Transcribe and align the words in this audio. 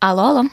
Алло, 0.00 0.28
алло. 0.28 0.44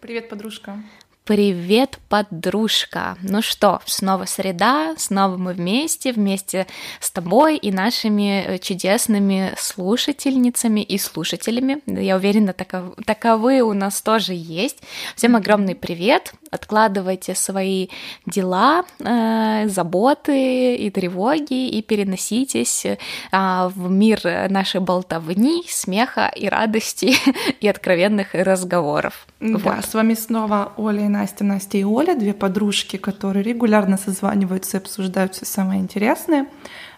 Привет, 0.00 0.28
подружка. 0.28 0.82
Привет, 1.28 1.98
подружка! 2.08 3.18
Ну 3.20 3.42
что, 3.42 3.82
снова 3.84 4.24
среда, 4.24 4.94
снова 4.96 5.36
мы 5.36 5.52
вместе, 5.52 6.14
вместе 6.14 6.66
с 7.00 7.10
тобой 7.10 7.58
и 7.58 7.70
нашими 7.70 8.46
э, 8.46 8.58
чудесными 8.58 9.52
слушательницами 9.58 10.80
и 10.80 10.96
слушателями. 10.96 11.82
Я 11.84 12.16
уверена, 12.16 12.54
таков, 12.54 12.94
таковые 13.04 13.62
у 13.62 13.74
нас 13.74 14.00
тоже 14.00 14.32
есть. 14.32 14.78
Всем 15.16 15.36
огромный 15.36 15.74
привет! 15.74 16.32
Откладывайте 16.50 17.34
свои 17.34 17.88
дела, 18.24 18.86
э, 18.98 19.68
заботы 19.68 20.76
и 20.76 20.88
тревоги 20.88 21.68
и 21.68 21.82
переноситесь 21.82 22.86
э, 22.86 22.96
в 23.30 23.90
мир 23.90 24.18
нашей 24.48 24.80
болтовни, 24.80 25.62
смеха 25.68 26.32
и 26.34 26.48
радости 26.48 27.16
и 27.60 27.68
откровенных 27.68 28.28
разговоров. 28.32 29.26
Да, 29.40 29.58
вот. 29.58 29.84
с 29.84 29.92
вами 29.92 30.14
снова 30.14 30.72
Оля 30.78 31.17
Настя, 31.18 31.42
Настя 31.42 31.78
и 31.78 31.82
Оля, 31.82 32.14
две 32.14 32.32
подружки, 32.32 32.96
которые 32.96 33.42
регулярно 33.42 33.96
созваниваются 33.96 34.76
и 34.76 34.80
обсуждают 34.80 35.34
все 35.34 35.44
самое 35.44 35.80
интересное. 35.80 36.46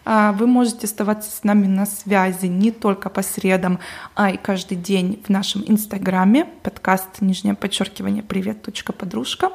А, 0.05 0.31
вы 0.33 0.45
можете 0.45 0.85
оставаться 0.85 1.31
с 1.31 1.43
нами 1.43 1.65
на 1.65 1.87
связи 1.87 2.45
не 2.45 2.69
только 2.69 3.09
по 3.09 3.23
средам, 3.23 3.79
а 4.15 4.29
и 4.29 4.37
каждый 4.37 4.77
день 4.77 5.23
в 5.25 5.29
нашем 5.29 5.63
инстаграме, 5.65 6.45
подкаст 6.61 7.21
нижнее 7.21 7.55
подчеркивание 7.55 8.21
привет, 8.21 8.61
подружка. 8.93 9.49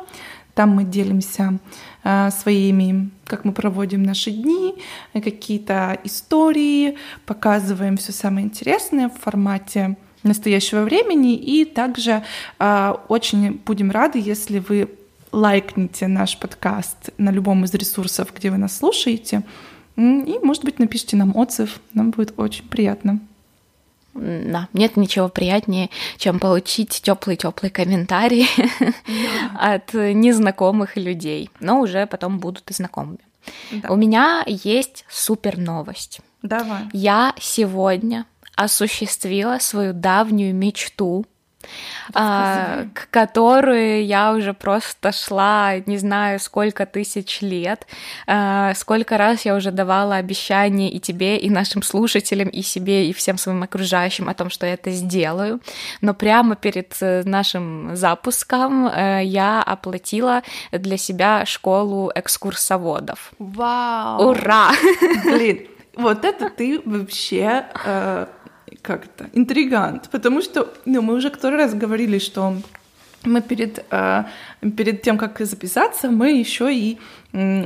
Там 0.55 0.71
мы 0.71 0.83
делимся 0.83 1.59
а, 2.03 2.33
своими, 2.33 3.11
как 3.25 3.45
мы 3.45 3.53
проводим 3.53 4.03
наши 4.03 4.33
дни, 4.33 4.75
какие-то 5.13 5.97
истории, 6.03 6.99
показываем 7.25 7.99
все 7.99 8.11
самое 8.11 8.47
интересное 8.47 9.11
в 9.11 9.17
формате 9.17 9.97
настоящего 10.23 10.83
времени. 10.83 11.35
И 11.35 11.65
также 11.65 12.23
э, 12.59 12.95
очень 13.09 13.61
будем 13.65 13.91
рады, 13.91 14.19
если 14.19 14.59
вы 14.59 14.89
лайкните 15.33 16.09
наш 16.09 16.39
подкаст 16.39 17.11
на 17.19 17.31
любом 17.31 17.65
из 17.65 17.75
ресурсов, 17.75 18.33
где 18.35 18.51
вы 18.51 18.59
нас 18.59 18.79
слушаете. 18.79 19.43
И, 19.97 20.39
может 20.43 20.65
быть, 20.65 20.79
напишите 20.79 21.17
нам 21.17 21.37
отзыв. 21.37 21.81
Нам 21.95 22.11
будет 22.11 22.35
очень 22.39 22.65
приятно. 22.65 23.21
Да, 24.15 24.69
нет 24.73 24.97
ничего 24.97 25.29
приятнее, 25.29 25.91
чем 26.17 26.39
получить 26.39 27.03
теплый-теплый 27.03 27.71
комментарий 27.71 28.49
от 29.59 29.93
незнакомых 29.93 30.97
людей, 30.97 31.51
но 31.61 31.81
уже 31.81 32.07
потом 32.07 32.39
будут 32.39 32.71
и 32.71 32.75
знакомыми. 32.75 33.19
Да. 33.71 33.91
У 33.91 33.97
меня 33.97 34.43
есть 34.47 35.05
супер 35.09 35.59
новость. 35.59 36.21
Давай. 36.43 36.85
Я 36.93 37.35
сегодня 37.39 38.25
осуществила 38.57 39.59
свою 39.59 39.93
давнюю 39.93 40.55
мечту, 40.55 41.27
а, 42.15 42.87
к 42.95 43.11
которой 43.11 44.05
я 44.05 44.33
уже 44.33 44.55
просто 44.55 45.13
шла, 45.13 45.79
не 45.87 45.99
знаю, 45.99 46.39
сколько 46.39 46.87
тысяч 46.87 47.41
лет, 47.41 47.87
а, 48.27 48.75
сколько 48.75 49.19
раз 49.19 49.45
я 49.45 49.55
уже 49.55 49.71
давала 49.71 50.17
обещания 50.17 50.91
и 50.91 51.01
тебе, 51.01 51.37
и 51.37 51.51
нашим 51.51 51.83
слушателям, 51.83 52.49
и 52.49 52.63
себе, 52.63 53.09
и 53.09 53.13
всем 53.13 53.39
своим 53.39 53.63
окружающим 53.63 54.29
о 54.29 54.35
том, 54.35 54.51
что 54.51 54.67
я 54.67 54.75
это 54.75 54.91
сделаю. 54.91 55.61
Но 56.01 56.15
прямо 56.15 56.57
перед 56.57 56.95
э, 57.01 57.23
нашим 57.25 57.97
запуском 57.97 58.87
э, 58.87 59.23
я 59.25 59.63
оплатила 59.63 60.43
для 60.73 60.97
себя 60.97 61.45
школу 61.47 62.11
экскурсоводов. 62.15 63.33
Вау! 63.39 64.31
Ура! 64.31 64.71
Блин, 65.25 65.67
вот 65.97 66.25
это 66.25 66.51
ты 66.51 66.81
вообще 66.85 67.65
э, 67.85 68.27
как-то 68.87 69.27
интригант, 69.35 70.09
потому 70.13 70.43
что 70.43 70.73
ну, 70.87 71.03
мы 71.03 71.15
уже 71.15 71.31
который 71.31 71.59
раз 71.59 71.75
говорили, 71.75 72.19
что 72.19 72.55
мы 73.25 73.43
перед, 73.43 73.85
э, 73.91 74.25
перед 74.77 75.03
тем, 75.03 75.19
как 75.19 75.41
записаться, 75.41 76.11
мы 76.11 76.41
еще 76.41 76.73
и 76.73 76.99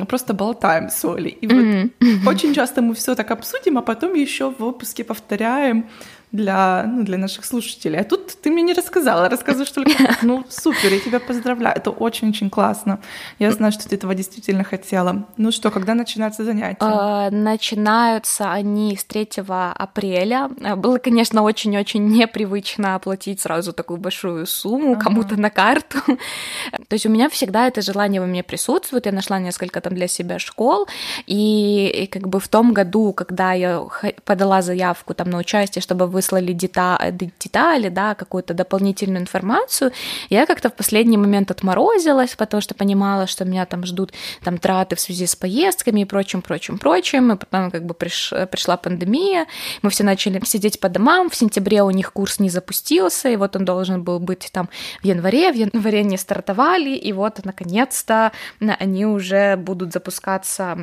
просто 0.08 0.34
болтаем 0.34 0.88
с 0.88 1.04
Олей. 1.04 1.36
И 1.42 1.46
mm-hmm. 1.46 1.90
вот 2.24 2.34
очень 2.34 2.54
часто 2.54 2.82
мы 2.82 2.94
все 2.94 3.14
так 3.14 3.30
обсудим, 3.30 3.78
а 3.78 3.82
потом 3.82 4.14
еще 4.14 4.50
в 4.50 4.58
выпуске 4.58 5.04
повторяем 5.04 5.84
для, 6.32 6.84
ну, 6.86 7.02
для 7.02 7.18
наших 7.18 7.44
слушателей. 7.44 8.00
А 8.00 8.04
тут 8.04 8.36
ты 8.40 8.50
мне 8.50 8.62
не 8.62 8.72
рассказала, 8.72 9.28
рассказываешь 9.28 9.70
только, 9.70 10.16
ну, 10.22 10.44
супер, 10.48 10.92
я 10.92 11.00
тебя 11.00 11.20
поздравляю, 11.20 11.76
это 11.76 11.90
очень-очень 11.90 12.50
классно. 12.50 13.00
Я 13.38 13.50
знаю, 13.50 13.72
что 13.72 13.88
ты 13.88 13.96
этого 13.96 14.14
действительно 14.14 14.62
хотела. 14.62 15.26
Ну 15.36 15.50
что, 15.50 15.70
когда 15.70 15.94
начинаются 15.94 16.44
занятия? 16.44 16.78
А, 16.80 17.30
начинаются 17.30 18.52
они 18.52 18.96
с 18.96 19.04
3 19.04 19.28
апреля. 19.74 20.48
Было, 20.76 20.98
конечно, 20.98 21.42
очень-очень 21.42 22.06
непривычно 22.06 22.94
оплатить 22.94 23.40
сразу 23.40 23.72
такую 23.72 23.98
большую 23.98 24.46
сумму 24.46 24.92
ага. 24.92 25.04
кому-то 25.04 25.36
на 25.36 25.50
карту. 25.50 25.98
То 26.88 26.94
есть 26.94 27.06
у 27.06 27.08
меня 27.08 27.28
всегда 27.28 27.66
это 27.66 27.82
желание 27.82 28.20
во 28.20 28.26
мне 28.26 28.42
присутствует. 28.42 29.06
Я 29.06 29.12
нашла 29.12 29.40
несколько 29.40 29.80
там 29.80 29.94
для 29.94 30.06
себя 30.06 30.38
школ, 30.38 30.86
и, 31.26 31.88
и 31.88 32.06
как 32.06 32.28
бы 32.28 32.38
в 32.38 32.48
том 32.48 32.72
году, 32.72 33.12
когда 33.12 33.52
я 33.52 33.84
подала 34.24 34.62
заявку 34.62 35.14
там 35.14 35.30
на 35.30 35.38
участие, 35.38 35.82
чтобы 35.82 36.06
вы 36.06 36.19
выслали 36.20 36.52
детали, 36.52 37.32
детали 37.40 37.88
да, 37.88 38.14
какую-то 38.14 38.54
дополнительную 38.54 39.22
информацию, 39.22 39.92
я 40.30 40.46
как-то 40.46 40.68
в 40.68 40.74
последний 40.74 41.16
момент 41.16 41.50
отморозилась, 41.50 42.34
потому 42.36 42.60
что 42.60 42.74
понимала, 42.74 43.26
что 43.26 43.44
меня 43.44 43.64
там 43.64 43.86
ждут 43.86 44.12
там 44.44 44.58
траты 44.58 44.96
в 44.96 45.00
связи 45.00 45.26
с 45.26 45.34
поездками 45.34 46.00
и 46.00 46.04
прочим, 46.04 46.42
прочим, 46.42 46.78
прочим, 46.78 47.32
и 47.32 47.36
потом 47.36 47.70
как 47.70 47.84
бы 47.84 47.94
приш, 47.94 48.32
пришла 48.50 48.76
пандемия, 48.76 49.46
мы 49.82 49.90
все 49.90 50.04
начали 50.04 50.40
сидеть 50.44 50.78
по 50.80 50.88
домам, 50.88 51.30
в 51.30 51.34
сентябре 51.34 51.82
у 51.82 51.90
них 51.90 52.12
курс 52.12 52.40
не 52.40 52.50
запустился, 52.50 53.28
и 53.30 53.36
вот 53.36 53.56
он 53.56 53.64
должен 53.64 54.02
был 54.02 54.18
быть 54.18 54.50
там 54.52 54.68
в 55.02 55.06
январе, 55.06 55.52
в 55.52 55.56
январе 55.56 56.02
не 56.02 56.18
стартовали, 56.18 56.90
и 56.90 57.12
вот 57.12 57.44
наконец-то 57.44 58.32
они 58.60 59.06
уже 59.06 59.56
будут 59.56 59.92
запускаться 59.92 60.76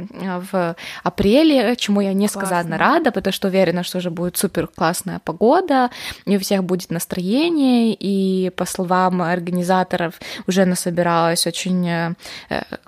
в 0.51 0.75
апреле, 1.03 1.75
чему 1.75 2.01
я 2.01 2.13
несказанно 2.13 2.77
Классно. 2.77 2.77
рада, 2.77 3.11
потому 3.11 3.33
что 3.33 3.47
уверена, 3.47 3.83
что 3.83 3.99
уже 3.99 4.09
будет 4.09 4.37
супер 4.37 4.67
классная 4.67 5.19
погода, 5.27 5.89
и 6.25 6.37
у 6.37 6.39
всех 6.39 6.63
будет 6.63 6.89
настроение, 6.91 7.93
и 7.93 8.49
по 8.55 8.65
словам 8.65 9.21
организаторов 9.21 10.13
уже 10.47 10.65
насобиралось 10.65 11.47
очень 11.47 11.87
э, 11.87 12.15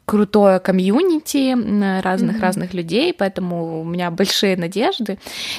крутое 0.05 0.59
комьюнити 0.59 1.55
разных-разных 2.01 2.71
mm-hmm. 2.71 2.77
людей, 2.77 3.13
поэтому 3.13 3.81
у 3.81 3.83
меня 3.83 4.09
большие 4.11 4.55
надежды. 4.57 5.17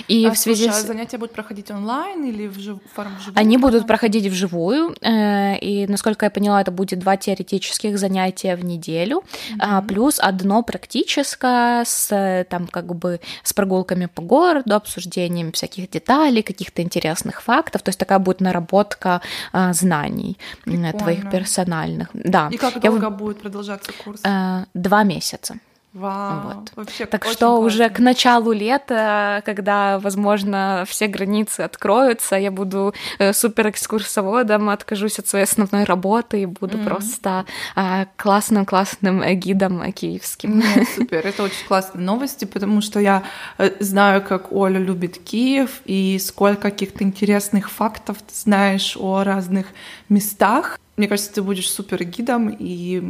И 0.09 0.27
а, 0.27 0.31
в 0.31 0.39
связи 0.39 0.65
слушай, 0.65 0.81
с... 0.81 0.85
а 0.85 0.87
занятия 0.87 1.19
будут 1.19 1.35
проходить 1.35 1.71
онлайн 1.71 2.25
или 2.25 2.49
в 2.49 2.59
жив... 2.59 2.79
вживую? 2.97 3.35
Они 3.35 3.59
будут 3.59 3.87
проходить 3.87 4.27
вживую, 4.27 4.95
э, 5.03 5.59
и, 5.59 5.87
насколько 5.87 6.25
я 6.27 6.31
поняла, 6.31 6.61
это 6.63 6.71
будет 6.71 6.99
два 6.99 7.17
теоретических 7.17 7.99
занятия 7.99 8.57
в 8.57 8.65
неделю, 8.65 9.23
mm-hmm. 9.23 9.87
плюс 9.87 10.19
одно 10.19 10.63
практическое 10.63 11.85
с 11.85 12.47
там 12.49 12.67
как 12.67 12.95
бы 12.95 13.21
с 13.43 13.53
прогулками 13.53 14.07
по 14.07 14.23
городу, 14.23 14.75
обсуждением 14.75 15.53
всяких 15.53 15.91
деталей, 15.91 16.43
каких 16.43 16.70
каких-то 16.71 16.83
интересных 16.83 17.43
фактов, 17.43 17.83
то 17.83 17.89
есть 17.91 17.99
такая 17.99 18.19
будет 18.19 18.41
наработка 18.41 19.21
э, 19.53 19.73
знаний 19.73 20.37
Прикольно. 20.65 20.93
твоих 20.93 21.31
персональных. 21.31 22.09
Да. 22.15 22.49
И 22.53 22.57
как 22.57 22.81
долго 22.81 23.05
Я... 23.05 23.11
будет 23.11 23.41
продолжаться 23.43 23.93
курс? 24.05 24.21
Э, 24.25 24.65
два 24.75 25.05
месяца. 25.05 25.55
Вау, 25.93 26.55
вот. 26.55 26.73
вообще 26.77 27.05
Так 27.07 27.25
что 27.25 27.35
классно. 27.35 27.67
уже 27.67 27.89
к 27.91 27.99
началу 27.99 28.53
лета, 28.53 29.43
когда, 29.45 29.99
возможно, 29.99 30.85
все 30.87 31.09
границы 31.09 31.63
откроются, 31.63 32.37
я 32.37 32.53
буду 32.53 32.95
э, 33.19 33.33
супер 33.33 33.71
экскурсоводом, 33.71 34.69
откажусь 34.69 35.19
от 35.19 35.27
своей 35.27 35.47
основной 35.47 35.83
работы 35.83 36.43
и 36.43 36.47
буду 36.47 36.79
mm-hmm. 36.79 36.85
просто 36.85 37.45
э, 37.75 38.07
классным-классным 38.17 39.25
гидом 39.35 39.93
киевским. 39.93 40.61
Нет, 40.61 40.89
супер, 40.95 41.27
это 41.27 41.43
очень 41.43 41.67
классные 41.67 42.05
новости, 42.05 42.45
потому 42.45 42.83
что 42.83 43.01
я 43.01 43.25
э, 43.59 43.73
знаю, 43.81 44.23
как 44.23 44.53
Оля 44.53 44.79
любит 44.79 45.19
Киев 45.19 45.81
и 45.87 46.21
сколько 46.21 46.71
каких-то 46.71 47.03
интересных 47.03 47.69
фактов 47.69 48.19
ты 48.19 48.35
знаешь 48.35 48.97
о 48.97 49.25
разных 49.25 49.67
местах. 50.09 50.79
Мне 50.97 51.09
кажется, 51.09 51.33
ты 51.33 51.43
будешь 51.43 51.69
супер 51.69 52.05
гидом 52.05 52.55
и 52.57 53.03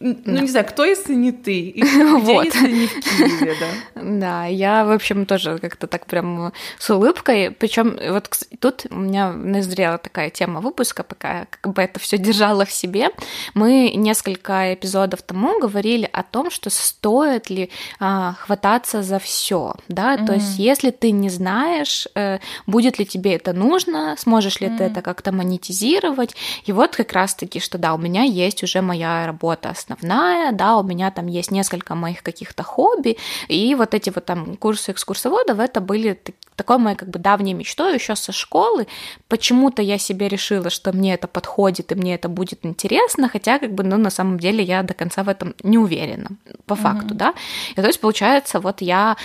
ну, 0.00 0.16
да. 0.24 0.40
не 0.40 0.46
знаю, 0.46 0.64
кто, 0.66 0.84
если 0.84 1.14
не 1.14 1.32
ты? 1.32 1.58
И 1.70 1.82
вот. 2.20 2.44
если 2.44 2.70
не 2.70 2.86
в 2.86 3.00
Киеве, 3.00 3.54
да? 3.60 4.02
Да, 4.18 4.44
я, 4.46 4.84
в 4.84 4.92
общем, 4.92 5.26
тоже 5.26 5.58
как-то 5.58 5.86
так 5.86 6.06
прям 6.06 6.52
с 6.78 6.90
улыбкой. 6.90 7.50
Причем 7.50 7.98
вот 8.12 8.28
тут 8.60 8.86
у 8.90 8.96
меня 8.96 9.32
назрела 9.32 9.98
такая 9.98 10.30
тема 10.30 10.60
выпуска, 10.60 11.02
пока 11.02 11.46
как 11.50 11.72
бы 11.72 11.82
это 11.82 11.98
все 11.98 12.16
держала 12.16 12.64
в 12.64 12.70
себе. 12.70 13.10
Мы 13.54 13.92
несколько 13.94 14.74
эпизодов 14.74 15.22
тому 15.22 15.58
говорили 15.60 16.08
о 16.12 16.22
том, 16.22 16.50
что 16.50 16.70
стоит 16.70 17.50
ли 17.50 17.70
а, 17.98 18.34
хвататься 18.34 19.02
за 19.02 19.18
все, 19.18 19.74
да, 19.88 20.14
mm-hmm. 20.14 20.26
то 20.26 20.34
есть 20.34 20.58
если 20.58 20.90
ты 20.90 21.10
не 21.10 21.30
знаешь, 21.30 22.06
э, 22.14 22.38
будет 22.66 22.98
ли 22.98 23.06
тебе 23.06 23.34
это 23.34 23.52
нужно, 23.52 24.14
сможешь 24.18 24.60
ли 24.60 24.68
mm-hmm. 24.68 24.78
ты 24.78 24.84
это 24.84 25.02
как-то 25.02 25.32
монетизировать, 25.32 26.34
и 26.64 26.72
вот 26.72 26.96
как 26.96 27.12
раз-таки, 27.12 27.60
что 27.60 27.78
да, 27.78 27.94
у 27.94 27.98
меня 27.98 28.22
есть 28.22 28.62
уже 28.62 28.80
моя 28.80 29.26
работа 29.26 29.74
основная, 29.88 30.52
да, 30.52 30.76
у 30.76 30.82
меня 30.82 31.10
там 31.10 31.26
есть 31.26 31.50
несколько 31.50 31.94
моих 31.94 32.22
каких-то 32.22 32.62
хобби, 32.62 33.16
и 33.48 33.74
вот 33.74 33.94
эти 33.94 34.10
вот 34.10 34.24
там 34.24 34.56
курсы 34.56 34.92
экскурсоводов, 34.92 35.58
это 35.58 35.80
были 35.80 36.20
такой 36.58 36.78
моей 36.78 36.96
как 36.96 37.08
бы 37.08 37.18
давней 37.20 37.54
мечтой 37.54 37.94
еще 37.94 38.16
со 38.16 38.32
школы. 38.32 38.88
Почему-то 39.28 39.80
я 39.80 39.96
себе 39.96 40.28
решила, 40.28 40.70
что 40.70 40.92
мне 40.92 41.14
это 41.14 41.28
подходит 41.28 41.92
и 41.92 41.94
мне 41.94 42.16
это 42.16 42.28
будет 42.28 42.66
интересно, 42.66 43.28
хотя 43.28 43.58
как 43.58 43.72
бы, 43.72 43.84
ну, 43.84 43.96
на 43.96 44.10
самом 44.10 44.38
деле 44.38 44.64
я 44.64 44.82
до 44.82 44.92
конца 44.92 45.22
в 45.22 45.28
этом 45.28 45.54
не 45.62 45.78
уверена, 45.78 46.30
по 46.66 46.74
mm-hmm. 46.74 46.76
факту, 46.76 47.14
да. 47.14 47.34
И 47.70 47.74
то 47.74 47.86
есть, 47.86 48.00
получается, 48.00 48.58
вот 48.58 48.82
я 48.82 49.16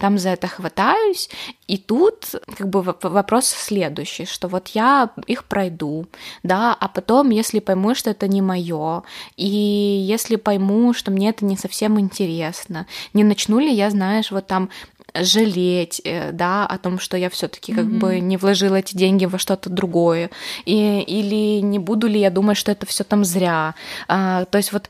там 0.00 0.18
за 0.18 0.30
это 0.30 0.46
хватаюсь, 0.48 1.30
и 1.66 1.78
тут 1.78 2.34
как 2.58 2.68
бы 2.68 2.82
вопрос 2.82 3.46
следующий, 3.46 4.26
что 4.26 4.48
вот 4.48 4.68
я 4.68 5.08
их 5.26 5.44
пройду, 5.44 6.06
да, 6.42 6.76
а 6.78 6.88
потом, 6.88 7.30
если 7.30 7.60
пойму, 7.60 7.94
что 7.94 8.10
это 8.10 8.28
не 8.28 8.42
мое, 8.42 9.02
и 9.36 9.46
если 9.46 10.36
пойму, 10.36 10.92
что 10.92 11.10
мне 11.10 11.30
это 11.30 11.46
не 11.46 11.56
совсем 11.56 11.98
интересно, 11.98 12.86
не 13.14 13.24
начну 13.24 13.58
ли 13.58 13.72
я, 13.72 13.88
знаешь, 13.88 14.30
вот 14.30 14.46
там 14.46 14.68
жалеть, 15.14 16.00
э, 16.04 16.32
да, 16.32 16.66
о 16.66 16.78
том, 16.78 16.98
что 16.98 17.16
я 17.16 17.28
все-таки 17.30 17.72
как 17.72 17.84
mm-hmm. 17.84 17.98
бы 17.98 18.20
не 18.20 18.36
вложила 18.36 18.76
эти 18.76 18.96
деньги 18.96 19.26
во 19.26 19.38
что-то 19.38 19.70
другое, 19.70 20.30
и, 20.64 21.00
или 21.00 21.60
не 21.60 21.78
буду 21.78 22.06
ли 22.06 22.20
я 22.20 22.30
думать, 22.30 22.56
что 22.56 22.72
это 22.72 22.86
все 22.86 23.04
там 23.04 23.24
зря. 23.24 23.74
А, 24.08 24.44
то 24.46 24.58
есть 24.58 24.72
вот 24.72 24.88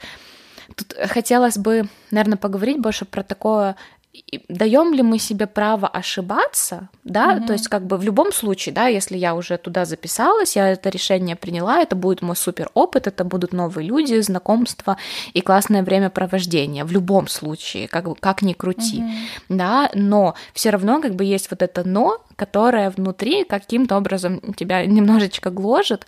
тут 0.76 0.94
хотелось 1.08 1.58
бы, 1.58 1.88
наверное, 2.10 2.38
поговорить 2.38 2.80
больше 2.80 3.04
про 3.04 3.22
такое 3.22 3.76
даем 4.48 4.92
ли 4.92 5.02
мы 5.02 5.18
себе 5.18 5.46
право 5.46 5.88
ошибаться, 5.88 6.88
да, 7.04 7.34
mm-hmm. 7.34 7.46
то 7.46 7.52
есть 7.54 7.68
как 7.68 7.86
бы 7.86 7.96
в 7.96 8.02
любом 8.02 8.32
случае, 8.32 8.74
да, 8.74 8.86
если 8.86 9.16
я 9.16 9.34
уже 9.34 9.56
туда 9.56 9.84
записалась, 9.84 10.54
я 10.56 10.68
это 10.68 10.90
решение 10.90 11.34
приняла, 11.34 11.80
это 11.80 11.96
будет 11.96 12.20
мой 12.22 12.36
супер 12.36 12.70
опыт, 12.74 13.06
это 13.06 13.24
будут 13.24 13.52
новые 13.52 13.86
люди, 13.86 14.20
знакомства 14.20 14.98
и 15.32 15.40
классное 15.40 15.82
времяпровождение 15.82 16.84
в 16.84 16.92
любом 16.92 17.26
случае, 17.28 17.88
как 17.88 18.08
бы 18.08 18.14
как 18.14 18.42
ни 18.42 18.52
крути, 18.52 19.00
mm-hmm. 19.00 19.56
да, 19.56 19.90
но 19.94 20.34
все 20.52 20.70
равно 20.70 21.00
как 21.00 21.14
бы 21.14 21.24
есть 21.24 21.50
вот 21.50 21.62
это 21.62 21.82
но, 21.84 22.18
которое 22.37 22.90
внутри 22.90 23.44
каким-то 23.44 23.96
образом 23.96 24.40
тебя 24.55 24.84
немножечко 24.87 25.50
гложет, 25.50 26.06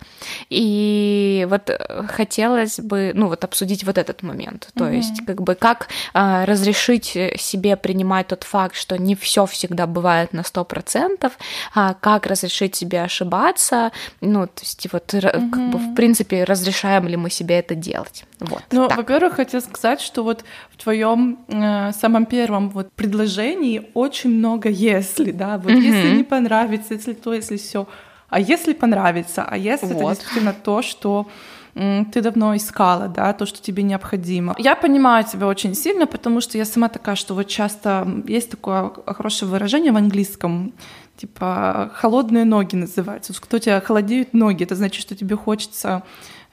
и 0.49 1.47
вот 1.49 1.69
э, 1.69 2.03
хотелось 2.07 2.79
бы, 2.79 3.11
ну 3.15 3.27
вот 3.27 3.43
обсудить 3.43 3.83
вот 3.83 3.97
этот 3.97 4.23
момент, 4.23 4.69
то 4.75 4.85
mm-hmm. 4.85 4.95
есть 4.95 5.25
как 5.25 5.41
бы 5.41 5.55
как 5.55 5.87
а, 6.13 6.45
разрешить 6.45 7.17
себе 7.37 7.75
принять 7.75 7.95
принимать 7.95 8.27
тот 8.27 8.43
факт, 8.43 8.75
что 8.75 8.97
не 8.97 9.15
все 9.15 9.45
всегда 9.45 9.87
бывает 9.87 10.33
на 10.33 10.43
сто 10.43 10.65
процентов, 10.65 11.37
а 11.73 11.93
как 11.93 12.25
разрешить 12.27 12.75
себе 12.75 13.03
ошибаться, 13.03 13.91
ну, 14.21 14.47
то 14.47 14.61
есть 14.61 14.87
вот 14.91 15.13
угу. 15.13 15.49
как 15.51 15.69
бы, 15.71 15.77
в 15.77 15.95
принципе 15.95 16.43
разрешаем 16.43 17.07
ли 17.07 17.15
мы 17.15 17.29
себе 17.29 17.55
это 17.59 17.73
делать. 17.75 18.25
Вот. 18.39 18.63
Ну, 18.71 18.89
во-первых, 18.89 19.35
хотел 19.35 19.61
сказать, 19.61 20.01
что 20.01 20.23
вот 20.23 20.43
в 20.71 20.83
твоем 20.83 21.37
э, 21.47 21.93
самом 21.93 22.25
первом 22.25 22.69
вот 22.69 22.91
предложении 22.91 23.81
очень 23.93 24.29
много 24.29 24.69
если, 24.69 25.31
да, 25.31 25.57
вот 25.57 25.71
угу. 25.71 25.81
если 25.81 26.17
не 26.17 26.23
понравится, 26.25 26.93
если 26.93 27.13
то, 27.13 27.33
если 27.33 27.57
все, 27.57 27.87
а 28.29 28.39
если 28.39 28.73
понравится, 28.73 29.45
а 29.47 29.57
если 29.57 29.93
вот. 29.93 29.95
это 29.95 30.09
действительно 30.09 30.53
то, 30.53 30.81
что 30.81 31.27
ты 31.75 32.21
давно 32.21 32.55
искала, 32.55 33.09
да, 33.09 33.33
то, 33.33 33.45
что 33.45 33.61
тебе 33.61 33.83
необходимо. 33.83 34.55
Я 34.57 34.75
понимаю 34.75 35.25
тебя 35.25 35.47
очень 35.47 35.75
сильно, 35.75 36.07
потому 36.07 36.39
что 36.39 36.57
я 36.57 36.65
сама 36.65 36.87
такая, 36.87 37.15
что 37.15 37.33
вот 37.35 37.47
часто 37.47 38.07
есть 38.27 38.49
такое 38.49 38.91
хорошее 39.05 39.51
выражение 39.51 39.91
в 39.91 39.97
английском, 39.97 40.73
типа 41.17 41.91
холодные 41.93 42.45
ноги 42.45 42.75
называется. 42.75 43.33
Кто 43.33 43.59
тебя 43.59 43.81
холодеют 43.81 44.33
ноги, 44.33 44.63
это 44.63 44.75
значит, 44.75 45.01
что 45.01 45.15
тебе 45.15 45.35
хочется, 45.35 46.03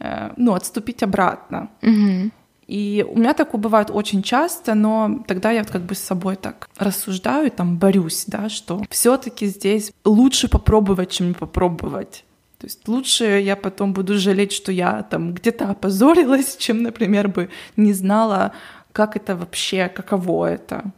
э, 0.00 0.30
ну, 0.36 0.54
отступить 0.54 1.04
обратно. 1.04 1.68
Mm-hmm. 1.82 2.30
И 2.66 3.04
у 3.08 3.18
меня 3.18 3.34
такое 3.34 3.60
бывает 3.60 3.90
очень 3.90 4.22
часто, 4.22 4.74
но 4.74 5.22
тогда 5.26 5.50
я 5.50 5.62
вот 5.62 5.70
как 5.70 5.82
бы 5.82 5.94
с 5.94 5.98
собой 5.98 6.36
так 6.36 6.68
рассуждаю, 6.78 7.50
там 7.50 7.76
борюсь, 7.76 8.24
да, 8.26 8.48
что 8.48 8.82
все-таки 8.90 9.46
здесь 9.46 9.92
лучше 10.04 10.48
попробовать, 10.48 11.10
чем 11.10 11.28
не 11.28 11.34
попробовать. 11.34 12.24
То 12.58 12.66
есть 12.66 12.86
лучше 12.86 13.24
я 13.24 13.56
потом 13.56 13.92
буду 13.92 14.16
жалеть, 14.18 14.52
что 14.52 14.70
я 14.70 15.02
там 15.02 15.34
где-то 15.34 15.70
опозорилась, 15.70 16.56
чем, 16.58 16.82
например, 16.82 17.28
бы 17.28 17.50
не 17.76 17.92
знала, 17.92 18.52
как 18.92 19.16
это 19.16 19.34
вообще, 19.34 19.88
каково 19.88 20.46
это. 20.46 20.92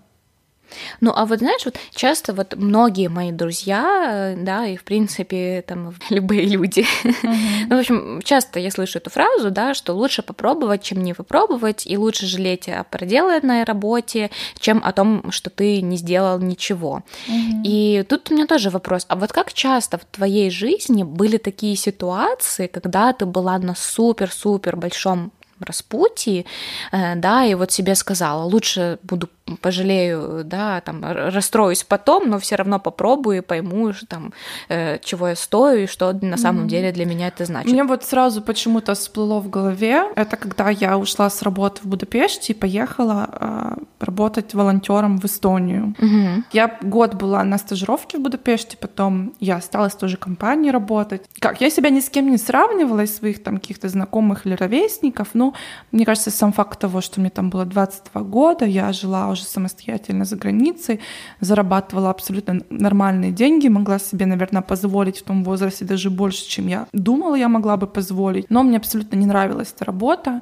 Ну, 1.01 1.13
а 1.15 1.27
вот 1.27 1.39
знаешь, 1.39 1.65
вот 1.65 1.77
часто 1.95 2.33
вот 2.33 2.55
многие 2.57 3.09
мои 3.09 3.33
друзья, 3.33 4.35
да, 4.37 4.67
и 4.67 4.77
в 4.77 4.85
принципе 4.85 5.65
там 5.67 5.95
любые 6.11 6.47
люди, 6.47 6.87
uh-huh. 7.05 7.67
ну, 7.69 7.77
в 7.77 7.81
общем, 7.81 8.21
часто 8.23 8.61
я 8.61 8.71
слышу 8.71 8.99
эту 8.99 9.11
фразу, 9.11 9.51
да, 9.51 9.75
что 9.75 9.93
лучше 9.95 10.23
попробовать, 10.23 10.83
чем 10.83 11.03
не 11.03 11.15
попробовать, 11.15 11.87
и 11.87 11.97
лучше 11.97 12.27
жалеть 12.27 12.69
о 12.69 12.85
проделанной 12.85 13.65
работе, 13.65 14.31
чем 14.59 14.83
о 14.85 14.93
том, 14.93 15.31
что 15.31 15.51
ты 15.51 15.81
не 15.83 15.97
сделал 15.97 16.39
ничего. 16.39 17.03
Uh-huh. 17.29 17.63
И 17.65 18.05
тут 18.09 18.31
у 18.31 18.35
меня 18.35 18.47
тоже 18.47 18.71
вопрос, 18.71 19.05
а 19.09 19.17
вот 19.17 19.33
как 19.33 19.53
часто 19.53 19.99
в 19.99 20.05
твоей 20.05 20.51
жизни 20.51 21.03
были 21.03 21.37
такие 21.37 21.77
ситуации, 21.77 22.67
когда 22.67 23.13
ты 23.13 23.27
была 23.27 23.59
на 23.59 23.75
супер-супер 23.75 24.77
большом 24.77 25.33
распутье, 25.61 26.45
э, 26.93 27.15
да, 27.17 27.45
и 27.45 27.55
вот 27.55 27.73
себе 27.73 27.95
сказала, 27.95 28.45
лучше 28.45 28.99
буду 29.03 29.29
пожалею, 29.61 30.43
да, 30.45 30.81
там, 30.81 31.05
расстроюсь 31.05 31.85
потом, 31.85 32.31
но 32.31 32.39
все 32.39 32.57
равно 32.57 32.81
попробую 32.81 33.39
и 33.39 33.41
пойму, 33.41 33.93
что, 33.93 34.07
там, 34.07 34.33
э, 34.69 34.99
чего 35.05 35.29
я 35.29 35.37
стою 35.37 35.85
и 35.85 35.87
что 35.87 36.13
на 36.13 36.39
самом 36.39 36.65
mm-hmm. 36.65 36.69
деле 36.69 36.93
для 36.93 37.05
меня 37.05 37.29
это 37.29 37.45
значит. 37.45 37.71
Мне 37.71 37.85
вот 37.85 38.05
сразу 38.05 38.41
почему-то 38.41 38.95
всплыло 38.95 39.41
в 39.41 39.51
голове, 39.51 40.05
это 40.17 40.37
когда 40.37 40.71
я 40.71 40.97
ушла 40.97 41.29
с 41.29 41.43
работы 41.43 41.83
в 41.83 41.87
Будапеште 41.87 42.55
и 42.55 42.57
поехала 42.57 43.29
э, 43.31 43.77
работать 44.01 44.55
волонтером 44.55 45.19
в 45.19 45.27
Эстонию. 45.27 45.95
Mm-hmm. 45.99 46.43
Я 46.53 46.79
год 46.81 47.15
была 47.15 47.45
на 47.45 47.59
стажировке 47.59 48.17
в 48.17 48.23
Будапеште, 48.23 48.79
потом 48.79 49.35
я 49.41 49.57
осталась 49.57 49.93
в 49.93 49.99
той 49.99 50.09
же 50.09 50.17
компании 50.17 50.71
работать. 50.71 51.23
Как, 51.39 51.61
я 51.61 51.69
себя 51.69 51.91
ни 51.91 52.01
с 52.01 52.09
кем 52.09 52.31
не 52.31 52.39
сравнивала 52.39 53.03
из 53.03 53.15
своих 53.15 53.43
там 53.43 53.59
каких-то 53.59 53.91
знакомых 53.91 54.47
или 54.47 54.55
ровесников, 54.55 55.29
но 55.35 55.53
мне 55.93 56.07
кажется, 56.07 56.31
сам 56.31 56.53
факт 56.55 56.81
того, 56.81 57.03
что 57.03 57.21
мне 57.21 57.29
там 57.29 57.51
было 57.51 57.67
22 57.67 58.23
года, 58.23 58.65
я 58.65 58.91
жила 58.93 59.34
уже 59.35 59.45
самостоятельно 59.45 60.25
за 60.25 60.37
границей, 60.37 61.01
зарабатывала 61.41 62.11
абсолютно 62.11 62.63
нормальные 62.71 63.31
деньги, 63.31 63.69
могла 63.69 63.99
себе, 63.99 64.27
наверное, 64.27 64.63
позволить 64.63 65.19
в 65.19 65.23
том 65.23 65.45
возрасте 65.45 65.85
даже 65.85 66.11
больше, 66.11 66.49
чем 66.49 66.69
я 66.69 66.87
думала, 66.93 67.37
я 67.37 67.49
могла 67.49 67.77
бы 67.77 67.87
позволить. 67.87 68.51
Но 68.51 68.63
мне 68.63 68.79
абсолютно 68.79 69.17
не 69.17 69.27
нравилась 69.27 69.73
эта 69.77 69.85
работа. 69.85 70.41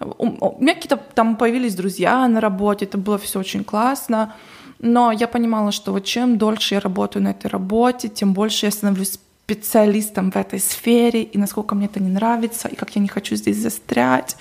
У 0.00 0.60
меня 0.60 0.74
какие-то 0.74 0.98
там 1.14 1.36
появились 1.36 1.74
друзья 1.74 2.26
на 2.28 2.40
работе, 2.40 2.86
это 2.86 2.98
было 2.98 3.18
все 3.18 3.38
очень 3.38 3.64
классно. 3.64 4.34
Но 4.78 5.12
я 5.12 5.28
понимала, 5.28 5.70
что 5.70 5.92
вот 5.92 6.04
чем 6.04 6.38
дольше 6.38 6.74
я 6.74 6.80
работаю 6.80 7.22
на 7.22 7.28
этой 7.28 7.46
работе, 7.46 8.08
тем 8.08 8.32
больше 8.34 8.66
я 8.66 8.72
становлюсь 8.72 9.18
специалистом 9.44 10.30
в 10.30 10.36
этой 10.36 10.58
сфере, 10.58 11.22
и 11.22 11.38
насколько 11.38 11.74
мне 11.74 11.86
это 11.86 12.00
не 12.00 12.10
нравится, 12.10 12.68
и 12.68 12.74
как 12.74 12.96
я 12.96 13.02
не 13.02 13.08
хочу 13.08 13.36
здесь 13.36 13.58
застрять. 13.58 14.36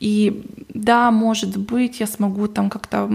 И 0.00 0.44
да, 0.74 1.10
может 1.10 1.56
быть, 1.56 2.00
я 2.00 2.06
смогу 2.06 2.48
там 2.48 2.70
как-то 2.70 3.10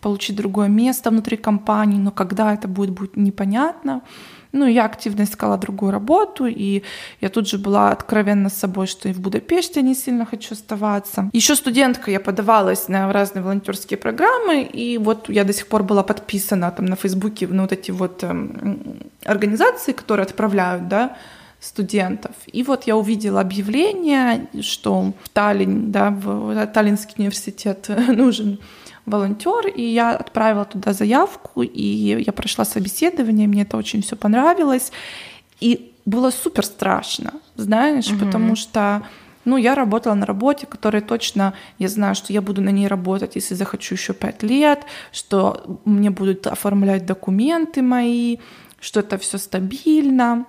получить 0.00 0.36
другое 0.36 0.68
место 0.68 1.10
внутри 1.10 1.36
компании, 1.36 1.98
но 1.98 2.10
когда 2.10 2.54
это 2.54 2.68
будет, 2.68 2.90
будет 2.90 3.16
непонятно. 3.16 4.02
Ну, 4.52 4.66
я 4.66 4.84
активно 4.84 5.24
искала 5.24 5.58
другую 5.58 5.92
работу, 5.92 6.46
и 6.46 6.82
я 7.20 7.28
тут 7.28 7.48
же 7.48 7.58
была 7.58 7.90
откровенна 7.90 8.48
с 8.48 8.54
собой, 8.54 8.86
что 8.86 9.08
и 9.08 9.12
в 9.12 9.20
Будапеште 9.20 9.82
не 9.82 9.94
сильно 9.94 10.24
хочу 10.24 10.54
оставаться. 10.54 11.28
Еще 11.32 11.56
студентка, 11.56 12.10
я 12.10 12.20
подавалась 12.20 12.88
на 12.88 13.12
разные 13.12 13.42
волонтерские 13.42 13.98
программы, 13.98 14.62
и 14.62 14.98
вот 14.98 15.28
я 15.28 15.44
до 15.44 15.52
сих 15.52 15.66
пор 15.66 15.82
была 15.82 16.02
подписана 16.02 16.70
там 16.70 16.86
на 16.86 16.96
Фейсбуке 16.96 17.48
на 17.48 17.62
вот 17.62 17.72
эти 17.72 17.90
вот 17.90 18.24
эм, 18.24 18.96
организации, 19.24 19.92
которые 19.92 20.24
отправляют, 20.24 20.88
да, 20.88 21.16
студентов. 21.66 22.32
И 22.46 22.62
вот 22.62 22.84
я 22.84 22.96
увидела 22.96 23.40
объявление, 23.40 24.46
что 24.60 25.12
в 25.22 25.28
Таллине, 25.28 25.88
да, 25.88 26.10
в 26.10 26.66
Таллинский 26.68 27.14
университет 27.18 27.88
нужен 28.08 28.58
волонтер, 29.04 29.68
и 29.68 29.82
я 29.82 30.16
отправила 30.16 30.64
туда 30.64 30.92
заявку, 30.92 31.62
и 31.62 32.22
я 32.22 32.32
прошла 32.32 32.64
собеседование, 32.64 33.46
мне 33.46 33.62
это 33.62 33.76
очень 33.76 34.02
все 34.02 34.16
понравилось, 34.16 34.92
и 35.60 35.92
было 36.04 36.30
супер 36.30 36.64
страшно, 36.64 37.34
знаешь, 37.56 38.08
угу. 38.08 38.24
потому 38.24 38.56
что 38.56 39.02
ну, 39.44 39.56
я 39.56 39.76
работала 39.76 40.14
на 40.14 40.26
работе, 40.26 40.66
которая 40.66 41.02
точно, 41.02 41.54
я 41.78 41.88
знаю, 41.88 42.16
что 42.16 42.32
я 42.32 42.42
буду 42.42 42.60
на 42.62 42.70
ней 42.70 42.88
работать, 42.88 43.36
если 43.36 43.54
захочу 43.54 43.94
еще 43.94 44.12
пять 44.12 44.42
лет, 44.42 44.80
что 45.12 45.80
мне 45.84 46.10
будут 46.10 46.48
оформлять 46.48 47.06
документы 47.06 47.80
мои, 47.80 48.38
что 48.80 49.00
это 49.00 49.18
все 49.18 49.38
стабильно. 49.38 50.46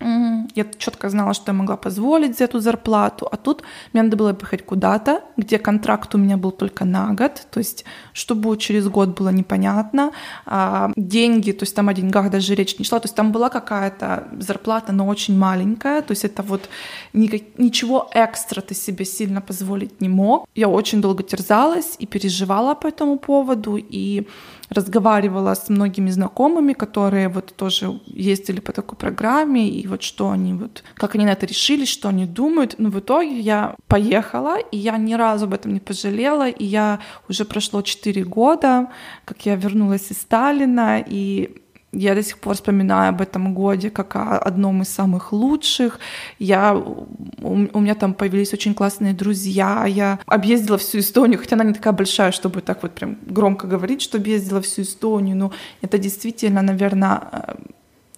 Я 0.00 0.64
четко 0.78 1.10
знала, 1.10 1.34
что 1.34 1.50
я 1.50 1.52
могла 1.52 1.76
позволить 1.76 2.38
за 2.38 2.44
эту 2.44 2.60
зарплату, 2.60 3.28
а 3.30 3.36
тут 3.36 3.62
мне 3.92 4.02
надо 4.02 4.16
было 4.16 4.32
поехать 4.32 4.64
куда-то, 4.64 5.22
где 5.36 5.58
контракт 5.58 6.14
у 6.14 6.18
меня 6.18 6.36
был 6.36 6.52
только 6.52 6.84
на 6.84 7.12
год, 7.14 7.46
то 7.50 7.58
есть 7.58 7.84
что 8.12 8.34
будет 8.34 8.60
через 8.60 8.88
год 8.88 9.18
было 9.18 9.30
непонятно, 9.30 10.12
а 10.46 10.92
деньги, 10.96 11.52
то 11.52 11.64
есть 11.64 11.74
там 11.74 11.88
о 11.88 11.94
деньгах 11.94 12.30
даже 12.30 12.54
речь 12.54 12.78
не 12.78 12.84
шла, 12.84 13.00
то 13.00 13.06
есть 13.06 13.16
там 13.16 13.32
была 13.32 13.48
какая-то 13.48 14.28
зарплата, 14.38 14.92
но 14.92 15.06
очень 15.06 15.36
маленькая, 15.36 16.02
то 16.02 16.12
есть 16.12 16.24
это 16.24 16.42
вот 16.42 16.68
никак, 17.12 17.42
ничего 17.58 18.08
экстра 18.14 18.60
ты 18.60 18.74
себе 18.74 19.04
сильно 19.04 19.40
позволить 19.40 20.00
не 20.00 20.08
мог. 20.08 20.46
Я 20.54 20.68
очень 20.68 21.00
долго 21.00 21.22
терзалась 21.22 21.96
и 21.98 22.06
переживала 22.06 22.74
по 22.74 22.86
этому 22.86 23.18
поводу, 23.18 23.76
и 23.76 24.26
разговаривала 24.70 25.54
с 25.54 25.68
многими 25.68 26.10
знакомыми, 26.10 26.72
которые 26.72 27.28
вот 27.28 27.54
тоже 27.56 28.00
ездили 28.06 28.60
по 28.60 28.72
такой 28.72 28.98
программе, 28.98 29.68
и 29.68 29.86
вот 29.86 30.02
что 30.02 30.30
они 30.30 30.52
вот, 30.54 30.82
как 30.94 31.14
они 31.14 31.24
на 31.24 31.32
это 31.32 31.46
решили, 31.46 31.84
что 31.84 32.08
они 32.08 32.26
думают. 32.26 32.74
Но 32.78 32.90
в 32.90 32.98
итоге 32.98 33.40
я 33.40 33.74
поехала, 33.86 34.58
и 34.58 34.76
я 34.76 34.96
ни 34.98 35.14
разу 35.14 35.46
об 35.46 35.54
этом 35.54 35.72
не 35.72 35.80
пожалела, 35.80 36.48
и 36.48 36.64
я 36.64 37.00
уже 37.28 37.44
прошло 37.44 37.82
4 37.82 38.24
года, 38.24 38.88
как 39.24 39.46
я 39.46 39.56
вернулась 39.56 40.10
из 40.10 40.20
Сталина, 40.20 41.02
и 41.06 41.62
я 41.92 42.14
до 42.14 42.22
сих 42.22 42.38
пор 42.38 42.54
вспоминаю 42.54 43.10
об 43.10 43.20
этом 43.20 43.54
годе 43.54 43.90
как 43.90 44.16
о 44.16 44.38
одном 44.38 44.82
из 44.82 44.88
самых 44.88 45.32
лучших. 45.32 45.98
Я, 46.38 46.74
у, 46.74 47.80
меня 47.80 47.94
там 47.94 48.14
появились 48.14 48.52
очень 48.52 48.74
классные 48.74 49.14
друзья. 49.14 49.86
Я 49.86 50.18
объездила 50.26 50.76
всю 50.76 50.98
Эстонию, 50.98 51.38
хотя 51.38 51.56
она 51.56 51.64
не 51.64 51.72
такая 51.72 51.94
большая, 51.94 52.32
чтобы 52.32 52.60
так 52.60 52.82
вот 52.82 52.92
прям 52.92 53.16
громко 53.26 53.66
говорить, 53.66 54.02
что 54.02 54.18
объездила 54.18 54.60
всю 54.60 54.82
Эстонию. 54.82 55.36
Но 55.36 55.52
это 55.80 55.98
действительно, 55.98 56.60
наверное, 56.62 57.56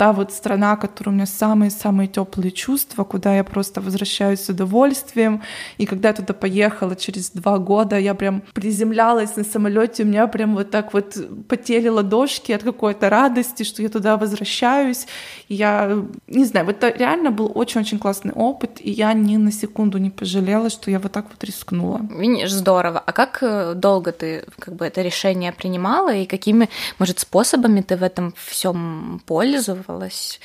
та 0.00 0.12
вот 0.12 0.32
страна, 0.32 0.76
которая 0.76 1.12
у 1.12 1.16
меня 1.16 1.26
самые-самые 1.26 2.08
теплые 2.08 2.52
чувства, 2.52 3.04
куда 3.04 3.36
я 3.36 3.44
просто 3.44 3.82
возвращаюсь 3.82 4.40
с 4.40 4.48
удовольствием. 4.48 5.42
И 5.76 5.84
когда 5.84 6.08
я 6.08 6.14
туда 6.14 6.32
поехала 6.32 6.96
через 6.96 7.30
два 7.32 7.58
года, 7.58 7.98
я 7.98 8.14
прям 8.14 8.42
приземлялась 8.54 9.36
на 9.36 9.44
самолете, 9.44 10.04
у 10.04 10.06
меня 10.06 10.26
прям 10.26 10.54
вот 10.54 10.70
так 10.70 10.94
вот 10.94 11.18
потели 11.48 11.88
ладошки 11.88 12.52
от 12.52 12.62
какой-то 12.62 13.10
радости, 13.10 13.62
что 13.62 13.82
я 13.82 13.90
туда 13.90 14.16
возвращаюсь. 14.16 15.06
Я 15.50 16.02
не 16.28 16.46
знаю, 16.46 16.64
вот 16.64 16.82
это 16.82 16.98
реально 16.98 17.30
был 17.30 17.52
очень-очень 17.54 17.98
классный 17.98 18.32
опыт, 18.32 18.80
и 18.80 18.90
я 18.90 19.12
ни 19.12 19.36
на 19.36 19.52
секунду 19.52 19.98
не 19.98 20.08
пожалела, 20.10 20.70
что 20.70 20.90
я 20.90 20.98
вот 20.98 21.12
так 21.12 21.26
вот 21.28 21.44
рискнула. 21.44 22.00
Видишь, 22.18 22.52
здорово. 22.52 23.02
А 23.06 23.12
как 23.12 23.42
э, 23.42 23.74
долго 23.74 24.12
ты 24.12 24.44
как 24.58 24.76
бы 24.76 24.86
это 24.86 25.02
решение 25.02 25.52
принимала 25.52 26.14
и 26.14 26.24
какими, 26.24 26.70
может, 26.98 27.18
способами 27.18 27.82
ты 27.82 27.96
в 27.96 28.02
этом 28.02 28.32
всем 28.48 29.20
пользовалась? 29.26 29.89
Пользовалась. 29.90 30.40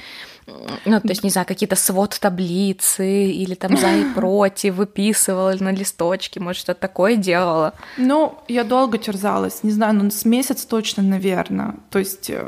Ну, 0.85 1.01
то 1.01 1.09
есть, 1.09 1.23
не 1.23 1.31
знаю, 1.31 1.47
какие-то 1.47 1.75
свод 1.75 2.19
таблицы 2.19 3.25
или 3.25 3.55
там 3.55 3.77
за 3.77 3.87
и 3.95 4.03
против 4.15 4.75
выписывала 4.75 5.55
на 5.59 5.71
листочке, 5.71 6.39
может, 6.39 6.61
что-то 6.61 6.81
такое 6.81 7.15
делала? 7.15 7.73
Ну, 7.97 8.37
я 8.47 8.63
долго 8.63 8.97
терзалась, 8.97 9.63
не 9.63 9.71
знаю, 9.71 9.95
ну, 9.95 10.11
с 10.11 10.23
месяц 10.25 10.65
точно, 10.65 11.01
наверное. 11.01 11.75
То 11.89 11.99
есть 11.99 12.29
э, 12.29 12.47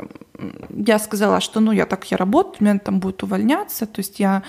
я 0.70 0.98
сказала, 0.98 1.40
что, 1.40 1.60
ну, 1.60 1.72
я 1.72 1.86
так, 1.86 2.04
я 2.10 2.16
работаю, 2.16 2.56
меня 2.60 2.78
там 2.78 3.00
будет 3.00 3.22
увольняться, 3.24 3.86
то 3.86 4.00
есть 4.00 4.20
я 4.20 4.42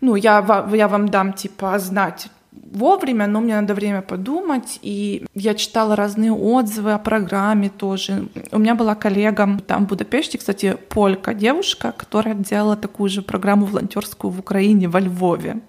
ну, 0.00 0.16
я, 0.16 0.68
я 0.72 0.88
вам 0.88 1.08
дам, 1.08 1.32
типа, 1.32 1.78
знать, 1.78 2.28
вовремя, 2.52 3.26
но 3.26 3.40
мне 3.40 3.60
надо 3.60 3.74
время 3.74 4.02
подумать. 4.02 4.78
И 4.82 5.24
я 5.34 5.54
читала 5.54 5.96
разные 5.96 6.32
отзывы 6.32 6.92
о 6.92 6.98
программе 6.98 7.68
тоже. 7.68 8.28
У 8.50 8.58
меня 8.58 8.74
была 8.74 8.94
коллега 8.94 9.58
там 9.66 9.86
в 9.86 9.88
Будапеште, 9.88 10.38
кстати, 10.38 10.76
полька 10.88 11.34
девушка, 11.34 11.92
которая 11.96 12.34
делала 12.34 12.76
такую 12.76 13.10
же 13.10 13.22
программу 13.22 13.66
волонтерскую 13.66 14.30
в 14.30 14.38
Украине, 14.40 14.88
во 14.88 15.00
Львове. 15.00 15.60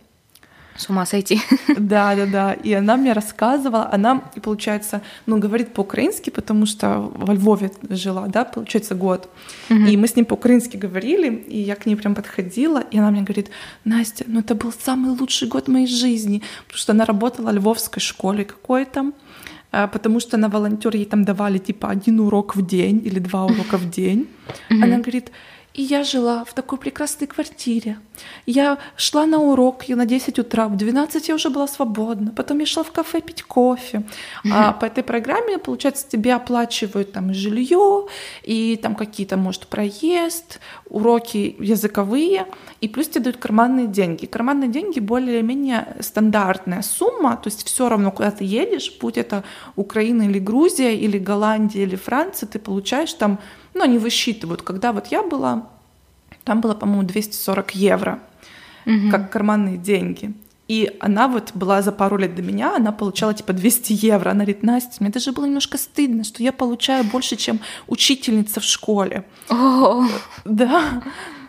С 0.76 0.90
ума 0.90 1.06
сойти. 1.06 1.40
Да, 1.78 2.16
да, 2.16 2.26
да. 2.26 2.54
И 2.54 2.74
она 2.74 2.98
мне 2.98 3.14
рассказывала, 3.14 3.90
она, 3.94 4.22
получается, 4.42 5.02
ну, 5.26 5.38
говорит 5.38 5.74
по-украински, 5.74 6.30
потому 6.30 6.66
что 6.66 7.12
во 7.16 7.34
Львове 7.34 7.72
жила, 7.90 8.28
да, 8.28 8.44
получается, 8.46 8.96
год. 8.96 9.30
Угу. 9.70 9.80
И 9.80 9.98
мы 9.98 10.08
с 10.08 10.16
ним 10.16 10.26
по-украински 10.26 10.78
говорили, 10.78 11.32
и 11.32 11.60
я 11.60 11.76
к 11.76 11.86
ней 11.86 11.96
прям 11.96 12.16
подходила, 12.16 12.80
и 12.80 12.98
она 12.98 13.12
мне 13.12 13.22
говорит, 13.22 13.50
Настя, 13.86 14.26
ну 14.28 14.40
это 14.40 14.56
был 14.56 14.72
самый 14.72 15.12
лучший 15.12 15.48
год 15.48 15.68
моей 15.68 15.88
жизни, 15.88 16.42
потому 16.66 16.78
что 16.78 16.92
она 16.94 17.06
работала 17.06 17.52
в 17.52 17.56
львовской 17.56 18.02
школе 18.02 18.44
какой-то, 18.44 19.12
а, 19.72 19.88
потому 19.88 20.20
что 20.20 20.38
на 20.38 20.50
волонтер 20.50 20.96
ей 20.96 21.06
там 21.06 21.24
давали 21.24 21.58
типа 21.58 21.90
один 21.90 22.20
урок 22.20 22.56
в 22.56 22.66
день 22.66 23.02
или 23.06 23.20
два 23.20 23.46
урока 23.46 23.78
в 23.78 23.90
день. 23.90 24.28
Она 24.70 24.98
говорит, 24.98 25.32
и 25.74 25.82
я 25.82 26.04
жила 26.04 26.46
в 26.46 26.54
такой 26.54 26.78
прекрасной 26.78 27.28
квартире. 27.28 27.98
Я 28.46 28.78
шла 28.96 29.26
на 29.26 29.40
урок 29.40 29.86
я 29.90 29.96
на 29.96 30.06
10 30.06 30.38
утра, 30.40 30.68
в 30.68 30.78
12 30.78 31.30
я 31.30 31.36
уже 31.36 31.50
была 31.50 31.68
свободна. 31.68 32.32
Потом 32.32 32.60
я 32.60 32.66
шла 32.66 32.84
в 32.84 32.92
кафе 32.92 33.22
пить 33.22 33.42
кофе. 33.42 34.04
Mm-hmm. 34.46 34.52
А 34.52 34.74
по 34.74 34.86
этой 34.86 35.04
программе, 35.04 35.58
получается, 35.58 36.08
тебе 36.08 36.36
оплачивают 36.36 37.12
там 37.12 37.34
жилье 37.34 38.08
и 38.44 38.80
там 38.82 38.94
какие-то, 38.94 39.36
может, 39.36 39.66
проезд, 39.66 40.60
уроки 40.90 41.56
языковые, 41.60 42.46
и 42.80 42.88
плюс 42.88 43.08
тебе 43.08 43.22
дают 43.22 43.38
карманные 43.38 43.88
деньги. 43.88 44.28
Карманные 44.28 44.70
деньги 44.70 45.00
более-менее 45.00 45.98
стандартная 46.02 46.84
сумма, 46.84 47.36
то 47.38 47.50
есть 47.50 47.66
все 47.66 47.90
равно, 47.90 48.12
куда 48.12 48.30
ты 48.30 48.44
едешь, 48.44 48.96
будь 49.02 49.18
это 49.18 49.44
Украина 49.76 50.24
или 50.24 50.38
Грузия, 50.38 50.96
или 50.96 51.18
Голландия, 51.18 51.82
или 51.82 51.96
Франция, 51.96 52.48
ты 52.48 52.60
получаешь 52.60 53.14
там 53.14 53.40
ну, 53.74 53.84
они 53.84 53.98
высчитывают. 53.98 54.62
Когда 54.62 54.92
вот 54.92 55.08
я 55.08 55.24
была, 55.24 55.68
там 56.44 56.62
было, 56.62 56.74
по-моему, 56.74 57.04
240 57.04 57.76
евро, 57.76 58.20
угу. 58.86 59.10
как 59.12 59.32
карманные 59.32 59.78
деньги. 59.78 60.34
И 60.68 60.96
она 61.02 61.28
вот 61.28 61.52
была 61.54 61.82
за 61.82 61.92
пару 61.92 62.18
лет 62.18 62.36
до 62.36 62.42
меня, 62.42 62.76
она 62.76 62.92
получала 62.92 63.34
типа 63.34 63.54
200 63.54 63.94
евро. 63.94 64.30
Она 64.30 64.46
говорит, 64.46 64.64
Настя, 64.64 64.96
мне 65.00 65.10
даже 65.10 65.34
было 65.34 65.46
немножко 65.46 65.78
стыдно, 65.78 66.24
что 66.24 66.42
я 66.42 66.54
получаю 66.54 67.04
больше, 67.04 67.36
чем 67.36 67.60
учительница 67.88 68.60
в 68.60 68.64
школе. 68.64 69.26
Oh. 69.50 70.08
Да 70.46 71.04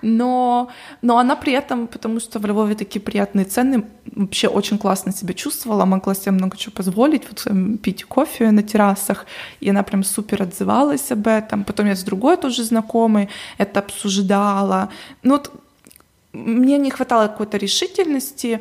но, 0.05 0.69
но 1.03 1.19
она 1.19 1.35
при 1.35 1.53
этом, 1.53 1.87
потому 1.87 2.21
что 2.21 2.39
в 2.39 2.47
Львове 2.47 2.75
такие 2.75 3.01
приятные 3.01 3.47
цены, 3.47 3.85
вообще 4.15 4.49
очень 4.49 4.79
классно 4.79 5.13
себя 5.13 5.35
чувствовала, 5.35 5.85
могла 5.85 6.15
себе 6.15 6.33
много 6.33 6.57
чего 6.57 6.73
позволить, 6.73 7.23
вот 7.29 7.47
пить 7.83 8.05
кофе 8.05 8.51
на 8.51 8.63
террасах, 8.63 9.27
и 9.61 9.71
она 9.71 9.83
прям 9.83 10.05
супер 10.05 10.43
отзывалась 10.43 11.11
об 11.13 11.27
этом. 11.27 11.65
Потом 11.65 11.87
я 11.87 11.97
с 11.97 12.05
другой 12.05 12.37
тоже 12.37 12.65
знакомой 12.65 13.29
это 13.59 13.81
обсуждала. 13.81 14.91
Ну 15.23 15.33
вот 15.33 15.51
мне 16.33 16.79
не 16.79 16.91
хватало 16.91 17.29
какой-то 17.29 17.57
решительности, 17.57 18.61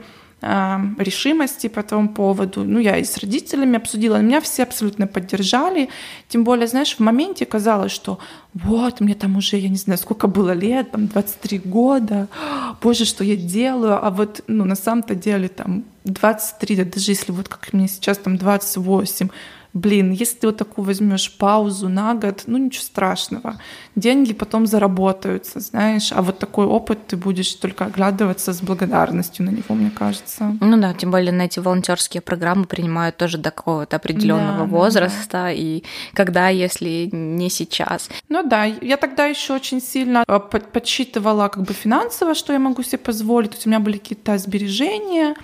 решимости 0.97 1.67
по 1.67 1.79
этому 1.79 2.09
поводу. 2.09 2.63
Ну, 2.63 2.79
я 2.79 2.97
и 2.97 3.03
с 3.03 3.17
родителями 3.17 3.77
обсудила, 3.77 4.17
меня 4.17 4.41
все 4.41 4.63
абсолютно 4.63 5.07
поддержали. 5.07 5.89
Тем 6.27 6.43
более, 6.43 6.67
знаешь, 6.67 6.95
в 6.95 6.99
моменте 6.99 7.45
казалось, 7.45 7.91
что 7.91 8.19
вот, 8.53 8.99
мне 8.99 9.15
там 9.15 9.37
уже, 9.37 9.57
я 9.57 9.69
не 9.69 9.77
знаю, 9.77 9.97
сколько 9.97 10.27
было 10.27 10.51
лет, 10.51 10.91
там 10.91 11.07
23 11.07 11.59
года, 11.59 12.27
боже, 12.81 13.05
что 13.05 13.23
я 13.23 13.35
делаю, 13.35 14.05
а 14.05 14.09
вот, 14.09 14.41
ну, 14.47 14.65
на 14.65 14.75
самом-то 14.75 15.15
деле 15.15 15.47
там 15.47 15.83
23, 16.03 16.75
да 16.75 16.83
даже 16.83 17.11
если 17.11 17.31
вот 17.31 17.47
как 17.47 17.73
мне 17.73 17.87
сейчас 17.87 18.17
там 18.17 18.37
28, 18.37 19.29
блин, 19.73 20.11
если 20.11 20.37
ты 20.37 20.47
вот 20.47 20.57
такую 20.57 20.85
возьмешь 20.85 21.35
паузу 21.37 21.89
на 21.89 22.13
год, 22.13 22.43
ну 22.45 22.57
ничего 22.57 22.83
страшного. 22.83 23.59
Деньги 23.95 24.33
потом 24.33 24.67
заработаются, 24.67 25.59
знаешь, 25.59 26.11
а 26.11 26.21
вот 26.21 26.39
такой 26.39 26.65
опыт 26.65 27.07
ты 27.07 27.17
будешь 27.17 27.53
только 27.55 27.85
оглядываться 27.85 28.53
с 28.53 28.61
благодарностью 28.61 29.45
на 29.45 29.49
него, 29.49 29.75
мне 29.75 29.91
кажется. 29.91 30.55
Ну 30.61 30.77
да, 30.77 30.93
тем 30.93 31.11
более 31.11 31.31
на 31.31 31.43
эти 31.43 31.59
волонтерские 31.59 32.21
программы 32.21 32.65
принимают 32.65 33.17
тоже 33.17 33.37
до 33.37 33.51
какого-то 33.51 33.95
определенного 33.95 34.59
да, 34.59 34.65
возраста, 34.65 35.27
да, 35.31 35.51
и 35.51 35.83
когда, 36.13 36.49
если 36.49 37.09
не 37.11 37.49
сейчас. 37.49 38.09
Ну 38.29 38.43
да, 38.43 38.65
я 38.65 38.97
тогда 38.97 39.25
еще 39.25 39.53
очень 39.53 39.81
сильно 39.81 40.23
э, 40.27 40.39
подсчитывала 40.39 41.47
как 41.49 41.63
бы 41.63 41.73
финансово, 41.73 42.35
что 42.35 42.53
я 42.53 42.59
могу 42.59 42.83
себе 42.83 42.99
позволить. 42.99 43.65
У 43.65 43.69
меня 43.69 43.79
были 43.79 43.97
какие-то 43.97 44.37
сбережения, 44.37 45.35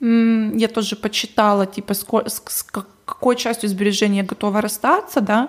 я 0.00 0.68
тоже 0.68 0.96
почитала, 0.96 1.64
типа, 1.64 1.94
сколько, 1.94 2.86
какой 3.22 3.36
частью 3.36 3.68
сбережений 3.68 4.16
я 4.16 4.24
готова 4.24 4.60
расстаться, 4.60 5.20
да, 5.20 5.48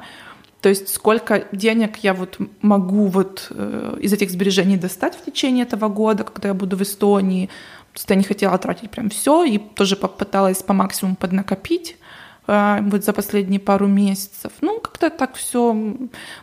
то 0.61 0.69
есть 0.69 0.93
сколько 0.93 1.47
денег 1.51 1.97
я 2.03 2.13
вот 2.13 2.37
могу 2.61 3.07
вот 3.07 3.47
э, 3.49 3.97
из 3.99 4.13
этих 4.13 4.29
сбережений 4.29 4.77
достать 4.77 5.15
в 5.15 5.25
течение 5.25 5.65
этого 5.65 5.89
года, 5.89 6.23
когда 6.23 6.49
я 6.49 6.53
буду 6.53 6.77
в 6.77 6.83
Эстонии. 6.83 7.47
То 7.47 7.97
есть 7.97 8.09
я 8.09 8.15
не 8.15 8.23
хотела 8.23 8.55
тратить 8.59 8.91
прям 8.91 9.09
все 9.09 9.43
и 9.43 9.57
тоже 9.57 9.95
попыталась 9.95 10.61
по 10.61 10.73
максимуму 10.73 11.15
поднакопить 11.15 11.97
э, 12.45 12.77
вот 12.81 13.03
за 13.03 13.11
последние 13.11 13.59
пару 13.59 13.87
месяцев. 13.87 14.51
Ну, 14.61 14.79
как-то 14.79 15.09
так 15.09 15.33
все. 15.33 15.73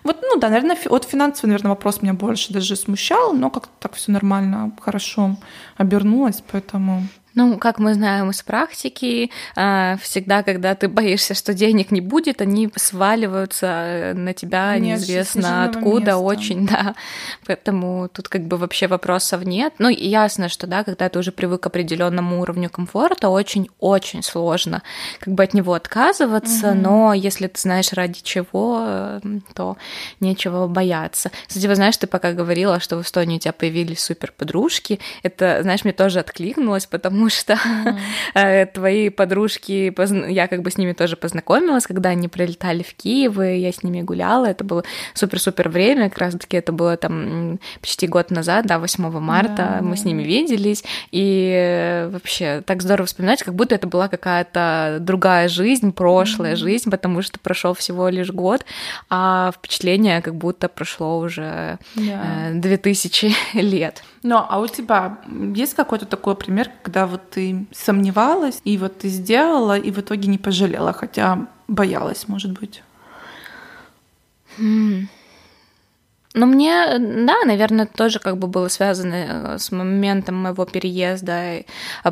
Вот, 0.03 0.19
ну 0.23 0.41
да, 0.41 0.49
наверное, 0.49 0.77
от 0.91 1.05
финансовый, 1.05 1.51
наверное, 1.51 1.71
вопрос 1.71 2.03
меня 2.03 2.15
больше 2.15 2.53
даже 2.53 2.75
смущал, 2.75 3.35
но 3.35 3.51
как-то 3.51 3.73
так 3.79 3.95
все 3.95 4.11
нормально, 4.11 4.73
хорошо 4.81 5.37
обернулось, 5.77 6.43
поэтому 6.51 7.05
ну, 7.35 7.59
как 7.59 7.79
мы 7.79 7.95
знаем 7.95 8.31
из 8.31 8.43
практики, 8.43 9.31
а, 9.57 9.97
всегда, 10.03 10.43
когда 10.43 10.75
ты 10.75 10.89
боишься, 10.89 11.35
что 11.35 11.55
денег 11.55 11.91
не 11.91 12.01
будет, 12.01 12.41
они 12.41 12.71
сваливаются 12.77 13.67
э, 13.67 14.15
на 14.15 14.35
тебя 14.35 14.77
нет, 14.79 14.99
неизвестно 14.99 15.65
откуда, 15.65 16.13
места. 16.13 16.19
очень, 16.19 16.67
да. 16.71 16.95
Поэтому 17.47 18.09
тут 18.09 18.29
как 18.29 18.43
бы 18.43 18.57
вообще 18.57 18.87
вопросов 18.87 19.45
нет. 19.45 19.75
Ну, 19.79 19.89
ясно, 19.89 20.49
что, 20.49 20.67
да, 20.67 20.85
когда 20.85 21.09
ты 21.09 21.19
уже 21.19 21.33
привык 21.33 21.63
к 21.63 21.67
определенному 21.67 22.41
уровню 22.41 22.71
комфорта, 22.71 23.29
очень-очень 23.29 24.23
сложно 24.23 24.83
как 25.19 25.35
бы 25.35 25.43
от 25.43 25.55
него 25.55 25.75
отказываться, 25.75 26.71
угу. 26.71 26.79
но 26.79 27.15
если 27.15 27.47
ты 27.47 27.61
знаешь 27.61 27.93
ради 27.93 28.21
чего, 28.23 29.21
то 29.55 29.77
нечего 30.21 30.67
бояться. 30.67 31.31
Кстати, 31.47 31.67
вы 31.67 31.75
знаешь, 31.75 31.97
ты 31.97 32.07
пока 32.07 32.33
говорила, 32.33 32.81
что 32.81 32.97
в 32.97 33.03
Эстонии 33.03 33.37
у 33.37 33.41
тебя 33.41 33.53
появились 33.53 34.01
супер 34.01 34.33
подружки, 34.37 35.01
это, 35.23 35.61
знаешь, 35.63 35.85
мне 35.85 35.93
тоже 35.93 36.21
откликнулось, 36.21 36.87
потому 36.87 37.20
потому 37.21 37.29
что 37.31 37.59
mm-hmm. 38.35 38.73
твои 38.73 39.11
подружки, 39.11 39.93
я 40.31 40.49
как 40.49 40.63
бы 40.63 40.71
с 40.71 40.79
ними 40.79 40.93
тоже 40.93 41.17
познакомилась, 41.17 41.87
когда 41.87 42.11
они 42.11 42.29
прилетали 42.29 42.83
в 42.83 42.95
Киев, 42.95 43.39
и 43.39 43.59
я 43.59 43.73
с 43.73 43.83
ними 43.83 44.01
гуляла, 44.01 44.47
это 44.47 44.65
было 44.65 44.85
супер-супер 45.15 45.69
время, 45.69 46.09
как 46.09 46.19
раз-таки 46.19 46.57
это 46.57 46.73
было 46.73 46.97
там 46.97 47.59
почти 47.81 48.07
год 48.07 48.31
назад, 48.31 48.67
да, 48.67 48.79
8 48.79 49.11
марта 49.21 49.81
мы 49.83 49.97
с 49.97 50.05
ними 50.05 50.23
виделись, 50.23 50.83
и 51.11 52.09
вообще 52.11 52.63
так 52.65 52.83
здорово 52.83 53.07
вспоминать, 53.07 53.43
как 53.43 53.55
будто 53.55 53.75
это 53.75 53.87
была 53.87 54.09
какая-то 54.09 54.99
другая 55.01 55.49
жизнь, 55.49 55.93
прошлая 55.93 56.53
mm-hmm. 56.53 56.57
жизнь, 56.57 56.91
потому 56.91 57.23
что 57.23 57.39
прошел 57.39 57.75
всего 57.75 58.09
лишь 58.09 58.31
год, 58.31 58.65
а 59.11 59.53
впечатление 59.53 60.23
как 60.23 60.37
будто 60.37 60.69
прошло 60.69 61.19
уже 61.19 61.79
yeah. 61.97 62.53
2000 62.55 63.35
лет. 63.55 64.03
Ну, 64.23 64.37
а 64.37 64.59
у 64.59 64.67
тебя 64.67 65.19
есть 65.55 65.75
какой-то 65.75 66.05
такой 66.05 66.35
пример, 66.35 66.71
когда 66.83 67.07
вот 67.11 67.31
ты 67.31 67.67
сомневалась, 67.73 68.61
и 68.65 68.79
вот 68.79 68.99
ты 68.99 69.09
сделала, 69.09 69.79
и 69.79 69.91
в 69.91 69.99
итоге 69.99 70.29
не 70.29 70.39
пожалела, 70.39 70.93
хотя 70.93 71.47
боялась, 71.69 72.29
может 72.29 72.59
быть? 72.59 72.83
Mm. 74.59 75.07
Ну, 76.33 76.47
мне, 76.47 76.97
да, 76.99 77.45
наверное, 77.45 77.87
тоже 77.87 78.21
как 78.21 78.39
бы 78.39 78.47
было 78.47 78.69
связано 78.69 79.15
э, 79.15 79.59
с 79.59 79.73
моментом 79.73 80.37
моего 80.37 80.65
переезда, 80.65 81.65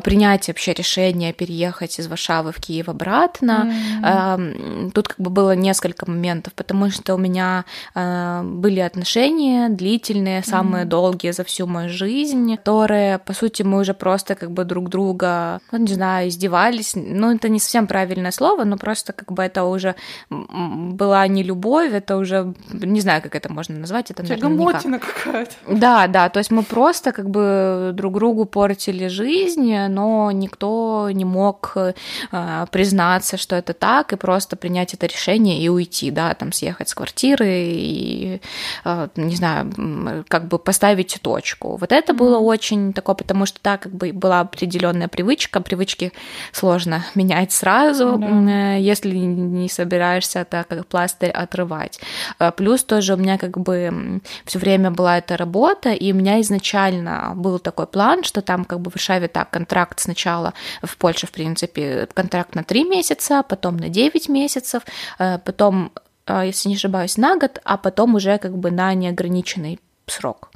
принятия 0.03 0.51
вообще 0.51 0.73
решения 0.73 1.31
переехать 1.31 1.99
из 1.99 2.07
Варшавы 2.07 2.51
в 2.51 2.59
Киев 2.59 2.89
обратно. 2.89 3.73
Mm-hmm. 4.03 4.91
Тут 4.91 5.07
как 5.07 5.19
бы 5.19 5.29
было 5.29 5.55
несколько 5.55 6.09
моментов, 6.09 6.53
потому 6.53 6.89
что 6.89 7.15
у 7.15 7.17
меня 7.17 7.63
э, 7.95 8.41
были 8.43 8.81
отношения 8.81 9.69
длительные, 9.69 10.43
самые 10.43 10.83
mm-hmm. 10.83 10.89
долгие 10.89 11.31
за 11.31 11.45
всю 11.45 11.65
мою 11.65 11.89
жизнь, 11.89 12.57
которые, 12.57 13.19
по 13.19 13.33
сути, 13.33 13.63
мы 13.63 13.79
уже 13.79 13.93
просто 13.93 14.35
как 14.35 14.51
бы 14.51 14.65
друг 14.65 14.89
друга, 14.89 15.61
ну, 15.71 15.77
не 15.77 15.93
знаю, 15.93 16.27
издевались. 16.27 16.93
Ну, 16.93 17.33
это 17.33 17.47
не 17.47 17.59
совсем 17.59 17.87
правильное 17.87 18.31
слово, 18.31 18.65
но 18.65 18.77
просто 18.77 19.13
как 19.13 19.31
бы 19.31 19.43
это 19.43 19.63
уже 19.63 19.95
была 20.29 21.25
не 21.27 21.41
любовь, 21.43 21.93
это 21.93 22.17
уже, 22.17 22.53
не 22.73 22.99
знаю, 22.99 23.21
как 23.21 23.35
это 23.35 23.51
можно 23.51 23.79
назвать, 23.79 24.08
это, 24.11 24.23
наверное, 24.23 24.99
какая-то. 24.99 25.51
Да, 25.67 26.07
да, 26.07 26.29
то 26.29 26.39
есть 26.39 26.51
мы 26.51 26.63
просто 26.63 27.11
как 27.11 27.29
бы 27.29 27.91
друг 27.93 28.15
другу 28.15 28.45
портили 28.45 29.07
жизнь, 29.07 29.75
но 29.89 30.31
никто 30.31 31.09
не 31.11 31.25
мог 31.25 31.73
э, 31.75 32.65
признаться, 32.71 33.37
что 33.37 33.55
это 33.55 33.73
так, 33.73 34.13
и 34.13 34.15
просто 34.15 34.55
принять 34.55 34.93
это 34.93 35.05
решение 35.05 35.61
и 35.61 35.69
уйти, 35.69 36.11
да, 36.11 36.33
там 36.33 36.51
съехать 36.51 36.89
с 36.89 36.95
квартиры 36.95 37.47
и, 37.47 38.41
э, 38.85 39.07
не 39.15 39.35
знаю, 39.35 40.25
как 40.27 40.47
бы 40.47 40.59
поставить 40.59 41.19
точку. 41.21 41.77
Вот 41.77 41.91
это 41.91 42.13
было 42.13 42.39
очень 42.39 42.93
такое, 42.93 43.15
потому 43.15 43.45
что, 43.45 43.59
да, 43.63 43.77
как 43.77 43.93
бы 43.93 44.11
была 44.13 44.41
определенная 44.41 45.07
привычка, 45.07 45.61
привычки 45.61 46.11
сложно 46.51 47.05
менять 47.15 47.51
сразу. 47.51 48.19
Э, 48.19 48.77
если 48.79 49.15
не 49.15 49.69
собираешься 49.69 50.39
это 50.39 50.65
как 50.67 50.87
пластырь 50.87 51.31
отрывать. 51.31 51.99
Э, 52.39 52.51
плюс 52.51 52.83
тоже 52.83 53.13
у 53.13 53.17
меня 53.17 53.37
как 53.37 53.57
бы 53.57 53.91
все 54.45 54.59
время 54.59 54.91
была 54.91 55.17
эта 55.17 55.37
работа, 55.37 55.91
и 55.91 56.11
у 56.11 56.15
меня 56.15 56.41
изначально 56.41 57.33
был 57.35 57.59
такой 57.59 57.87
план, 57.87 58.23
что 58.23 58.41
там 58.41 58.65
как 58.65 58.79
бы 58.79 58.89
в 58.91 58.95
Варшаве 58.95 59.27
так, 59.27 59.49
контракт 59.49 59.99
сначала 59.99 60.53
в 60.83 60.97
Польше, 60.97 61.27
в 61.27 61.31
принципе, 61.31 62.07
контракт 62.13 62.55
на 62.55 62.63
3 62.63 62.83
месяца, 62.83 63.43
потом 63.43 63.77
на 63.77 63.89
9 63.89 64.29
месяцев, 64.29 64.83
э, 65.19 65.39
потом, 65.39 65.91
э, 66.27 66.43
если 66.47 66.69
не 66.69 66.75
ошибаюсь, 66.75 67.17
на 67.17 67.37
год, 67.37 67.59
а 67.63 67.77
потом 67.77 68.15
уже 68.15 68.37
как 68.37 68.57
бы 68.57 68.71
на 68.71 68.93
неограниченный 68.93 69.79
срок. 70.09 70.51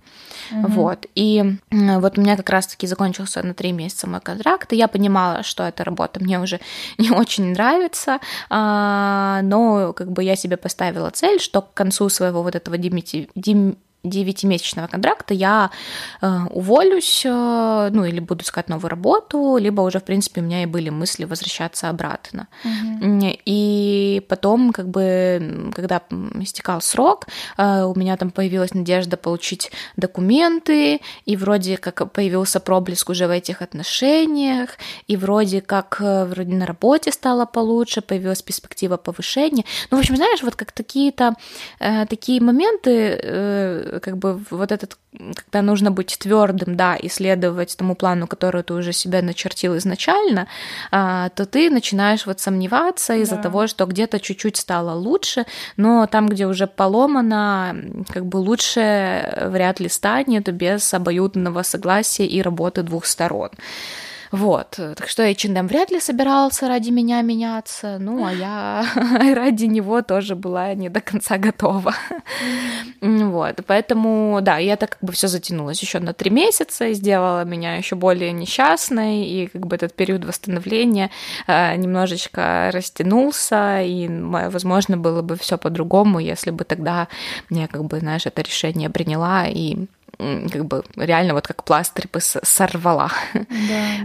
Угу. 0.51 0.67
Вот. 0.67 1.05
И 1.15 1.57
вот 1.72 2.17
у 2.17 2.22
меня 2.22 2.38
как 2.38 2.50
раз-таки 2.50 2.88
закончился 2.88 3.41
на 3.43 3.53
три 3.53 3.72
месяца 3.72 4.07
мой 4.07 4.22
контракт, 4.22 4.74
и 4.74 4.75
я 4.75 4.88
понимала, 4.88 5.43
что 5.43 5.63
эта 5.63 5.83
работа 5.83 6.19
мне 6.19 6.39
уже 6.39 6.60
не 6.98 7.12
очень 7.12 7.51
нравится, 7.51 8.19
а, 8.50 9.41
но 9.43 9.93
как 9.93 10.12
бы 10.12 10.24
я 10.24 10.36
себе 10.36 10.57
поставила 10.57 11.10
цель, 11.10 11.39
что 11.39 11.62
к 11.62 11.74
концу 11.74 12.10
своего 12.10 12.43
вот 12.43 12.55
этого 12.55 12.77
демити, 12.77 13.29
дем, 13.36 13.77
девятимесячного 14.03 14.88
контракта 14.88 15.33
я 15.33 15.72
э, 16.22 16.39
уволюсь, 16.51 17.24
э, 17.25 17.89
ну 17.91 18.03
или 18.03 18.19
буду 18.19 18.43
искать 18.43 18.67
новую 18.67 18.89
работу, 18.89 19.57
либо 19.57 19.81
уже, 19.81 20.00
в 20.00 20.03
принципе, 20.03 20.41
у 20.41 20.43
меня 20.43 20.63
и 20.63 20.65
были 20.65 20.89
мысли 20.89 21.24
возвращаться 21.24 21.89
обратно. 21.89 22.48
Угу. 22.65 23.38
И 23.45 24.21
потом, 24.27 24.73
как 24.73 24.89
бы, 24.89 25.71
когда 25.73 26.01
истекал 26.41 26.82
срок, 26.82 27.27
э, 27.58 27.84
у 27.84 27.95
меня 27.95 28.17
там 28.17 28.32
появилась 28.32 28.73
надежда 28.73 29.15
получить 29.15 29.71
документы, 29.95 30.99
и 31.25 31.38
вроде 31.38 31.77
как 31.77 32.12
появился 32.12 32.60
проблеск 32.60 33.10
уже 33.10 33.27
в 33.27 33.32
этих 33.32 33.62
отношениях, 33.62 34.71
и 35.08 35.15
вроде 35.15 35.62
как 35.62 36.01
вроде 36.01 36.54
на 36.54 36.65
работе 36.65 37.12
стало 37.12 37.45
получше, 37.45 38.01
появилась 38.01 38.41
перспектива 38.41 38.97
повышения. 38.97 39.63
Ну, 39.91 39.97
в 39.97 39.99
общем, 40.01 40.17
знаешь, 40.17 40.43
вот 40.43 40.56
как 40.56 40.73
такие-то 40.73 41.36
такие 42.10 42.41
моменты 42.41 43.92
как 43.99 44.17
бы 44.17 44.39
вот 44.49 44.71
этот, 44.71 44.97
когда 45.36 45.62
нужно 45.62 45.91
быть 45.91 46.17
твердым, 46.19 46.75
да, 46.75 46.95
и 46.95 47.10
следовать 47.10 47.75
тому 47.77 47.95
плану, 47.95 48.27
который 48.27 48.63
ты 48.63 48.73
уже 48.73 48.93
себя 48.93 49.21
начертил 49.21 49.77
изначально, 49.77 50.47
а, 50.91 51.29
то 51.29 51.45
ты 51.45 51.69
начинаешь 51.69 52.25
вот 52.25 52.39
сомневаться 52.39 53.15
из-за 53.15 53.36
да. 53.36 53.43
того, 53.43 53.67
что 53.67 53.86
где-то 53.86 54.19
чуть-чуть 54.19 54.58
стало 54.58 54.93
лучше, 54.95 55.45
но 55.77 56.08
там, 56.08 56.27
где 56.27 56.47
уже 56.47 56.67
поломано, 56.67 57.75
как 58.10 58.25
бы 58.25 58.38
лучше 58.38 59.47
вряд 59.47 59.79
ли 59.79 59.89
станет 59.89 60.53
без 60.53 60.93
обоюдного 60.93 61.63
согласия 61.63 62.25
и 62.25 62.41
работы 62.41 62.84
двух 62.84 63.06
сторон. 63.06 63.49
Вот. 64.34 64.69
Так 64.72 65.08
что 65.08 65.22
H&M 65.22 65.67
вряд 65.67 65.91
ли 65.91 66.00
собирался 66.00 66.67
ради 66.67 66.89
меня 66.89 67.22
меняться, 67.22 68.00
ну, 68.00 68.26
а 68.26 68.34
я 68.34 68.84
ради 69.36 69.65
него 69.65 70.02
тоже 70.02 70.36
была 70.36 70.74
не 70.74 70.89
до 70.89 71.02
конца 71.02 71.38
готова. 71.38 71.93
Вот. 73.00 73.60
Поэтому, 73.67 74.39
да, 74.41 74.60
и 74.60 74.65
это 74.65 74.88
как 74.88 74.98
бы 75.02 75.13
все 75.13 75.28
затянулось 75.28 75.80
еще 75.84 76.00
на 76.00 76.13
три 76.13 76.32
месяца 76.32 76.88
и 76.88 76.96
сделала 76.96 77.46
меня 77.46 77.76
еще 77.76 77.96
более 77.96 78.32
несчастной, 78.32 79.24
и 79.24 79.48
как 79.54 79.67
бы 79.67 79.76
этот 79.76 79.93
период 79.93 80.26
восстановления 80.26 81.12
э, 81.46 81.76
немножечко 81.76 82.72
растянулся, 82.74 83.82
и, 83.84 84.08
возможно, 84.10 84.98
было 84.98 85.22
бы 85.22 85.36
все 85.36 85.60
по-другому, 85.60 86.17
если 86.17 86.50
бы 86.50 86.63
тогда 86.63 87.08
я 87.52 87.67
как 87.67 87.84
бы, 87.84 88.00
знаешь, 88.00 88.26
это 88.26 88.41
решение 88.41 88.89
приняла 88.89 89.46
и 89.48 89.86
как 90.17 90.65
бы 90.65 90.84
реально 90.95 91.34
вот 91.34 91.47
как 91.47 91.63
пластырь 91.63 92.08
бы 92.12 92.19
сорвала 92.21 93.12
да, 93.34 93.39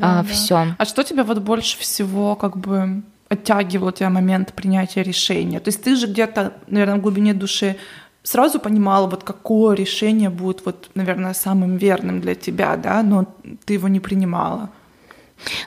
да, 0.01 0.21
а, 0.21 0.23
да. 0.23 0.29
все. 0.29 0.75
А 0.79 0.85
что 0.85 1.03
тебя 1.03 1.25
вот 1.25 1.39
больше 1.39 1.79
всего 1.79 2.35
как 2.37 2.57
бы 2.57 3.03
оттягивал 3.29 3.93
тебя 3.93 4.11
момент 4.11 4.53
принятия 4.55 5.03
решения? 5.03 5.61
То 5.61 5.69
есть 5.69 5.83
ты 5.83 5.97
же 5.97 6.07
где-то, 6.07 6.55
наверное, 6.67 6.97
в 6.97 7.03
глубине 7.03 7.35
души 7.35 7.77
сразу 8.23 8.59
понимала, 8.61 9.07
вот 9.07 9.25
какое 9.25 9.75
решение 9.75 10.31
будет, 10.31 10.65
вот, 10.65 10.91
наверное, 10.95 11.35
самым 11.35 11.77
верным 11.77 12.21
для 12.21 12.35
тебя, 12.35 12.77
да, 12.77 13.03
но 13.03 13.27
ты 13.65 13.75
его 13.75 13.89
не 13.89 14.01
принимала. 14.01 14.71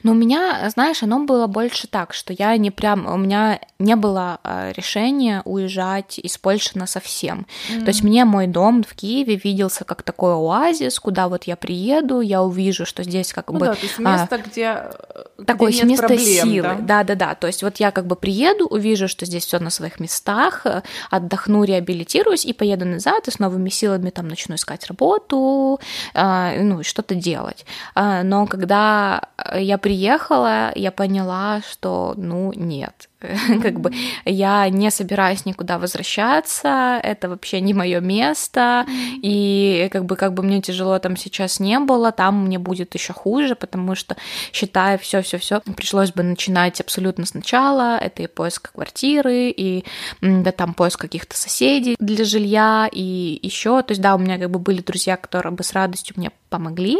Но 0.03 0.12
у 0.12 0.15
меня, 0.15 0.69
знаешь, 0.69 1.03
оно 1.03 1.23
было 1.23 1.47
больше 1.47 1.88
так, 1.88 2.13
что 2.13 2.34
я 2.34 2.55
не 2.57 2.71
прям, 2.71 3.05
у 3.05 3.17
меня 3.17 3.60
не 3.79 3.95
было 3.95 4.39
а, 4.43 4.71
решения 4.71 5.41
уезжать 5.45 6.19
из 6.19 6.38
Польши 6.38 6.77
на 6.77 6.88
совсем. 6.88 7.47
Mm-hmm. 7.69 7.79
То 7.81 7.88
есть 7.88 8.03
мне 8.03 8.25
мой 8.25 8.47
дом 8.47 8.84
в 8.84 8.93
Киеве 8.93 9.36
виделся 9.36 9.84
как 9.84 10.03
такой 10.03 10.34
оазис, 10.34 10.99
куда 10.99 11.27
вот 11.27 11.45
я 11.45 11.55
приеду, 11.55 12.21
я 12.21 12.43
увижу, 12.43 12.86
что 12.86 13.03
здесь 13.03 13.34
как 13.34 13.49
ну 13.49 13.60
бы... 13.60 13.65
Да, 13.67 13.73
то 13.75 13.81
есть 13.81 13.99
место, 13.99 14.36
а, 14.36 14.38
где, 14.38 14.84
такое 15.45 15.71
нет 15.71 15.85
место 15.85 16.07
проблем, 16.07 16.47
силы. 16.47 16.77
Да? 16.81 17.03
да, 17.03 17.15
да, 17.15 17.35
То 17.35 17.47
есть 17.47 17.63
вот 17.63 17.77
я 17.77 17.91
как 17.91 18.05
бы 18.05 18.15
приеду, 18.15 18.67
увижу, 18.67 19.07
что 19.07 19.25
здесь 19.25 19.45
все 19.45 19.59
на 19.59 19.69
своих 19.69 19.99
местах, 19.99 20.65
отдохну, 21.09 21.63
реабилитируюсь 21.63 22.45
и 22.45 22.53
поеду 22.53 22.85
назад 22.85 23.27
и 23.27 23.31
с 23.31 23.39
новыми 23.39 23.69
силами 23.69 24.09
там 24.09 24.27
начну 24.27 24.55
искать 24.55 24.87
работу, 24.87 25.79
а, 26.13 26.53
ну, 26.57 26.83
что-то 26.83 27.15
делать. 27.15 27.65
А, 27.95 28.23
но 28.23 28.45
когда 28.45 29.29
я 29.55 29.77
приехала, 29.77 30.71
я 30.75 30.91
поняла, 30.91 31.61
что, 31.69 32.13
ну, 32.17 32.53
нет, 32.53 33.09
как 33.62 33.79
бы 33.79 33.91
я 34.25 34.67
не 34.69 34.89
собираюсь 34.91 35.45
никуда 35.45 35.77
возвращаться, 35.77 36.99
это 37.03 37.29
вообще 37.29 37.62
не 37.62 37.73
мое 37.73 37.99
место, 37.99 38.86
и 39.21 39.89
как 39.91 40.05
бы 40.05 40.15
как 40.15 40.34
бы 40.34 40.43
мне 40.43 40.62
тяжело 40.62 40.97
там 40.99 41.15
сейчас 41.15 41.60
не 41.60 41.79
было, 41.79 42.12
там 42.12 42.45
мне 42.45 42.60
будет 42.60 42.93
еще 42.93 43.13
хуже, 43.13 43.55
потому 43.55 43.95
что 43.95 44.17
считая 44.51 44.97
все, 44.97 45.21
все, 45.21 45.38
все, 45.38 45.62
пришлось 45.75 46.12
бы 46.12 46.23
начинать 46.23 46.81
абсолютно 46.81 47.25
сначала. 47.25 47.97
Это 47.97 48.23
и 48.23 48.27
поиск 48.27 48.71
квартиры, 48.73 49.49
и 49.49 49.86
да 50.21 50.51
там 50.51 50.73
поиск 50.73 50.99
каких-то 50.99 51.38
соседей 51.38 51.95
для 51.99 52.25
жилья, 52.25 52.89
и 52.91 53.39
еще, 53.41 53.81
то 53.81 53.91
есть 53.91 54.01
да, 54.01 54.15
у 54.15 54.17
меня 54.17 54.38
как 54.38 54.49
бы 54.49 54.60
были 54.60 54.81
друзья, 54.81 55.17
которые 55.17 55.53
бы 55.53 55.63
с 55.63 55.73
радостью 55.73 56.15
мне 56.17 56.31
помогли, 56.51 56.97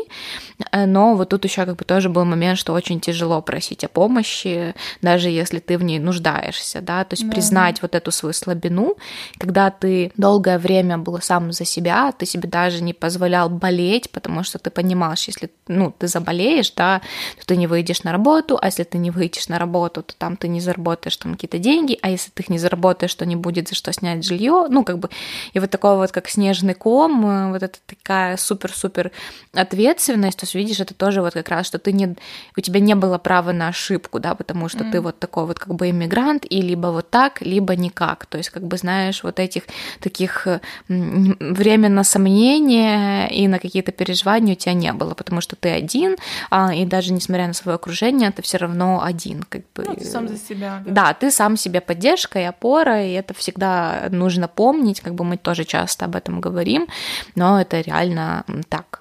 э, 0.72 0.86
но 0.86 1.16
вот 1.16 1.30
тут 1.30 1.46
еще 1.46 1.66
как 1.66 1.76
бы 1.76 1.86
тоже 1.86 2.10
был 2.10 2.26
момент, 2.26 2.58
что 2.58 2.74
очень 2.74 3.00
тяжело 3.00 3.42
просить 3.42 3.84
о 3.84 3.90
помощи, 3.90 4.74
даже 5.02 5.30
если 5.30 5.60
ты 5.60 5.78
в 5.78 5.84
ней 5.84 6.00
нуждаешься, 6.00 6.82
да, 6.82 7.04
то 7.04 7.14
есть 7.14 7.26
да. 7.26 7.32
признать 7.32 7.82
вот 7.82 7.94
эту 7.94 8.12
свою 8.12 8.34
слабину, 8.34 8.96
когда 9.38 9.70
ты 9.70 10.12
долгое 10.18 10.58
время 10.58 10.98
был 10.98 11.22
сам 11.22 11.52
за 11.52 11.66
себя, 11.66 12.12
ты 12.12 12.26
себе 12.26 12.48
даже 12.48 12.82
не 12.82 12.94
позволял 12.94 13.50
болеть, 13.50 14.10
потому 14.10 14.44
что 14.44 14.58
ты 14.58 14.70
понимаешь, 14.72 15.28
если, 15.28 15.52
ну, 15.68 15.94
ты 16.00 16.08
заболеешь, 16.08 16.72
да, 16.72 17.02
то 17.40 17.46
ты 17.46 17.58
не 17.58 17.68
выйдешь 17.68 18.04
на 18.04 18.12
работу, 18.12 18.58
а 18.62 18.68
если 18.68 18.84
ты 18.84 18.98
не 18.98 19.12
выйдешь 19.12 19.50
на 19.50 19.60
работу, 19.60 20.02
то 20.02 20.14
там 20.18 20.38
ты 20.38 20.48
не 20.48 20.62
заработаешь 20.62 21.18
там 21.18 21.34
какие-то 21.34 21.60
деньги, 21.60 22.00
а 22.02 22.10
если 22.10 22.32
ты 22.32 22.44
их 22.44 22.50
не 22.50 22.58
заработаешь, 22.58 23.14
то 23.16 23.26
не 23.26 23.36
будет 23.36 23.68
за 23.68 23.76
что 23.76 23.92
снять 23.92 24.24
жилье, 24.24 24.68
ну, 24.70 24.86
как 24.86 24.98
бы, 24.98 25.10
и 25.54 25.60
вот 25.60 25.70
такой 25.70 25.98
вот 25.98 26.12
как 26.12 26.30
снежный 26.30 26.74
ком, 26.74 27.26
э, 27.26 27.52
вот 27.52 27.64
это 27.64 27.78
такая 27.86 28.38
супер-супер 28.38 29.12
ответственность, 29.54 30.40
то 30.40 30.44
есть, 30.46 30.56
видишь, 30.56 30.80
это 30.80 30.94
тоже 30.94 31.22
вот 31.22 31.34
как 31.34 31.50
раз, 31.50 31.68
что 31.68 31.80
ты 31.80 31.92
не, 31.92 32.16
у 32.58 32.62
тебя 32.62 32.80
не 32.80 32.96
было 32.96 33.18
права 33.18 33.52
на 33.52 33.68
ошибку, 33.68 34.20
да, 34.20 34.36
потому 34.36 34.70
что 34.70 34.84
mm. 34.84 34.92
ты 34.92 35.02
вот 35.02 35.20
такой 35.20 35.46
вот 35.46 35.60
как 35.60 35.74
бы 35.76 35.90
иммигрант, 35.90 36.46
и 36.50 36.62
либо 36.62 36.88
вот 36.88 37.10
так, 37.10 37.42
либо 37.42 37.76
никак, 37.76 38.26
то 38.26 38.38
есть, 38.38 38.50
как 38.50 38.64
бы, 38.64 38.78
знаешь, 38.78 39.24
вот 39.24 39.40
этих 39.40 39.64
таких 40.00 40.48
временно 40.88 42.04
сомнения 42.04 43.28
и 43.28 43.48
на 43.48 43.60
какие-то 43.60 43.92
переживания 43.92 44.54
у 44.54 44.58
тебя 44.58 44.74
не 44.74 44.94
было, 44.94 45.14
потому 45.14 45.42
что 45.42 45.56
ты 45.56 45.70
один, 45.70 46.16
а, 46.50 46.74
и 46.74 46.86
даже 46.86 47.14
несмотря 47.14 47.48
на 47.48 47.54
свое 47.54 47.76
окружение, 47.76 48.32
ты 48.32 48.42
все 48.42 48.58
равно 48.58 49.02
один, 49.04 49.44
как 49.44 49.62
бы. 49.76 49.84
Ну, 49.86 49.96
ты 49.96 50.06
сам 50.06 50.28
за 50.28 50.38
себя. 50.38 50.82
Да. 50.86 50.92
да, 50.92 51.14
ты 51.14 51.32
сам 51.32 51.58
себе 51.58 51.82
поддержка 51.82 52.40
и 52.40 52.44
опора, 52.44 53.04
и 53.04 53.12
это 53.12 53.34
всегда 53.34 54.08
нужно 54.10 54.48
помнить, 54.48 55.02
как 55.02 55.16
бы 55.16 55.24
мы 55.24 55.38
тоже 55.38 55.66
часто 55.66 56.06
об 56.06 56.16
этом 56.16 56.42
говорим, 56.42 56.88
но 57.36 57.60
это 57.60 57.82
реально 57.82 58.46
так. 58.70 59.01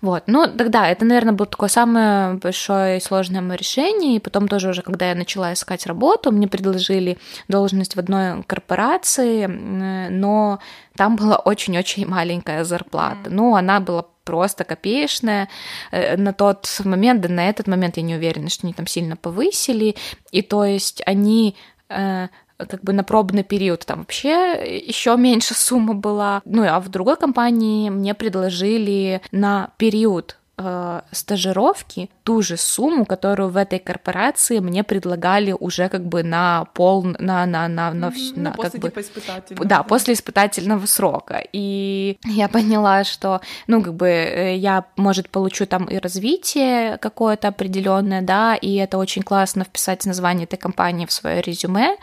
Вот, 0.00 0.24
ну 0.26 0.46
тогда 0.46 0.88
это, 0.88 1.04
наверное, 1.04 1.32
было 1.32 1.46
такое 1.46 1.68
самое 1.68 2.34
большое 2.34 2.98
и 2.98 3.00
сложное 3.00 3.40
мое 3.40 3.56
решение, 3.56 4.16
и 4.16 4.20
потом 4.20 4.48
тоже 4.48 4.70
уже, 4.70 4.82
когда 4.82 5.08
я 5.08 5.14
начала 5.14 5.52
искать 5.52 5.86
работу, 5.86 6.30
мне 6.30 6.46
предложили 6.46 7.18
должность 7.48 7.96
в 7.96 7.98
одной 7.98 8.42
корпорации, 8.44 9.46
но 9.46 10.60
там 10.96 11.16
была 11.16 11.36
очень-очень 11.36 12.06
маленькая 12.06 12.64
зарплата, 12.64 13.30
ну, 13.30 13.56
она 13.56 13.80
была 13.80 14.04
просто 14.28 14.64
копеечная. 14.64 15.48
Э, 15.90 16.18
на 16.18 16.34
тот 16.34 16.68
момент, 16.84 17.22
да 17.22 17.30
на 17.30 17.48
этот 17.48 17.66
момент 17.66 17.96
я 17.96 18.02
не 18.02 18.14
уверена, 18.14 18.50
что 18.50 18.66
они 18.66 18.74
там 18.74 18.86
сильно 18.86 19.16
повысили. 19.16 19.96
И 20.32 20.42
то 20.42 20.66
есть 20.66 21.02
они 21.06 21.56
э, 21.88 22.28
как 22.58 22.82
бы 22.82 22.92
на 22.92 23.04
пробный 23.04 23.44
период 23.44 23.86
там 23.86 24.00
вообще 24.00 24.82
еще 24.86 25.16
меньше 25.16 25.54
сумма 25.54 25.94
была. 25.94 26.42
Ну, 26.44 26.64
а 26.68 26.80
в 26.80 26.88
другой 26.88 27.16
компании 27.16 27.90
мне 27.90 28.14
предложили 28.14 29.20
на 29.30 29.70
период 29.76 30.36
э, 30.56 31.02
стажировки 31.12 32.10
ту 32.28 32.42
же 32.42 32.58
сумму, 32.58 33.06
которую 33.06 33.48
в 33.48 33.56
этой 33.56 33.78
корпорации 33.78 34.58
мне 34.58 34.84
предлагали 34.84 35.56
уже 35.58 35.88
как 35.88 36.04
бы 36.04 36.22
на 36.22 36.66
пол, 36.74 37.02
на, 37.02 37.46
на, 37.46 37.68
на, 37.68 37.94
на, 37.94 38.08
mm-hmm. 38.08 38.38
на 38.38 38.50
после, 38.52 38.70
как 38.70 38.80
бы, 38.80 38.88
типа, 38.88 39.00
испытательного. 39.00 39.64
Да, 39.66 39.82
после 39.82 40.12
испытательного 40.12 40.84
срока. 40.84 41.42
И 41.54 42.18
я 42.26 42.48
поняла, 42.48 43.04
что, 43.04 43.40
ну, 43.66 43.82
как 43.82 43.94
бы 43.94 44.08
э, 44.08 44.56
я, 44.56 44.84
может, 44.96 45.30
получу 45.30 45.64
там 45.64 45.86
и 45.86 45.96
развитие 45.96 46.98
какое-то 46.98 47.48
определенное, 47.48 48.20
да, 48.20 48.56
и 48.56 48.74
это 48.74 48.98
очень 48.98 49.22
классно 49.22 49.64
вписать 49.64 50.04
название 50.04 50.44
этой 50.44 50.58
компании 50.58 51.06
в 51.06 51.12
свое 51.12 51.40
резюме, 51.40 51.96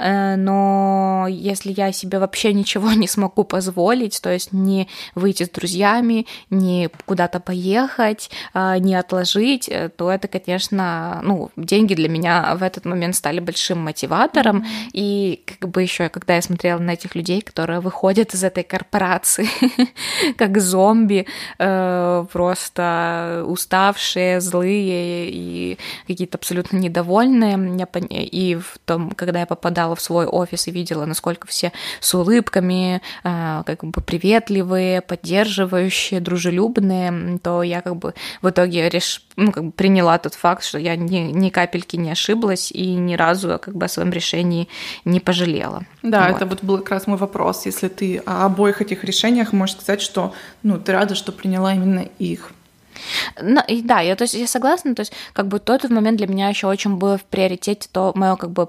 э, 0.00 0.34
но 0.34 1.26
если 1.28 1.72
я 1.76 1.92
себе 1.92 2.18
вообще 2.18 2.52
ничего 2.52 2.92
не 2.94 3.06
смогу 3.06 3.44
позволить, 3.44 4.20
то 4.20 4.32
есть 4.32 4.52
не 4.52 4.88
выйти 5.14 5.44
с 5.44 5.48
друзьями, 5.48 6.26
не 6.50 6.88
куда-то 7.06 7.38
поехать, 7.38 8.30
э, 8.52 8.78
не 8.80 8.96
отложить, 8.96 9.59
жить, 9.60 9.68
э, 9.68 9.88
то 9.88 10.10
это, 10.10 10.28
конечно, 10.28 11.20
ну, 11.22 11.50
деньги 11.56 11.94
для 11.94 12.08
меня 12.08 12.54
в 12.56 12.62
этот 12.62 12.84
момент 12.84 13.16
стали 13.16 13.40
большим 13.40 13.78
мотиватором. 13.78 14.58
Mm-hmm. 14.58 14.90
И 14.92 15.44
как 15.60 15.70
бы 15.70 15.82
еще, 15.82 16.08
когда 16.08 16.36
я 16.36 16.42
смотрела 16.42 16.78
на 16.78 16.92
этих 16.92 17.14
людей, 17.14 17.40
которые 17.40 17.80
выходят 17.80 18.34
из 18.34 18.44
этой 18.44 18.62
корпорации 18.62 19.48
как 20.36 20.60
зомби, 20.60 21.26
э, 21.58 22.26
просто 22.32 23.44
уставшие, 23.46 24.40
злые 24.40 25.30
и 25.30 25.78
какие-то 26.06 26.38
абсолютно 26.38 26.78
недовольные. 26.78 27.86
И 28.10 28.56
в 28.56 28.78
том, 28.84 29.10
когда 29.10 29.40
я 29.40 29.46
попадала 29.46 29.94
в 29.94 30.00
свой 30.00 30.26
офис 30.26 30.68
и 30.68 30.70
видела, 30.70 31.06
насколько 31.06 31.46
все 31.46 31.72
с 32.00 32.14
улыбками, 32.14 33.00
э, 33.24 33.62
как 33.66 33.84
бы 33.84 34.00
приветливые, 34.00 35.00
поддерживающие, 35.00 36.20
дружелюбные, 36.20 37.38
то 37.42 37.62
я 37.62 37.80
как 37.80 37.96
бы 37.96 38.14
в 38.42 38.48
итоге 38.48 38.88
реш 38.88 39.22
ну, 39.50 39.52
как 39.52 39.64
бы 39.64 39.72
приняла 39.72 40.18
тот 40.18 40.34
факт, 40.34 40.64
что 40.64 40.78
я 40.78 40.96
ни, 40.96 41.32
ни 41.32 41.50
капельки 41.50 41.96
не 41.96 42.10
ошиблась 42.10 42.70
и 42.70 42.94
ни 42.94 43.14
разу 43.14 43.58
как 43.60 43.74
бы 43.74 43.86
о 43.86 43.88
своем 43.88 44.10
решении 44.12 44.68
не 45.04 45.18
пожалела. 45.18 45.82
Да, 46.02 46.28
вот. 46.28 46.36
это 46.36 46.46
вот 46.46 46.62
был 46.62 46.78
как 46.78 46.90
раз 46.90 47.06
мой 47.06 47.18
вопрос. 47.18 47.66
Если 47.66 47.88
ты 47.88 48.18
о 48.18 48.46
обоих 48.46 48.80
этих 48.80 49.04
решениях 49.04 49.52
можешь 49.52 49.76
сказать, 49.76 50.00
что 50.00 50.32
ну, 50.62 50.78
ты 50.78 50.92
рада, 50.92 51.14
что 51.14 51.32
приняла 51.32 51.74
именно 51.74 52.06
их. 52.18 52.52
Ну, 53.40 53.60
да, 53.84 54.00
я, 54.00 54.14
то 54.14 54.22
есть, 54.22 54.34
я 54.34 54.46
согласна, 54.46 54.94
то 54.94 55.00
есть 55.00 55.12
как 55.32 55.48
бы 55.48 55.58
тот 55.58 55.88
момент 55.90 56.18
для 56.18 56.26
меня 56.26 56.48
еще 56.48 56.66
очень 56.66 56.96
был 56.96 57.16
в 57.16 57.24
приоритете 57.24 57.88
то 57.90 58.12
мое 58.14 58.36
как 58.36 58.50
бы 58.50 58.68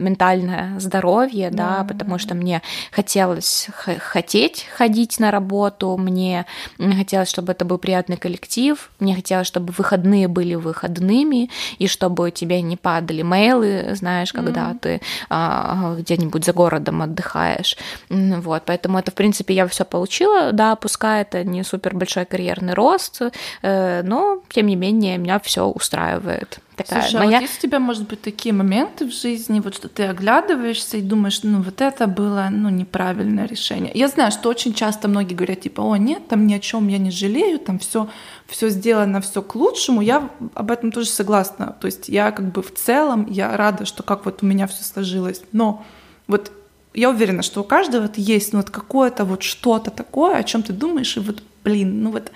ментальное 0.00 0.78
здоровье, 0.80 1.50
да, 1.50 1.78
да 1.78 1.84
потому 1.84 2.18
что 2.18 2.34
мне 2.34 2.62
хотелось 2.90 3.68
хотеть 3.98 4.66
ходить 4.76 5.20
на 5.20 5.30
работу, 5.30 5.96
мне 5.96 6.46
хотелось, 6.78 7.28
чтобы 7.28 7.52
это 7.52 7.64
был 7.64 7.78
приятный 7.78 8.16
коллектив, 8.16 8.90
мне 8.98 9.14
хотелось, 9.14 9.46
чтобы 9.46 9.72
выходные 9.76 10.28
были 10.28 10.54
выходными, 10.54 11.50
и 11.78 11.86
чтобы 11.86 12.30
тебе 12.30 12.62
не 12.62 12.76
падали 12.76 13.22
мейлы, 13.22 13.94
знаешь, 13.94 14.32
когда 14.32 14.70
mm-hmm. 14.70 14.78
ты 14.80 15.00
а, 15.28 15.96
где-нибудь 15.98 16.44
за 16.44 16.52
городом 16.52 17.02
отдыхаешь. 17.02 17.76
Вот, 18.08 18.62
поэтому 18.66 18.98
это, 18.98 19.10
в 19.10 19.14
принципе, 19.14 19.54
я 19.54 19.66
все 19.66 19.84
получила, 19.84 20.52
да, 20.52 20.76
пускай 20.76 21.22
это 21.22 21.44
не 21.44 21.62
супер 21.62 21.94
большой 21.94 22.24
карьерный 22.24 22.74
рост, 22.74 23.22
э, 23.62 24.02
но, 24.02 24.42
тем 24.48 24.66
не 24.66 24.76
менее, 24.76 25.18
меня 25.18 25.38
все 25.38 25.66
устраивает 25.66 26.60
такая 26.82 27.02
Слушай, 27.02 27.24
моя... 27.24 27.38
а 27.38 27.40
вот 27.40 27.48
есть 27.48 27.58
у 27.58 27.62
тебя, 27.62 27.78
может 27.78 28.08
быть, 28.08 28.22
такие 28.22 28.52
моменты 28.54 29.06
в 29.06 29.12
жизни, 29.12 29.60
вот 29.60 29.74
что 29.74 29.88
ты 29.88 30.04
оглядываешься 30.04 30.96
и 30.96 31.00
думаешь, 31.00 31.40
ну 31.42 31.62
вот 31.62 31.80
это 31.80 32.06
было, 32.06 32.48
ну, 32.50 32.68
неправильное 32.68 33.46
решение. 33.46 33.92
Я 33.94 34.08
знаю, 34.08 34.32
что 34.32 34.48
очень 34.48 34.74
часто 34.74 35.08
многие 35.08 35.34
говорят, 35.34 35.60
типа, 35.60 35.80
о, 35.80 35.96
нет, 35.96 36.28
там 36.28 36.46
ни 36.46 36.54
о 36.54 36.60
чем 36.60 36.88
я 36.88 36.98
не 36.98 37.10
жалею, 37.10 37.58
там 37.58 37.78
все 37.78 38.08
все 38.50 38.68
сделано, 38.68 39.20
все 39.20 39.42
к 39.42 39.54
лучшему, 39.54 40.00
я 40.00 40.28
об 40.54 40.70
этом 40.70 40.90
тоже 40.90 41.08
согласна. 41.08 41.76
То 41.80 41.86
есть 41.86 42.08
я 42.08 42.32
как 42.32 42.50
бы 42.50 42.62
в 42.62 42.74
целом, 42.74 43.26
я 43.30 43.56
рада, 43.56 43.84
что 43.84 44.02
как 44.02 44.24
вот 44.24 44.42
у 44.42 44.46
меня 44.46 44.66
все 44.66 44.82
сложилось. 44.82 45.42
Но 45.52 45.84
вот 46.26 46.50
я 46.92 47.10
уверена, 47.10 47.42
что 47.42 47.60
у 47.60 47.64
каждого 47.64 48.02
вот 48.02 48.18
есть 48.18 48.52
ну, 48.52 48.58
вот 48.58 48.70
какое-то 48.70 49.24
вот 49.24 49.42
что-то 49.42 49.90
такое, 49.90 50.36
о 50.36 50.44
чем 50.44 50.62
ты 50.62 50.72
думаешь, 50.72 51.16
и 51.16 51.20
вот, 51.20 51.42
блин, 51.62 52.02
ну 52.02 52.10
вот 52.10 52.32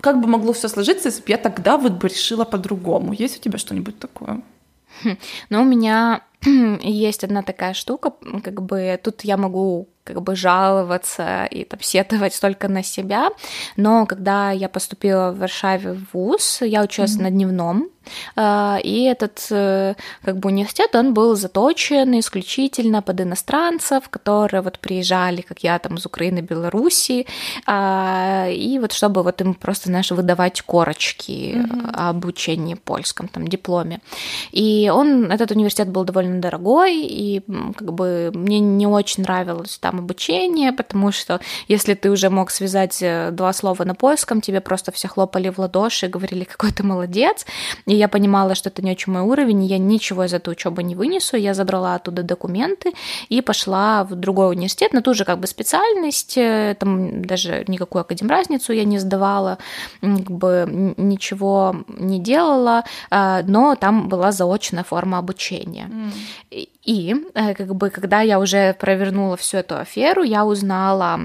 как 0.00 0.20
бы 0.20 0.26
могло 0.26 0.52
все 0.52 0.68
сложиться, 0.68 1.08
если 1.08 1.20
бы 1.22 1.30
я 1.30 1.38
тогда 1.38 1.76
вот 1.76 1.92
бы 1.92 2.08
решила 2.08 2.44
по-другому? 2.44 3.12
Есть 3.12 3.38
у 3.38 3.40
тебя 3.40 3.58
что-нибудь 3.58 3.98
такое? 3.98 4.42
Хм, 5.02 5.16
ну, 5.50 5.62
у 5.62 5.64
меня 5.64 6.22
есть 6.82 7.24
одна 7.24 7.42
такая 7.42 7.74
штука, 7.74 8.12
как 8.42 8.62
бы 8.62 8.98
тут 9.02 9.22
я 9.24 9.36
могу 9.36 9.88
как 10.04 10.22
бы 10.22 10.34
жаловаться 10.34 11.44
и 11.44 11.64
там 11.64 11.80
сетовать 11.80 12.40
только 12.40 12.68
на 12.68 12.82
себя, 12.82 13.30
но 13.76 14.06
когда 14.06 14.50
я 14.50 14.68
поступила 14.68 15.30
в 15.30 15.38
Варшаве 15.38 15.92
в 15.92 16.14
ВУЗ, 16.14 16.62
я 16.62 16.82
училась 16.82 17.16
mm-hmm. 17.16 17.22
на 17.22 17.30
дневном, 17.30 17.90
а, 18.36 18.78
и 18.82 19.02
этот 19.04 19.46
э, 19.50 19.94
как 20.22 20.38
бы 20.38 20.48
университет, 20.48 20.94
он 20.94 21.14
был 21.14 21.36
заточен 21.36 22.18
исключительно 22.18 23.02
под 23.02 23.20
иностранцев, 23.20 24.08
которые 24.08 24.62
вот 24.62 24.78
приезжали, 24.78 25.42
как 25.42 25.60
я, 25.60 25.78
там 25.78 25.96
из 25.96 26.06
Украины, 26.06 26.40
Белоруссии, 26.40 27.26
а, 27.66 28.48
и 28.48 28.78
вот 28.78 28.92
чтобы 28.92 29.22
вот 29.22 29.40
им 29.40 29.54
просто, 29.54 29.88
знаешь, 29.88 30.10
выдавать 30.10 30.62
корочки 30.62 31.54
mm-hmm. 31.54 31.90
о 31.94 32.08
обучении 32.10 32.74
польском, 32.74 33.28
там, 33.28 33.46
дипломе. 33.46 34.00
И 34.50 34.90
он, 34.92 35.30
этот 35.30 35.50
университет 35.50 35.88
был 35.88 36.04
довольно 36.04 36.29
дорогой, 36.38 36.96
и 37.02 37.42
как 37.76 37.92
бы 37.92 38.30
мне 38.34 38.60
не 38.60 38.86
очень 38.86 39.22
нравилось 39.22 39.78
там 39.78 39.98
обучение, 39.98 40.72
потому 40.72 41.12
что 41.12 41.40
если 41.68 41.94
ты 41.94 42.10
уже 42.10 42.30
мог 42.30 42.50
связать 42.50 43.02
э, 43.02 43.30
два 43.32 43.52
слова 43.52 43.84
на 43.84 43.94
польском, 43.94 44.40
тебе 44.40 44.60
просто 44.60 44.92
все 44.92 45.08
хлопали 45.08 45.48
в 45.48 45.58
ладоши 45.58 46.06
и 46.06 46.08
говорили, 46.08 46.44
какой 46.44 46.72
ты 46.72 46.82
молодец, 46.82 47.46
и 47.86 47.94
я 47.94 48.08
понимала, 48.08 48.54
что 48.54 48.68
это 48.68 48.82
не 48.82 48.92
очень 48.92 49.12
мой 49.12 49.22
уровень, 49.22 49.64
и 49.64 49.66
я 49.66 49.78
ничего 49.78 50.24
из 50.24 50.34
этой 50.34 50.50
учебы 50.52 50.82
не 50.82 50.94
вынесу. 50.94 51.36
Я 51.36 51.54
забрала 51.54 51.94
оттуда 51.94 52.22
документы 52.22 52.92
и 53.28 53.40
пошла 53.40 54.04
в 54.04 54.14
другой 54.14 54.50
университет 54.50 54.92
на 54.92 55.02
ту 55.02 55.14
же 55.14 55.24
как 55.24 55.38
бы 55.38 55.46
специальность, 55.46 56.36
э, 56.36 56.76
там 56.78 57.24
даже 57.24 57.64
никакую 57.66 58.02
академразницу 58.02 58.72
я 58.72 58.84
не 58.84 58.98
сдавала, 58.98 59.58
как 60.00 60.30
бы 60.30 60.94
ничего 60.96 61.76
не 61.88 62.20
делала, 62.20 62.84
а, 63.10 63.42
но 63.46 63.74
там 63.74 64.08
была 64.08 64.32
заочная 64.32 64.84
форма 64.84 65.18
обучения. 65.18 65.88
Mm. 65.90 66.12
И 66.50 67.14
э, 67.34 67.54
как 67.54 67.74
бы 67.74 67.90
когда 67.90 68.20
я 68.20 68.38
уже 68.38 68.74
провернула 68.74 69.36
всю 69.36 69.58
эту 69.58 69.76
аферу, 69.76 70.22
я 70.22 70.44
узнала 70.44 71.20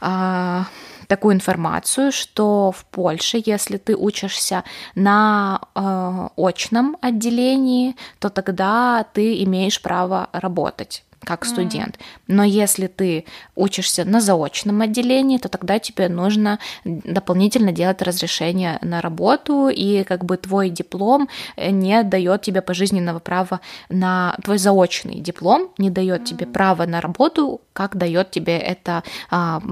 а, 0.00 0.66
такую 1.06 1.34
информацию, 1.34 2.10
что 2.10 2.72
в 2.72 2.84
Польше, 2.86 3.42
если 3.44 3.76
ты 3.76 3.94
учишься 3.94 4.64
на 4.94 5.60
э, 5.74 6.28
очном 6.36 6.96
отделении, 7.00 7.96
то 8.18 8.28
тогда 8.30 9.04
ты 9.12 9.42
имеешь 9.44 9.80
право 9.80 10.28
работать 10.32 11.04
как 11.24 11.44
студент. 11.44 11.98
Но 12.26 12.44
если 12.44 12.86
ты 12.86 13.24
учишься 13.54 14.04
на 14.04 14.20
заочном 14.20 14.80
отделении, 14.80 15.38
то 15.38 15.48
тогда 15.48 15.78
тебе 15.78 16.08
нужно 16.08 16.58
дополнительно 16.84 17.72
делать 17.72 18.02
разрешение 18.02 18.78
на 18.82 19.00
работу, 19.00 19.68
и 19.68 20.04
как 20.04 20.24
бы 20.24 20.36
твой 20.36 20.70
диплом 20.70 21.28
э, 21.56 21.70
не 21.70 22.02
дает 22.02 22.42
тебе 22.42 22.62
пожизненного 22.62 23.18
права 23.18 23.60
на 23.88 24.36
твой 24.42 24.58
заочный 24.58 25.20
диплом 25.20 25.70
не 25.78 25.90
дает 25.90 26.24
тебе 26.24 26.46
права 26.46 26.86
на 26.86 27.00
работу, 27.00 27.60
как 27.72 27.96
дает 27.96 28.30
тебе 28.30 28.58
это 28.58 29.02
а, 29.30 29.62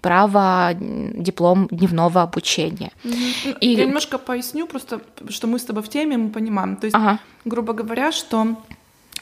право 0.00 0.70
диплом 0.74 1.68
дневного 1.70 2.22
обучения. 2.22 2.92
Mm-hmm. 3.04 3.58
И... 3.60 3.68
Я 3.74 3.84
немножко 3.86 4.18
поясню, 4.18 4.66
просто 4.66 5.00
что 5.28 5.46
мы 5.46 5.58
с 5.58 5.64
тобой 5.64 5.82
в 5.82 5.88
теме, 5.88 6.16
мы 6.16 6.30
понимаем. 6.30 6.76
То 6.76 6.86
есть, 6.86 6.94
ага. 6.94 7.18
грубо 7.44 7.72
говоря, 7.72 8.12
что 8.12 8.56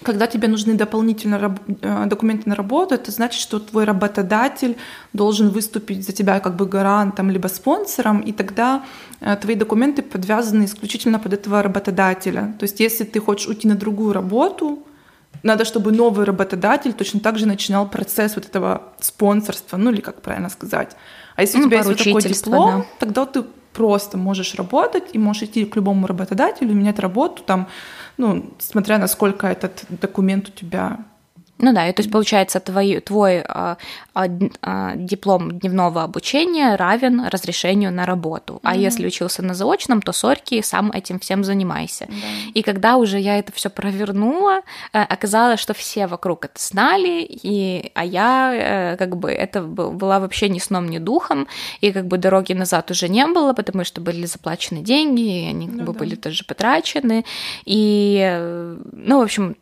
когда 0.03 0.27
тебе 0.27 0.49
нужны 0.49 0.75
дополнительные 0.75 1.55
э, 1.83 2.07
документы 2.07 2.49
на 2.49 2.55
работу, 2.55 2.95
это 2.95 3.11
значит, 3.11 3.41
что 3.41 3.59
твой 3.59 3.85
работодатель 3.85 4.77
должен 5.13 5.51
выступить 5.51 6.07
за 6.07 6.13
тебя 6.13 6.41
как 6.41 6.57
бы 6.57 6.67
гарантом 6.67 7.31
либо 7.31 7.49
спонсором, 7.49 8.21
и 8.21 8.33
тогда 8.33 8.85
э, 9.21 9.37
твои 9.37 9.57
документы 9.57 10.03
подвязаны 10.03 10.65
исключительно 10.65 11.19
под 11.19 11.35
этого 11.35 11.63
работодателя. 11.63 12.55
То 12.59 12.65
есть 12.65 12.81
если 12.81 13.05
ты 13.05 13.21
хочешь 13.21 13.49
уйти 13.49 13.69
на 13.69 13.75
другую 13.75 14.13
работу, 14.13 14.79
надо, 15.43 15.65
чтобы 15.65 15.93
новый 15.93 16.25
работодатель 16.27 16.93
точно 16.93 17.21
так 17.21 17.39
же 17.39 17.47
начинал 17.47 17.89
процесс 17.89 18.37
вот 18.37 18.47
этого 18.47 18.83
спонсорства, 19.01 19.77
ну 19.77 19.91
или 19.91 20.01
как 20.01 20.23
правильно 20.23 20.51
сказать. 20.51 20.97
А 21.37 21.43
если 21.43 21.59
ну, 21.59 21.65
у 21.65 21.69
тебя 21.69 21.79
есть 21.79 21.89
вот 21.89 21.99
такой 21.99 22.23
диплом, 22.23 22.81
да. 22.81 22.87
тогда 22.99 23.27
ты 23.27 23.45
просто 23.73 24.19
можешь 24.19 24.55
работать 24.55 25.05
и 25.13 25.19
можешь 25.19 25.45
идти 25.45 25.65
к 25.65 25.77
любому 25.77 26.07
работодателю, 26.07 26.75
менять 26.75 26.99
работу 26.99 27.43
там 27.43 27.69
ну, 28.17 28.51
смотря 28.59 28.99
насколько 28.99 29.47
этот 29.47 29.85
документ 29.89 30.49
у 30.49 30.53
тебя 30.53 30.99
ну 31.61 31.73
да, 31.73 31.89
и 31.89 31.93
то 31.93 32.01
есть 32.01 32.11
получается 32.11 32.61
твой, 32.61 33.01
твой 33.01 33.43
а, 33.43 33.77
а, 34.15 34.27
а, 34.63 34.97
диплом 34.97 35.59
дневного 35.59 36.03
обучения 36.03 36.77
равен 36.77 37.27
разрешению 37.27 37.93
на 37.93 38.07
работу. 38.07 38.55
Mm-hmm. 38.55 38.61
А 38.63 38.77
если 38.77 39.07
учился 39.07 39.43
на 39.43 39.55
заочном, 39.55 40.03
то 40.03 40.13
сорки, 40.13 40.63
сам 40.63 40.91
этим 40.91 41.19
всем 41.19 41.45
занимайся. 41.45 42.05
Mm-hmm. 42.05 42.53
И 42.55 42.63
когда 42.63 42.97
уже 42.97 43.19
я 43.19 43.39
это 43.39 43.53
все 43.53 43.71
провернула, 43.71 44.61
э, 44.93 45.03
оказалось, 45.03 45.61
что 45.61 45.75
все 45.75 46.07
вокруг 46.07 46.47
это 46.47 46.59
знали, 46.59 47.27
и, 47.29 47.91
а 47.95 48.05
я 48.05 48.53
э, 48.55 48.97
как 48.97 49.17
бы 49.17 49.31
это 49.31 49.63
была 49.63 50.19
вообще 50.19 50.49
ни 50.49 50.59
сном, 50.59 50.89
ни 50.89 50.99
духом, 50.99 51.47
и 51.81 51.93
как 51.93 52.07
бы 52.07 52.19
дороги 52.19 52.53
назад 52.53 52.91
уже 52.91 53.09
не 53.09 53.27
было, 53.27 53.53
потому 53.53 53.85
что 53.85 54.01
были 54.01 54.27
заплачены 54.27 54.81
деньги, 54.81 55.45
и 55.45 55.47
они 55.47 55.67
как 55.67 55.77
ну, 55.77 55.85
бы 55.85 55.93
да. 55.93 55.99
были 55.99 56.15
тоже 56.15 56.45
потрачены. 56.45 57.25
И, 57.65 58.19
э, 58.23 58.77
ну, 58.93 59.19
в 59.19 59.23
общем, 59.23 59.57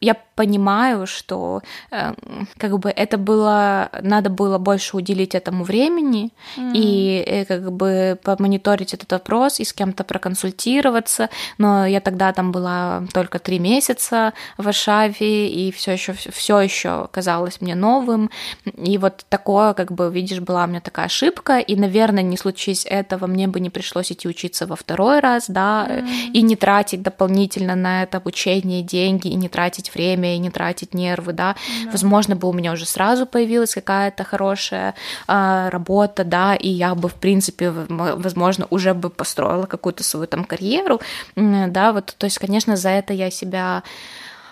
я 0.00 0.16
понимаю, 0.36 1.06
что 1.06 1.62
э, 1.90 2.12
как 2.58 2.78
бы 2.78 2.90
это 2.90 3.18
было, 3.18 3.90
надо 4.02 4.30
было 4.30 4.58
больше 4.58 4.96
уделить 4.96 5.34
этому 5.34 5.64
времени 5.64 6.30
mm-hmm. 6.56 6.72
и 6.74 7.24
э, 7.26 7.44
как 7.46 7.72
бы 7.72 8.18
помониторить 8.22 8.94
этот 8.94 9.10
вопрос 9.12 9.60
и 9.60 9.64
с 9.64 9.72
кем-то 9.72 10.04
проконсультироваться. 10.04 11.30
Но 11.58 11.86
я 11.86 12.00
тогда 12.00 12.32
там 12.32 12.52
была 12.52 13.02
только 13.12 13.38
три 13.38 13.58
месяца 13.58 14.34
в 14.58 14.64
Варшаве 14.64 15.48
и 15.48 15.72
все 15.72 15.92
еще 15.92 16.12
все 16.12 16.60
еще 16.60 17.08
казалось 17.10 17.60
мне 17.62 17.74
новым. 17.74 18.30
И 18.76 18.98
вот 18.98 19.24
такое, 19.28 19.72
как 19.72 19.90
бы 19.90 20.10
видишь, 20.12 20.40
была 20.40 20.64
у 20.64 20.66
меня 20.66 20.80
такая 20.80 21.06
ошибка, 21.06 21.58
и, 21.58 21.76
наверное, 21.76 22.22
не 22.22 22.36
случись 22.36 22.84
этого, 22.84 23.26
мне 23.26 23.48
бы 23.48 23.58
не 23.60 23.70
пришлось 23.70 24.12
идти 24.12 24.28
учиться 24.28 24.66
во 24.66 24.76
второй 24.76 25.20
раз, 25.20 25.46
да, 25.48 25.86
mm-hmm. 25.88 26.32
и 26.34 26.42
не 26.42 26.56
тратить 26.56 27.02
дополнительно 27.02 27.74
на 27.74 28.02
это 28.02 28.18
обучение 28.18 28.82
деньги 28.82 29.28
и 29.28 29.34
не 29.34 29.48
тратить 29.48 29.94
время 29.94 30.25
и 30.34 30.38
не 30.38 30.50
тратить 30.50 30.94
нервы, 30.94 31.32
да, 31.32 31.54
да. 31.84 31.90
возможно 31.90 32.36
бы 32.36 32.48
у 32.48 32.52
меня 32.52 32.72
уже 32.72 32.86
сразу 32.86 33.26
появилась 33.26 33.74
какая-то 33.74 34.24
хорошая 34.24 34.94
э, 35.28 35.68
работа, 35.70 36.24
да, 36.24 36.54
и 36.54 36.68
я 36.68 36.94
бы 36.94 37.08
в 37.08 37.14
принципе, 37.14 37.70
возможно, 37.70 38.66
уже 38.70 38.94
бы 38.94 39.10
построила 39.10 39.66
какую-то 39.66 40.02
свою 40.02 40.26
там 40.26 40.44
карьеру, 40.44 41.00
да, 41.36 41.92
вот, 41.92 42.14
то 42.18 42.24
есть, 42.24 42.38
конечно, 42.38 42.76
за 42.76 42.90
это 42.90 43.12
я 43.12 43.30
себя 43.30 43.82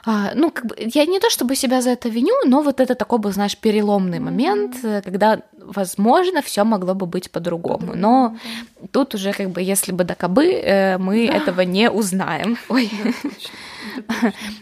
а, 0.07 0.33
ну, 0.35 0.51
как 0.51 0.67
бы, 0.67 0.77
я 0.79 1.07
не 1.07 1.19
то 1.19 1.31
чтобы 1.31 1.57
себя 1.57 1.81
за 1.81 1.91
это 1.91 2.11
виню, 2.11 2.35
но 2.45 2.63
вот 2.63 2.81
это 2.81 2.95
такой 2.95 3.19
был, 3.19 3.33
знаешь, 3.33 3.57
переломный 3.57 4.21
момент, 4.21 4.77
э, 4.85 5.01
когда, 5.03 5.41
возможно, 5.53 6.43
все 6.43 6.65
могло 6.65 6.95
бы 6.95 7.07
быть 7.07 7.31
по-другому. 7.31 7.95
Но 7.95 8.37
тут 8.93 9.15
уже, 9.15 9.33
как 9.33 9.51
бы, 9.51 9.63
если 9.63 9.93
бы 9.93 10.05
до 10.05 10.15
кобы, 10.15 10.45
э, 10.45 10.99
мы 10.99 11.27
да. 11.27 11.35
этого 11.35 11.63
не 11.63 11.91
узнаем. 11.91 12.59
Ой. 12.69 12.91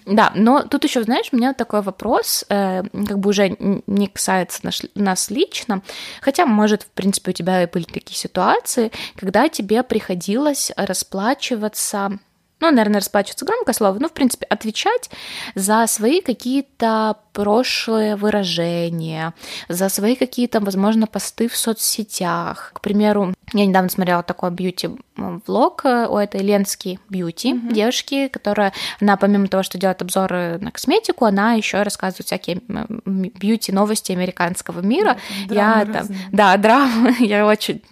Да, 0.04 0.32
но 0.34 0.62
тут 0.62 0.84
еще, 0.84 1.02
знаешь, 1.04 1.28
у 1.32 1.36
меня 1.36 1.54
такой 1.54 1.80
вопрос, 1.80 2.44
э, 2.50 2.82
как 2.82 3.18
бы 3.18 3.30
уже 3.30 3.56
не 3.86 4.08
касается 4.08 4.60
нас 4.94 5.30
лично, 5.30 5.80
хотя, 6.20 6.44
может, 6.44 6.82
в 6.82 6.90
принципе, 6.90 7.30
у 7.30 7.34
тебя 7.34 7.66
были 7.72 7.84
такие 7.84 8.16
ситуации, 8.16 8.90
когда 9.16 9.48
тебе 9.48 9.82
приходилось 9.82 10.70
расплачиваться 10.76 12.18
ну, 12.62 12.70
наверное, 12.70 13.00
расплачиваться 13.00 13.44
громкое 13.44 13.72
слово, 13.72 13.98
но, 13.98 14.08
в 14.08 14.12
принципе, 14.12 14.46
отвечать 14.46 15.10
за 15.56 15.84
свои 15.88 16.20
какие-то 16.20 17.16
прошлые 17.32 18.14
выражения, 18.14 19.34
за 19.68 19.88
свои 19.88 20.14
какие-то, 20.14 20.60
возможно, 20.60 21.08
посты 21.08 21.48
в 21.48 21.56
соцсетях. 21.56 22.70
К 22.74 22.80
примеру, 22.80 23.34
я 23.52 23.66
недавно 23.66 23.90
смотрела 23.90 24.22
такой 24.22 24.50
бьюти-влог 24.50 25.84
у 25.84 26.16
этой 26.16 26.40
Ленски 26.40 26.98
Бьюти, 27.08 27.52
mm-hmm. 27.52 27.72
девушки, 27.72 28.28
которая, 28.28 28.72
она 29.00 29.16
помимо 29.16 29.48
того, 29.48 29.62
что 29.62 29.78
делает 29.78 30.00
обзоры 30.00 30.58
на 30.60 30.70
косметику, 30.70 31.26
она 31.26 31.52
еще 31.54 31.82
рассказывает 31.82 32.26
всякие 32.26 32.60
бьюти-новости 33.06 34.12
американского 34.12 34.80
мира. 34.80 35.18
Да, 35.48 35.80
я 35.80 35.84
там, 35.84 36.06
да, 36.30 36.56
драмы, 36.56 37.14
я 37.20 37.46
очень 37.46 37.82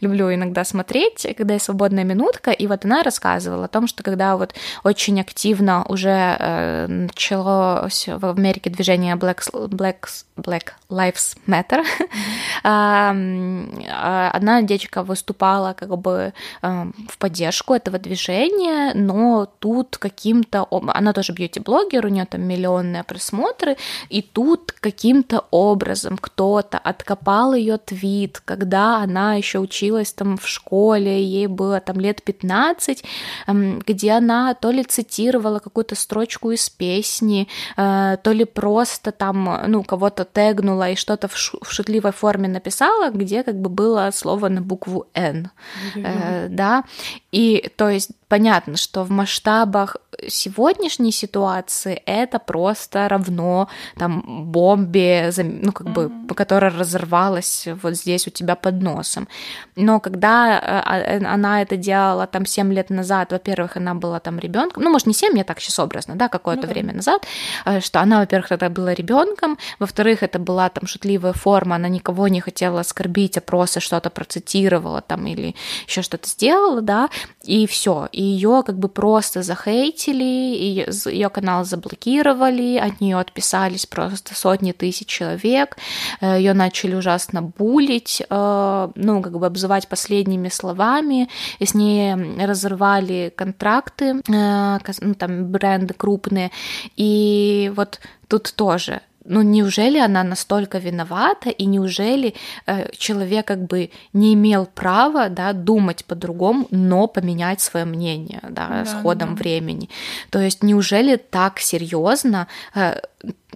люблю 0.00 0.32
иногда 0.32 0.64
смотреть, 0.64 1.26
когда 1.36 1.54
есть 1.54 1.66
свободная 1.66 2.04
минутка, 2.04 2.52
и 2.52 2.66
вот 2.66 2.84
она 2.84 3.02
рассказывала 3.02 3.64
о 3.64 3.68
том, 3.68 3.86
что 3.86 4.02
когда 4.02 4.36
вот 4.36 4.54
очень 4.84 5.20
активно 5.20 5.84
уже 5.84 6.36
э, 6.38 6.86
началось 6.86 8.06
в 8.06 8.30
Америке 8.30 8.70
движение 8.70 9.16
Black, 9.16 9.50
Black, 9.52 10.08
Black 10.36 10.68
Lives 10.88 11.36
Matter, 11.46 11.84
mm-hmm. 12.64 14.30
одна 14.30 14.62
девочка 14.62 15.02
выступала 15.08 15.72
как 15.72 15.96
бы 15.98 16.32
эм, 16.62 16.94
в 17.08 17.18
поддержку 17.18 17.74
этого 17.74 17.98
движения, 17.98 18.92
но 18.94 19.48
тут 19.58 19.96
каким-то... 19.96 20.66
Она 20.70 21.12
тоже 21.12 21.32
бьюти-блогер, 21.32 22.06
у 22.06 22.08
нее 22.08 22.26
там 22.26 22.42
миллионные 22.42 23.02
просмотры, 23.02 23.76
и 24.08 24.22
тут 24.22 24.72
каким-то 24.72 25.44
образом 25.50 26.18
кто-то 26.18 26.78
откопал 26.78 27.54
ее 27.54 27.78
твит, 27.78 28.40
когда 28.44 28.98
она 28.98 29.34
еще 29.34 29.58
училась 29.58 30.12
там 30.12 30.36
в 30.36 30.46
школе, 30.46 31.22
ей 31.22 31.46
было 31.46 31.80
там 31.80 31.98
лет 32.00 32.22
15, 32.22 33.04
эм, 33.46 33.82
где 33.86 34.12
она 34.12 34.54
то 34.54 34.70
ли 34.70 34.84
цитировала 34.84 35.58
какую-то 35.58 35.94
строчку 35.94 36.50
из 36.50 36.68
песни, 36.68 37.48
э, 37.76 38.16
то 38.22 38.32
ли 38.32 38.44
просто 38.44 39.12
там, 39.12 39.62
ну, 39.66 39.82
кого-то 39.82 40.24
тегнула 40.24 40.90
и 40.90 40.96
что-то 40.96 41.28
в 41.28 41.36
шутливой 41.36 42.12
форме 42.12 42.48
написала, 42.48 43.10
где 43.10 43.42
как 43.42 43.60
бы 43.60 43.70
было 43.70 44.10
слово 44.12 44.48
на 44.48 44.60
букву 44.60 44.97
букву 44.98 45.10
N, 45.14 45.50
э, 45.96 46.48
да, 46.50 46.84
и 47.32 47.70
то 47.76 47.88
есть 47.88 48.10
понятно, 48.28 48.76
что 48.76 49.04
в 49.04 49.10
масштабах 49.10 49.96
сегодняшней 50.26 51.12
ситуации 51.12 52.02
это 52.06 52.38
просто 52.38 53.08
равно 53.08 53.68
там 53.96 54.44
бомбе, 54.46 55.30
ну 55.36 55.72
как 55.72 55.90
бы, 55.90 56.10
которая 56.34 56.70
разорвалась 56.70 57.68
вот 57.82 57.94
здесь 57.94 58.26
у 58.26 58.30
тебя 58.30 58.54
под 58.54 58.82
носом. 58.82 59.28
Но 59.76 60.00
когда 60.00 60.58
э, 60.58 60.60
а, 60.84 60.98
э, 60.98 61.24
она 61.24 61.62
это 61.62 61.76
делала 61.76 62.26
там 62.26 62.46
7 62.46 62.72
лет 62.72 62.90
назад, 62.90 63.32
во-первых, 63.32 63.76
она 63.76 63.94
была 63.94 64.20
там 64.20 64.38
ребенком, 64.38 64.82
ну 64.82 64.90
может 64.90 65.06
не 65.06 65.14
7, 65.14 65.36
я 65.36 65.44
так 65.44 65.60
сейчас 65.60 65.78
образно, 65.78 66.16
да, 66.16 66.28
какое-то 66.28 66.66
ну, 66.66 66.72
время 66.72 66.94
назад, 66.94 67.26
э, 67.64 67.80
что 67.80 68.00
она, 68.00 68.20
во-первых, 68.20 68.48
тогда 68.48 68.68
была 68.68 68.94
ребенком, 68.94 69.58
во-вторых, 69.78 70.22
это 70.22 70.38
была 70.38 70.68
там 70.68 70.86
шутливая 70.86 71.32
форма, 71.32 71.76
она 71.76 71.88
никого 71.88 72.28
не 72.28 72.40
хотела 72.40 72.80
оскорбить, 72.80 73.36
а 73.38 73.40
просто 73.40 73.80
что-то 73.80 74.10
процитировала 74.10 75.00
там 75.00 75.26
или 75.26 75.54
еще 75.86 76.02
что-то 76.02 76.28
сделала, 76.28 76.82
да, 76.82 77.08
и 77.44 77.66
все, 77.66 78.08
и 78.12 78.22
ее 78.22 78.62
как 78.66 78.78
бы 78.78 78.88
просто 78.88 79.42
захейтили, 79.42 80.07
ее 80.12 81.28
канал 81.28 81.64
заблокировали, 81.64 82.76
от 82.76 83.00
нее 83.00 83.18
отписались 83.18 83.86
просто 83.86 84.34
сотни 84.34 84.72
тысяч 84.72 85.06
человек, 85.06 85.76
э, 86.20 86.38
ее 86.38 86.54
начали 86.54 86.94
ужасно 86.94 87.42
булить, 87.42 88.22
э, 88.28 88.88
ну, 88.94 89.22
как 89.22 89.38
бы 89.38 89.46
обзывать 89.46 89.88
последними 89.88 90.48
словами, 90.48 91.28
и 91.58 91.66
с 91.66 91.74
ней 91.74 92.14
разорвали 92.44 93.32
контракты, 93.34 94.22
э, 94.28 94.78
ну, 95.00 95.14
там 95.14 95.46
бренды 95.46 95.94
крупные, 95.94 96.50
и 96.96 97.72
вот 97.76 98.00
тут 98.28 98.52
тоже 98.54 99.00
ну 99.28 99.42
неужели 99.42 99.98
она 99.98 100.24
настолько 100.24 100.78
виновата, 100.78 101.50
и 101.50 101.66
неужели 101.66 102.34
э, 102.66 102.90
человек 102.96 103.46
как 103.46 103.66
бы 103.66 103.90
не 104.12 104.34
имел 104.34 104.66
права, 104.66 105.28
да, 105.28 105.52
думать 105.52 106.04
по-другому, 106.04 106.66
но 106.70 107.06
поменять 107.06 107.60
свое 107.60 107.84
мнение, 107.84 108.40
да, 108.42 108.68
да 108.68 108.84
с 108.84 109.02
ходом 109.02 109.34
да. 109.34 109.42
времени. 109.42 109.88
То 110.30 110.40
есть 110.40 110.62
неужели 110.62 111.16
так 111.16 111.60
серьезно 111.60 112.48
э, 112.74 113.00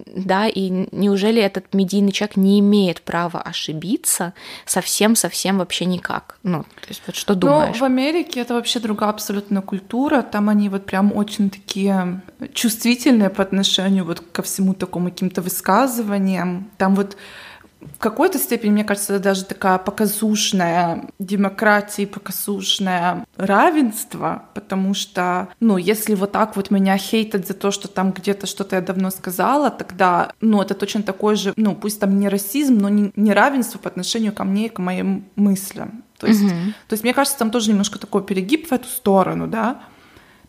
да, 0.05 0.47
и 0.47 0.87
неужели 0.91 1.41
этот 1.41 1.73
медийный 1.73 2.11
человек 2.11 2.35
не 2.35 2.59
имеет 2.59 3.01
права 3.01 3.41
ошибиться 3.41 4.33
совсем-совсем 4.65 5.57
вообще 5.57 5.85
никак? 5.85 6.37
Ну, 6.43 6.63
то 6.63 6.87
есть 6.87 7.01
вот 7.05 7.15
что 7.15 7.35
думаешь? 7.35 7.75
Ну, 7.75 7.79
в 7.79 7.83
Америке 7.83 8.41
это 8.41 8.53
вообще 8.53 8.79
другая 8.79 9.09
абсолютно 9.09 9.61
культура, 9.61 10.21
там 10.21 10.49
они 10.49 10.69
вот 10.69 10.85
прям 10.85 11.15
очень 11.15 11.49
такие 11.49 12.21
чувствительные 12.53 13.29
по 13.29 13.43
отношению 13.43 14.05
вот 14.05 14.19
ко 14.19 14.41
всему 14.41 14.73
такому 14.73 15.09
каким-то 15.09 15.41
высказываниям, 15.41 16.69
там 16.77 16.95
вот 16.95 17.17
в 17.95 17.99
какой-то 17.99 18.37
степени, 18.37 18.71
мне 18.71 18.83
кажется, 18.83 19.19
даже 19.19 19.45
такая 19.45 19.77
показушная 19.77 21.05
демократия, 21.19 22.07
показушное 22.07 23.25
равенство, 23.37 24.43
потому 24.53 24.93
что, 24.93 25.49
ну, 25.59 25.77
если 25.77 26.15
вот 26.15 26.31
так 26.31 26.55
вот 26.55 26.71
меня 26.71 26.97
хейтят 26.97 27.47
за 27.47 27.53
то, 27.53 27.71
что 27.71 27.87
там 27.87 28.11
где-то 28.11 28.47
что-то 28.47 28.75
я 28.75 28.81
давно 28.81 29.09
сказала, 29.09 29.69
тогда, 29.69 30.31
ну, 30.41 30.61
это 30.61 30.73
точно 30.73 31.03
такой 31.03 31.35
же, 31.35 31.53
ну, 31.55 31.75
пусть 31.75 31.99
там 31.99 32.19
не 32.19 32.29
расизм, 32.29 32.77
но 32.77 32.89
не, 32.89 33.11
не 33.15 33.33
равенство 33.33 33.79
по 33.79 33.89
отношению 33.89 34.33
ко 34.33 34.43
мне 34.43 34.67
и 34.67 34.69
к 34.69 34.79
моим 34.79 35.25
мыслям. 35.35 36.03
То 36.19 36.27
есть, 36.27 36.41
mm-hmm. 36.41 36.73
то 36.87 36.93
есть, 36.93 37.03
мне 37.03 37.13
кажется, 37.13 37.37
там 37.37 37.51
тоже 37.51 37.69
немножко 37.69 37.99
такой 37.99 38.23
перегиб 38.23 38.69
в 38.69 38.71
эту 38.71 38.87
сторону, 38.87 39.47
да, 39.47 39.81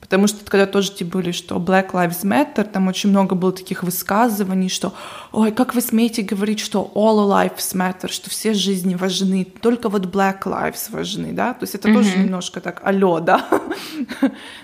Потому 0.05 0.27
что 0.27 0.45
когда 0.45 0.67
тоже 0.67 0.93
типа 0.93 1.19
были, 1.19 1.33
что 1.33 1.57
Black 1.57 1.93
Lives 1.93 2.25
Matter, 2.25 2.65
там 2.65 2.89
очень 2.89 3.09
много 3.09 3.35
было 3.35 3.53
таких 3.53 3.83
высказываний, 3.83 4.69
что 4.69 4.93
«Ой, 5.33 5.51
как 5.51 5.75
вы 5.75 5.81
смеете 5.81 6.21
говорить, 6.21 6.61
что 6.61 6.93
all 6.95 7.27
lives 7.27 7.75
matter, 7.75 8.13
что 8.13 8.29
все 8.29 8.53
жизни 8.53 8.97
важны, 8.97 9.47
только 9.63 9.89
вот 9.89 10.05
Black 10.05 10.43
Lives 10.43 10.91
важны», 10.91 11.33
да? 11.33 11.55
То 11.55 11.63
есть 11.63 11.75
это 11.75 11.89
mm-hmm. 11.89 11.95
тоже 11.95 12.19
немножко 12.19 12.61
так 12.61 12.83
алё, 12.85 13.19
да? 13.25 13.49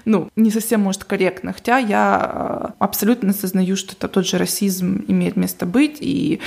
ну, 0.05 0.29
не 0.37 0.51
совсем, 0.51 0.83
может, 0.83 1.05
корректно. 1.05 1.55
Хотя 1.55 1.79
я 1.79 2.31
э, 2.33 2.73
абсолютно 2.79 3.31
осознаю, 3.31 3.77
что 3.77 3.95
это 3.95 4.09
тот 4.09 4.27
же 4.27 4.37
расизм 4.37 5.05
имеет 5.09 5.37
место 5.37 5.65
быть, 5.65 5.97
и 6.01 6.41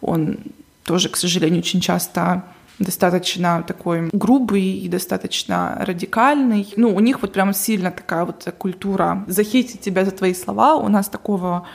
он 0.00 0.38
тоже, 0.82 1.08
к 1.08 1.16
сожалению, 1.16 1.60
очень 1.60 1.80
часто 1.80 2.42
достаточно 2.78 3.62
такой 3.66 4.08
грубый 4.12 4.62
и 4.62 4.88
достаточно 4.88 5.76
радикальный. 5.80 6.72
Ну, 6.76 6.94
у 6.94 7.00
них 7.00 7.22
вот 7.22 7.32
прям 7.32 7.52
сильно 7.52 7.90
такая 7.90 8.24
вот 8.24 8.46
культура 8.58 9.24
захейтить 9.26 9.80
тебя 9.80 10.04
за 10.04 10.10
твои 10.10 10.34
слова. 10.34 10.76
У 10.76 10.88
нас 10.88 11.08
такого, 11.08 11.66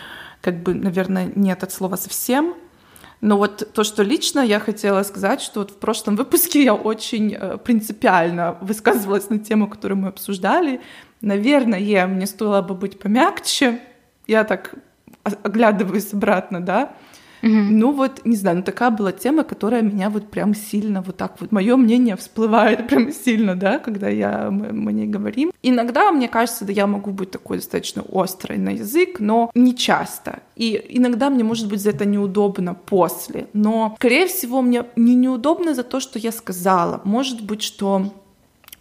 как 0.41 0.61
бы, 0.63 0.73
наверное, 0.73 1.31
нет 1.35 1.63
от 1.63 1.71
слова 1.71 1.95
совсем. 1.95 2.55
Но 3.19 3.37
вот 3.37 3.73
то, 3.73 3.83
что 3.83 4.03
лично 4.03 4.41
я 4.41 4.59
хотела 4.59 5.01
сказать, 5.03 5.41
что 5.41 5.61
вот 5.61 5.71
в 5.71 5.77
прошлом 5.77 6.15
выпуске 6.15 6.63
я 6.63 6.75
очень 6.75 7.33
э, 7.33 7.57
принципиально 7.57 8.57
высказывалась 8.61 9.29
на 9.29 9.39
тему, 9.39 9.67
которую 9.67 9.97
мы 9.97 10.09
обсуждали. 10.09 10.81
Наверное, 11.21 12.07
мне 12.07 12.27
стоило 12.27 12.61
бы 12.61 12.75
быть 12.75 12.99
помягче. 12.99 13.79
Я 14.27 14.43
так 14.43 14.75
оглядываюсь 15.23 16.13
обратно, 16.13 16.61
да, 16.61 16.93
Угу. 17.43 17.51
Ну 17.51 17.91
вот, 17.91 18.25
не 18.25 18.35
знаю, 18.35 18.57
ну 18.57 18.63
такая 18.63 18.91
была 18.91 19.11
тема, 19.11 19.43
которая 19.43 19.81
меня 19.81 20.09
вот 20.09 20.29
прям 20.29 20.55
сильно 20.55 21.01
вот 21.01 21.17
так 21.17 21.39
вот, 21.39 21.51
мое 21.51 21.75
мнение 21.77 22.15
всплывает 22.15 22.87
прям 22.87 23.11
сильно, 23.11 23.55
да, 23.55 23.79
когда 23.79 24.09
я, 24.09 24.49
мы, 24.51 24.73
мы 24.73 24.93
не 24.93 25.05
говорим. 25.05 25.51
Иногда, 25.63 26.11
мне 26.11 26.27
кажется, 26.27 26.65
да, 26.65 26.73
я 26.73 26.87
могу 26.87 27.11
быть 27.11 27.31
такой 27.31 27.57
достаточно 27.57 28.03
острой 28.11 28.57
на 28.57 28.69
язык, 28.69 29.19
но 29.19 29.51
не 29.55 29.75
часто. 29.75 30.39
И 30.55 30.83
иногда 30.89 31.29
мне 31.29 31.43
может 31.43 31.67
быть 31.67 31.81
за 31.81 31.91
это 31.91 32.05
неудобно 32.05 32.73
после. 32.73 33.47
Но, 33.53 33.95
скорее 33.97 34.27
всего, 34.27 34.61
мне 34.61 34.85
не 34.95 35.15
неудобно 35.15 35.73
за 35.73 35.83
то, 35.83 35.99
что 35.99 36.19
я 36.19 36.31
сказала. 36.31 37.01
Может 37.03 37.45
быть, 37.45 37.61
что 37.61 38.11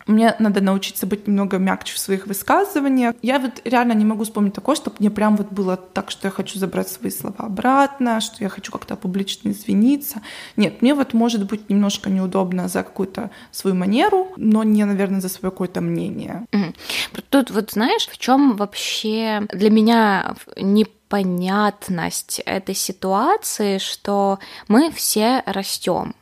мне 0.07 0.35
надо 0.39 0.61
научиться 0.61 1.07
быть 1.07 1.27
немного 1.27 1.59
мягче 1.59 1.95
в 1.95 1.99
своих 1.99 2.27
высказываниях. 2.27 3.15
Я 3.23 3.39
вот 3.39 3.61
реально 3.65 3.93
не 3.93 4.05
могу 4.05 4.25
вспомнить 4.25 4.55
такое, 4.55 4.77
чтобы 4.77 4.97
мне 5.01 5.11
прям 5.11 5.37
вот 5.37 5.53
было 5.53 5.77
так, 5.77 6.11
что 6.11 6.29
я 6.29 6.31
хочу 6.31 6.59
забрать 6.59 6.89
свои 6.89 7.11
слова 7.11 7.37
обратно, 7.39 8.21
что 8.21 8.45
я 8.45 8.49
хочу 8.49 8.71
как-то 8.73 8.97
публично 8.97 9.51
извиниться. 9.51 10.23
Нет, 10.57 10.81
мне 10.83 10.95
вот 10.95 11.13
может 11.13 11.47
быть 11.47 11.69
немножко 11.69 12.11
неудобно 12.11 12.69
за 12.69 12.83
какую-то 12.83 13.31
свою 13.51 13.75
манеру, 13.77 14.29
но 14.37 14.63
не, 14.63 14.85
наверное, 14.85 15.21
за 15.21 15.29
свое 15.29 15.51
какое-то 15.51 15.81
мнение. 15.81 16.47
Тут 17.31 17.51
вот 17.51 17.73
знаешь, 17.73 18.07
в 18.07 18.19
чем 18.19 18.57
вообще 18.57 19.43
для 19.53 19.71
меня 19.71 20.37
непонятность 20.57 22.41
этой 22.47 22.75
ситуации, 22.75 23.79
что 23.79 24.39
мы 24.69 24.91
все 24.91 25.43
растем. 25.47 26.15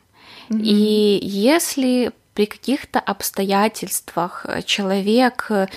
Mm-hmm. 0.49 0.61
И 0.61 1.19
если 1.23 2.11
при 2.35 2.45
каких-то 2.45 2.99
обстоятельствах 2.99 4.45
э, 4.45 4.61
человек 4.61 5.47
э, 5.49 5.67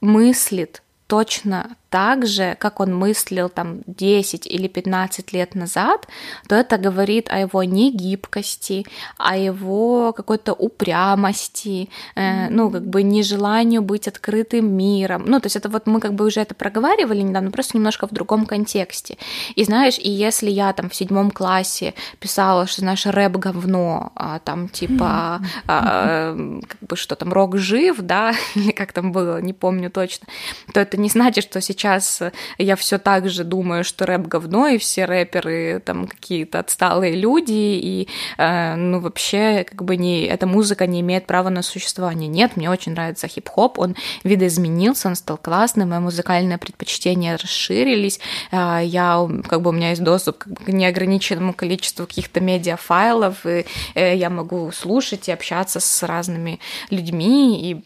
мыслит 0.00 0.82
точно 1.08 1.76
так 1.90 2.26
же, 2.26 2.56
как 2.58 2.80
он 2.80 2.94
мыслил 2.94 3.48
там 3.48 3.80
10 3.86 4.46
или 4.46 4.68
15 4.68 5.32
лет 5.32 5.54
назад, 5.54 6.06
то 6.46 6.54
это 6.54 6.76
говорит 6.76 7.28
о 7.30 7.38
его 7.38 7.62
негибкости, 7.64 8.84
о 9.16 9.36
его 9.36 10.12
какой-то 10.12 10.52
упрямости, 10.52 11.88
э, 12.14 12.48
ну, 12.50 12.70
как 12.70 12.86
бы 12.86 13.02
нежеланию 13.02 13.82
быть 13.82 14.06
открытым 14.06 14.70
миром. 14.76 15.24
Ну, 15.26 15.40
то 15.40 15.46
есть 15.46 15.56
это 15.56 15.68
вот 15.68 15.86
мы 15.86 16.00
как 16.00 16.12
бы 16.14 16.26
уже 16.26 16.40
это 16.40 16.54
проговаривали 16.54 17.22
недавно, 17.22 17.50
просто 17.50 17.76
немножко 17.76 18.06
в 18.06 18.12
другом 18.12 18.44
контексте. 18.46 19.16
И 19.54 19.64
знаешь, 19.64 19.98
и 19.98 20.10
если 20.10 20.50
я 20.50 20.72
там 20.72 20.90
в 20.90 20.94
седьмом 20.94 21.30
классе 21.30 21.94
писала, 22.20 22.66
что, 22.66 22.82
знаешь, 22.82 23.06
рэп 23.06 23.36
говно, 23.36 24.12
а, 24.14 24.38
там 24.40 24.68
типа, 24.68 25.40
а, 25.66 26.36
как 26.68 26.80
бы 26.80 26.96
что 26.96 27.16
там, 27.16 27.32
рок 27.32 27.56
жив, 27.56 27.96
да, 28.00 28.34
или 28.54 28.72
как 28.72 28.92
там 28.92 29.12
было, 29.12 29.40
не 29.40 29.54
помню 29.54 29.90
точно, 29.90 30.28
то 30.74 30.80
это 30.80 30.98
не 30.98 31.08
значит, 31.08 31.44
что 31.44 31.60
сейчас 31.60 31.77
сейчас 31.78 32.22
я 32.58 32.76
все 32.76 32.98
так 32.98 33.28
же 33.28 33.44
думаю, 33.44 33.84
что 33.84 34.04
рэп 34.06 34.26
говно, 34.26 34.68
и 34.68 34.78
все 34.78 35.04
рэперы 35.04 35.80
там 35.84 36.06
какие-то 36.06 36.58
отсталые 36.58 37.14
люди, 37.14 37.52
и 37.52 38.08
э, 38.36 38.74
ну 38.74 39.00
вообще 39.00 39.64
как 39.64 39.84
бы 39.84 39.96
не, 39.96 40.26
эта 40.26 40.46
музыка 40.46 40.86
не 40.86 41.00
имеет 41.00 41.26
права 41.26 41.48
на 41.50 41.62
существование. 41.62 42.28
Нет, 42.28 42.56
мне 42.56 42.70
очень 42.70 42.92
нравится 42.92 43.28
хип-хоп, 43.28 43.78
он 43.78 43.96
видоизменился, 44.24 45.08
он 45.08 45.14
стал 45.14 45.36
классным, 45.36 45.90
мои 45.90 46.00
музыкальные 46.00 46.58
предпочтения 46.58 47.36
расширились, 47.36 48.20
э, 48.50 48.80
я 48.84 49.26
как 49.48 49.62
бы 49.62 49.70
у 49.70 49.72
меня 49.72 49.90
есть 49.90 50.02
доступ 50.02 50.44
к 50.44 50.68
неограниченному 50.68 51.52
количеству 51.52 52.06
каких-то 52.06 52.40
медиафайлов, 52.40 53.46
и 53.46 53.64
э, 53.94 54.16
я 54.16 54.30
могу 54.30 54.70
слушать 54.72 55.28
и 55.28 55.32
общаться 55.32 55.80
с 55.80 56.02
разными 56.02 56.58
людьми, 56.90 57.70
и 57.70 57.84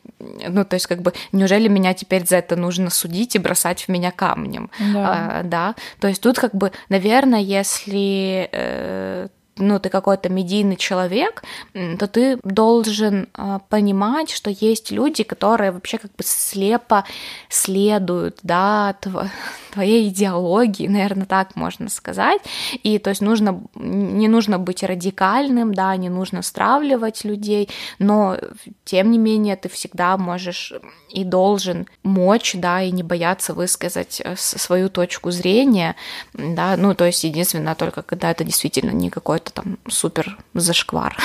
ну 0.49 0.65
то 0.65 0.75
есть 0.75 0.87
как 0.87 1.03
бы 1.03 1.13
неужели 1.33 1.69
меня 1.69 1.95
теперь 1.95 2.27
за 2.27 2.37
это 2.37 2.57
нужно 2.57 2.91
судить 2.91 3.35
и 3.35 3.39
бросать 3.39 3.82
в 3.85 3.89
меня 3.89 4.11
камнем. 4.11 4.71
Да. 4.93 5.39
А, 5.39 5.43
да. 5.43 5.75
То 6.01 6.09
есть 6.09 6.23
тут 6.23 6.39
как 6.39 6.55
бы, 6.55 6.73
наверное, 6.89 7.41
если 7.41 8.49
э, 8.53 9.29
ну, 9.57 9.79
ты 9.79 9.91
какой-то 9.91 10.29
медийный 10.29 10.77
человек, 10.77 11.43
то 11.73 12.07
ты 12.07 12.39
должен 12.43 13.29
э, 13.37 13.59
понимать, 13.69 14.31
что 14.31 14.51
есть 14.51 14.91
люди, 14.91 15.25
которые 15.25 15.73
вообще 15.73 15.99
как 15.99 16.11
бы 16.13 16.25
слепо 16.25 17.05
следуют, 17.51 18.39
да, 18.43 18.95
тв 19.01 19.31
твоей 19.73 20.09
идеологии, 20.09 20.87
наверное, 20.87 21.27
так 21.27 21.55
можно 21.57 21.89
сказать. 21.89 22.41
И 22.83 22.99
то 22.99 23.11
есть 23.11 23.21
нужно, 23.21 23.63
не 23.75 24.29
нужно 24.29 24.59
быть 24.59 24.83
радикальным, 24.83 25.75
да, 25.75 25.97
не 25.97 26.09
нужно 26.09 26.43
стравливать 26.43 27.25
людей, 27.25 27.69
но 27.99 28.39
тем 28.85 29.11
не 29.11 29.19
менее 29.19 29.57
ты 29.57 29.69
всегда 29.69 30.17
можешь 30.17 30.73
и 31.11 31.25
должен 31.25 31.87
мочь, 32.03 32.55
да, 32.55 32.83
и 32.83 32.91
не 32.91 33.03
бояться 33.03 33.53
высказать 33.53 34.23
э, 34.25 34.35
свою 34.37 34.89
точку 34.89 35.31
зрения, 35.31 35.95
да, 36.33 36.77
ну, 36.79 36.95
то 36.95 37.05
есть 37.05 37.25
единственное 37.25 37.75
только, 37.75 38.03
когда 38.03 38.31
это 38.31 38.45
действительно 38.45 38.91
не 38.91 39.11
какой-то 39.43 39.53
там 39.53 39.79
супер 39.89 40.39
зашквар. 40.55 41.17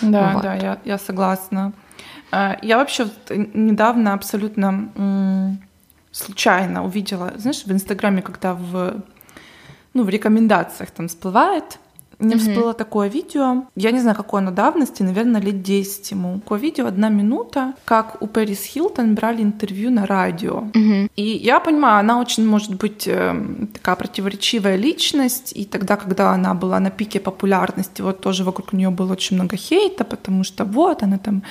Да, 0.00 0.30
вот. 0.34 0.42
да, 0.42 0.54
я, 0.54 0.78
я 0.84 0.98
согласна. 0.98 1.72
Э, 2.32 2.56
я 2.62 2.76
вообще 2.76 3.06
недавно 3.54 4.12
абсолютно 4.14 5.58
случайно 6.10 6.84
увидела, 6.84 7.32
знаешь, 7.36 7.64
в 7.64 7.72
Инстаграме, 7.72 8.22
когда 8.22 8.54
в, 8.54 9.02
ну, 9.94 10.04
в 10.04 10.08
рекомендациях 10.08 10.90
там 10.90 11.08
всплывает, 11.08 11.78
мне 12.22 12.36
mm-hmm. 12.36 12.38
всплыло 12.38 12.74
такое 12.74 13.08
видео, 13.08 13.64
я 13.76 13.90
не 13.90 14.00
знаю, 14.00 14.16
какой 14.16 14.40
оно 14.40 14.50
давности, 14.50 15.02
наверное, 15.02 15.40
лет 15.40 15.62
10 15.62 16.10
ему. 16.10 16.40
Такое 16.40 16.60
видео, 16.60 16.86
одна 16.86 17.08
минута, 17.08 17.74
как 17.84 18.16
у 18.20 18.26
Пэрис 18.26 18.64
Хилтон 18.64 19.14
брали 19.14 19.42
интервью 19.42 19.90
на 19.90 20.06
радио. 20.06 20.64
Mm-hmm. 20.72 21.10
И 21.16 21.22
я 21.22 21.60
понимаю, 21.60 22.00
она 22.00 22.20
очень 22.20 22.46
может 22.46 22.74
быть 22.74 23.06
э, 23.06 23.34
такая 23.72 23.96
противоречивая 23.96 24.76
личность, 24.76 25.52
и 25.54 25.64
тогда, 25.64 25.96
когда 25.96 26.30
она 26.30 26.54
была 26.54 26.80
на 26.80 26.90
пике 26.90 27.20
популярности, 27.20 28.02
вот 28.02 28.20
тоже 28.20 28.44
вокруг 28.44 28.72
нее 28.72 28.90
было 28.90 29.12
очень 29.12 29.36
много 29.36 29.56
хейта, 29.56 30.04
потому 30.04 30.44
что 30.44 30.64
вот 30.64 31.02
она 31.02 31.18
там 31.18 31.42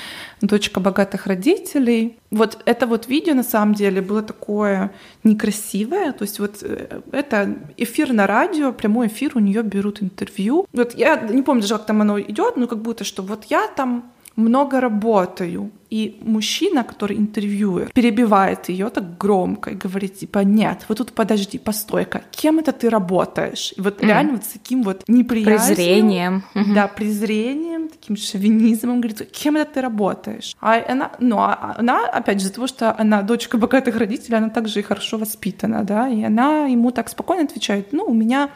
дочка 0.41 0.79
богатых 0.79 1.27
родителей. 1.27 2.17
Вот 2.31 2.59
это 2.65 2.87
вот 2.87 3.07
видео 3.07 3.33
на 3.33 3.43
самом 3.43 3.73
деле 3.75 4.01
было 4.01 4.23
такое 4.23 4.91
некрасивое, 5.23 6.13
то 6.13 6.23
есть 6.23 6.39
вот 6.39 6.63
э, 6.63 7.01
это 7.11 7.57
эфир 7.75 8.13
на 8.13 8.25
радио, 8.25 8.71
прямой 8.71 9.07
эфир, 9.07 9.33
у 9.35 9.39
нее 9.39 9.63
берут 9.63 10.01
интервью. 10.01 10.65
Вот 10.71 10.95
я 10.95 11.17
не 11.17 11.41
помню 11.41 11.61
даже, 11.61 11.75
как 11.75 11.85
там 11.85 12.01
оно 12.01 12.19
идет, 12.19 12.55
но 12.55 12.67
как 12.67 12.79
будто 12.79 13.03
что 13.03 13.21
вот 13.21 13.43
я 13.45 13.67
там 13.67 14.11
много 14.35 14.79
работаю. 14.81 15.71
И 15.89 16.17
мужчина, 16.21 16.85
который 16.85 17.17
интервьюер, 17.17 17.91
перебивает 17.93 18.69
ее 18.69 18.89
так 18.89 19.17
громко 19.17 19.71
и 19.71 19.75
говорит, 19.75 20.19
типа, 20.19 20.39
нет, 20.39 20.85
вот 20.87 20.99
тут 20.99 21.11
подожди, 21.11 21.57
постой-ка, 21.57 22.21
кем 22.31 22.59
это 22.59 22.71
ты 22.71 22.89
работаешь? 22.89 23.73
И 23.75 23.81
вот 23.81 24.01
mm. 24.01 24.07
реально 24.07 24.31
вот 24.33 24.43
с 24.45 24.47
таким 24.47 24.83
вот 24.83 25.03
неприязнью. 25.09 25.75
Презрением. 25.75 26.43
Да, 26.73 26.87
презрением, 26.87 27.89
таким 27.89 28.15
шовинизмом, 28.15 29.01
говорит, 29.01 29.29
кем 29.31 29.57
это 29.57 29.73
ты 29.73 29.81
работаешь? 29.81 30.55
А 30.61 30.81
она, 30.87 31.11
ну, 31.19 31.39
а 31.39 31.75
она, 31.77 32.07
опять 32.07 32.39
же, 32.39 32.45
из-за 32.45 32.53
того, 32.53 32.67
что 32.67 32.97
она 32.97 33.21
дочка 33.21 33.57
богатых 33.57 33.97
родителей, 33.97 34.37
она 34.37 34.49
также 34.49 34.79
и 34.79 34.83
хорошо 34.83 35.17
воспитана, 35.17 35.83
да, 35.83 36.07
и 36.07 36.23
она 36.23 36.67
ему 36.67 36.91
так 36.91 37.09
спокойно 37.09 37.43
отвечает, 37.43 37.91
ну, 37.91 38.05
у 38.05 38.13
меня 38.13 38.49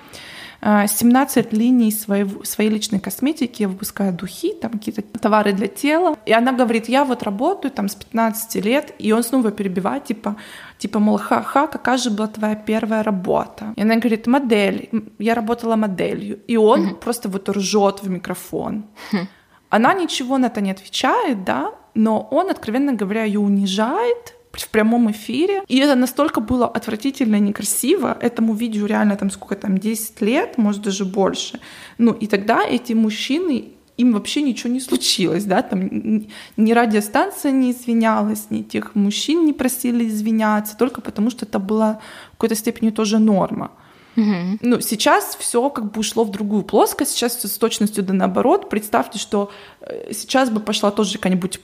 17 0.65 1.45
а, 1.45 1.55
линий 1.55 1.91
своей, 1.91 2.25
своей 2.43 2.71
личной 2.71 2.99
косметики, 2.99 3.61
я 3.61 3.67
выпускаю 3.67 4.13
духи, 4.13 4.53
там 4.53 4.71
какие-то 4.71 5.03
товары 5.19 5.53
для 5.53 5.67
тела. 5.67 6.17
И 6.25 6.33
она 6.33 6.53
говорит, 6.53 6.89
я 6.89 7.03
вот 7.03 7.23
работаю 7.23 7.71
там 7.71 7.87
с 7.87 7.95
15 7.95 8.65
лет, 8.65 8.93
и 8.97 9.11
он 9.11 9.23
снова 9.23 9.51
перебивает, 9.51 10.05
типа, 10.05 10.35
типа, 10.79 10.99
мол, 10.99 11.17
ха-ха, 11.17 11.67
какая 11.67 11.97
же 11.97 12.09
была 12.09 12.27
твоя 12.27 12.55
первая 12.55 13.03
работа? 13.03 13.73
И 13.75 13.81
она 13.81 13.95
говорит, 13.95 14.27
модель, 14.27 14.89
я 15.19 15.35
работала 15.35 15.75
моделью. 15.75 16.39
И 16.47 16.57
он 16.57 16.79
mm-hmm. 16.79 16.95
просто 16.95 17.29
вот 17.29 17.49
ржет 17.49 18.01
в 18.01 18.09
микрофон. 18.09 18.85
Mm-hmm. 19.11 19.27
Она 19.69 19.93
ничего 19.93 20.37
на 20.37 20.47
это 20.47 20.61
не 20.61 20.71
отвечает, 20.71 21.43
да, 21.43 21.73
но 21.93 22.27
он, 22.31 22.49
откровенно 22.49 22.93
говоря, 22.93 23.23
ее 23.23 23.39
унижает, 23.39 24.34
в 24.61 24.69
прямом 24.69 25.11
эфире. 25.11 25.63
И 25.67 25.77
это 25.77 25.95
настолько 25.95 26.41
было 26.41 26.67
отвратительно 26.67 27.35
и 27.35 27.39
некрасиво. 27.39 28.17
Этому 28.21 28.53
видео 28.53 28.85
реально 28.85 29.15
там 29.15 29.29
сколько 29.29 29.55
там, 29.55 29.77
10 29.77 30.21
лет, 30.21 30.57
может 30.57 30.81
даже 30.81 31.05
больше. 31.05 31.59
Ну 31.97 32.13
и 32.13 32.27
тогда 32.27 32.63
эти 32.63 32.93
мужчины 32.93 33.65
им 33.97 34.13
вообще 34.13 34.41
ничего 34.41 34.73
не 34.73 34.81
случилось, 34.81 35.45
да, 35.45 35.61
там 35.61 36.25
ни 36.57 36.73
радиостанция 36.73 37.51
не 37.51 37.71
извинялась, 37.71 38.47
ни 38.49 38.61
тех 38.61 38.93
мужчин 38.95 39.45
не 39.45 39.53
просили 39.53 40.07
извиняться, 40.07 40.75
только 40.77 41.01
потому 41.01 41.29
что 41.29 41.45
это 41.45 41.59
была 41.59 41.99
в 42.29 42.31
какой-то 42.31 42.55
степени 42.55 42.89
тоже 42.89 43.19
норма. 43.19 43.71
Угу. 44.15 44.59
Ну, 44.61 44.81
сейчас 44.81 45.35
все 45.39 45.69
как 45.69 45.91
бы 45.91 45.99
ушло 45.99 46.23
в 46.23 46.31
другую 46.31 46.63
плоскость, 46.63 47.11
сейчас 47.11 47.35
все 47.35 47.47
с 47.47 47.57
точностью 47.57 48.03
да 48.03 48.13
наоборот. 48.13 48.69
Представьте, 48.69 49.19
что 49.19 49.51
э, 49.81 50.13
сейчас 50.13 50.49
бы 50.49 50.59
пошла 50.59 50.91
тоже 50.91 51.17
какая-нибудь 51.17 51.59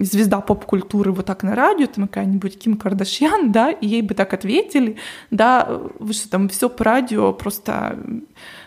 звезда 0.00 0.40
поп-культуры 0.40 1.12
вот 1.12 1.26
так 1.26 1.42
на 1.42 1.54
радио, 1.54 1.86
там 1.86 2.08
какая-нибудь 2.08 2.58
Ким 2.58 2.76
Кардашьян, 2.76 3.52
да, 3.52 3.70
и 3.70 3.86
ей 3.86 4.02
бы 4.02 4.14
так 4.14 4.32
ответили, 4.32 4.96
да, 5.30 5.68
вы 5.98 6.12
что 6.12 6.30
там 6.30 6.48
все 6.48 6.68
по 6.68 6.84
радио 6.84 7.32
просто 7.32 7.98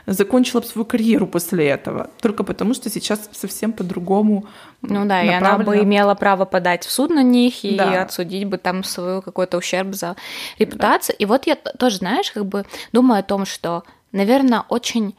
закончила 0.06 0.62
бы 0.62 0.68
свою 0.68 0.86
карьеру 0.86 1.28
после 1.28 1.68
этого, 1.68 2.10
только 2.22 2.44
потому 2.44 2.74
что 2.74 2.90
сейчас 2.90 3.30
совсем 3.32 3.72
по-другому. 3.72 4.46
Ну 4.82 5.06
да, 5.06 5.24
и 5.24 5.30
она 5.30 5.58
бы 5.58 5.78
имела 5.80 6.16
право 6.16 6.46
подать 6.46 6.86
в 6.86 6.92
суд 6.92 7.10
на 7.10 7.24
них 7.24 7.64
и 7.64 7.78
да. 7.78 8.02
отсудить 8.02 8.46
бы 8.46 8.58
там 8.58 8.84
свою 8.84 9.22
какой-то 9.22 9.58
ущерб 9.58 9.94
за 9.96 10.16
репутацию. 10.60 11.16
Да. 11.18 11.24
И 11.24 11.26
вот 11.26 11.48
я 11.48 11.56
тоже, 11.56 11.98
знаешь, 11.98 12.32
как 12.32 12.46
бы 12.46 12.66
думаю 12.92 13.20
о 13.20 13.24
том, 13.24 13.46
что, 13.46 13.84
наверное, 14.12 14.66
очень 14.70 15.16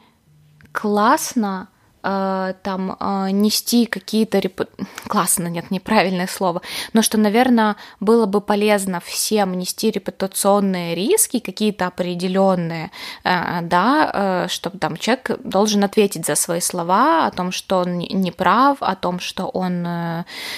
классно 0.71 1.69
там 2.05 2.97
э, 2.99 3.29
нести 3.31 3.85
какие-то 3.85 4.39
репу... 4.39 4.65
классно, 5.07 5.47
нет, 5.47 5.71
неправильное 5.71 6.27
слово, 6.27 6.61
но 6.93 7.01
что, 7.01 7.17
наверное, 7.17 7.75
было 7.99 8.25
бы 8.25 8.41
полезно 8.41 8.99
всем 8.99 9.57
нести 9.57 9.89
репутационные 9.89 10.93
риски 10.95 11.39
какие-то 11.39 11.87
определенные, 11.87 12.91
э, 13.23 13.61
да, 13.63 14.47
чтобы 14.49 14.77
там 14.77 14.97
человек 14.97 15.31
должен 15.43 15.83
ответить 15.83 16.25
за 16.25 16.35
свои 16.35 16.59
слова 16.59 17.25
о 17.25 17.31
том, 17.31 17.51
что 17.51 17.79
он 17.79 17.97
не 17.97 18.31
прав, 18.31 18.77
о 18.81 18.95
том, 18.95 19.19
что 19.19 19.45
он, 19.45 19.83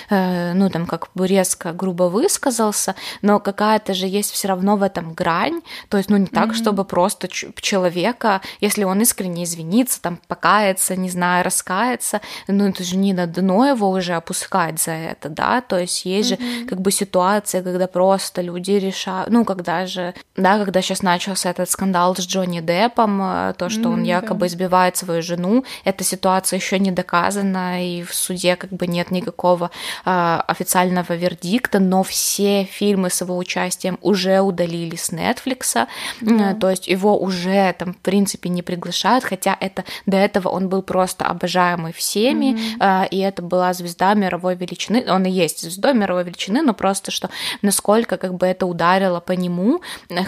ну 0.09 0.69
там 0.69 0.85
как 0.85 1.09
бы 1.15 1.27
резко, 1.27 1.71
грубо 1.71 2.03
высказался, 2.03 2.95
но 3.21 3.39
какая-то 3.39 3.93
же 3.93 4.07
есть 4.07 4.31
все 4.31 4.47
равно 4.49 4.75
в 4.75 4.83
этом 4.83 5.13
грань, 5.13 5.61
то 5.89 5.97
есть, 5.97 6.09
ну 6.09 6.17
не 6.17 6.27
так, 6.27 6.49
mm-hmm. 6.49 6.61
чтобы 6.61 6.85
просто 6.85 7.27
человека, 7.27 8.41
если 8.59 8.83
он 8.83 9.01
искренне 9.01 9.43
извинится, 9.43 10.01
там 10.01 10.19
покается, 10.27 10.95
не 10.95 11.09
знаю 11.09 11.36
раскаяться, 11.43 12.21
ну 12.47 12.67
это 12.67 12.83
же 12.83 12.97
не 12.97 13.13
на 13.13 13.27
дно 13.27 13.67
его 13.67 13.89
уже 13.89 14.13
опускать 14.13 14.79
за 14.81 14.91
это, 14.91 15.29
да, 15.29 15.61
то 15.61 15.79
есть 15.79 16.05
есть 16.05 16.31
mm-hmm. 16.31 16.59
же 16.61 16.65
как 16.65 16.81
бы 16.81 16.91
ситуация, 16.91 17.61
когда 17.63 17.87
просто 17.87 18.41
люди 18.41 18.71
решают, 18.71 19.29
ну 19.29 19.45
когда 19.45 19.85
же, 19.85 20.13
да, 20.35 20.57
когда 20.57 20.81
сейчас 20.81 21.01
начался 21.01 21.49
этот 21.49 21.69
скандал 21.69 22.15
с 22.15 22.19
Джонни 22.19 22.61
Деппом, 22.61 23.21
э, 23.21 23.53
то, 23.57 23.69
что 23.69 23.81
mm-hmm, 23.81 23.93
он 23.93 24.03
якобы 24.03 24.47
избивает 24.47 24.97
свою 24.97 25.21
жену, 25.21 25.63
эта 25.83 26.03
ситуация 26.03 26.57
еще 26.57 26.79
не 26.79 26.91
доказана, 26.91 27.85
и 27.85 28.03
в 28.03 28.13
суде 28.13 28.55
как 28.55 28.71
бы 28.71 28.87
нет 28.87 29.11
никакого 29.11 29.71
э, 30.05 30.39
официального 30.47 31.13
вердикта, 31.13 31.79
но 31.79 32.03
все 32.03 32.63
фильмы 32.63 33.09
с 33.09 33.21
его 33.21 33.37
участием 33.37 33.97
уже 34.01 34.39
удалили 34.41 34.95
с 34.95 35.11
Netflix, 35.11 35.87
mm-hmm. 36.21 36.59
то 36.59 36.69
есть 36.69 36.87
его 36.87 37.19
уже 37.19 37.73
там 37.77 37.93
в 37.93 37.97
принципе 37.97 38.49
не 38.49 38.61
приглашают, 38.61 39.23
хотя 39.23 39.55
это 39.59 39.83
до 40.05 40.17
этого 40.17 40.49
он 40.49 40.69
был 40.69 40.81
просто 40.81 41.25
обожаемый 41.27 41.93
всеми, 41.93 42.55
mm-hmm. 42.55 43.09
и 43.09 43.19
это 43.19 43.41
была 43.41 43.73
звезда 43.73 44.13
мировой 44.13 44.55
величины. 44.55 45.05
Он 45.07 45.25
и 45.25 45.31
есть 45.31 45.61
звездой 45.61 45.93
мировой 45.93 46.23
величины, 46.23 46.61
но 46.61 46.73
просто 46.73 47.11
что 47.11 47.29
насколько 47.61 48.17
как 48.17 48.33
бы 48.35 48.47
это 48.47 48.65
ударило 48.65 49.19
по 49.19 49.33
нему, 49.33 49.81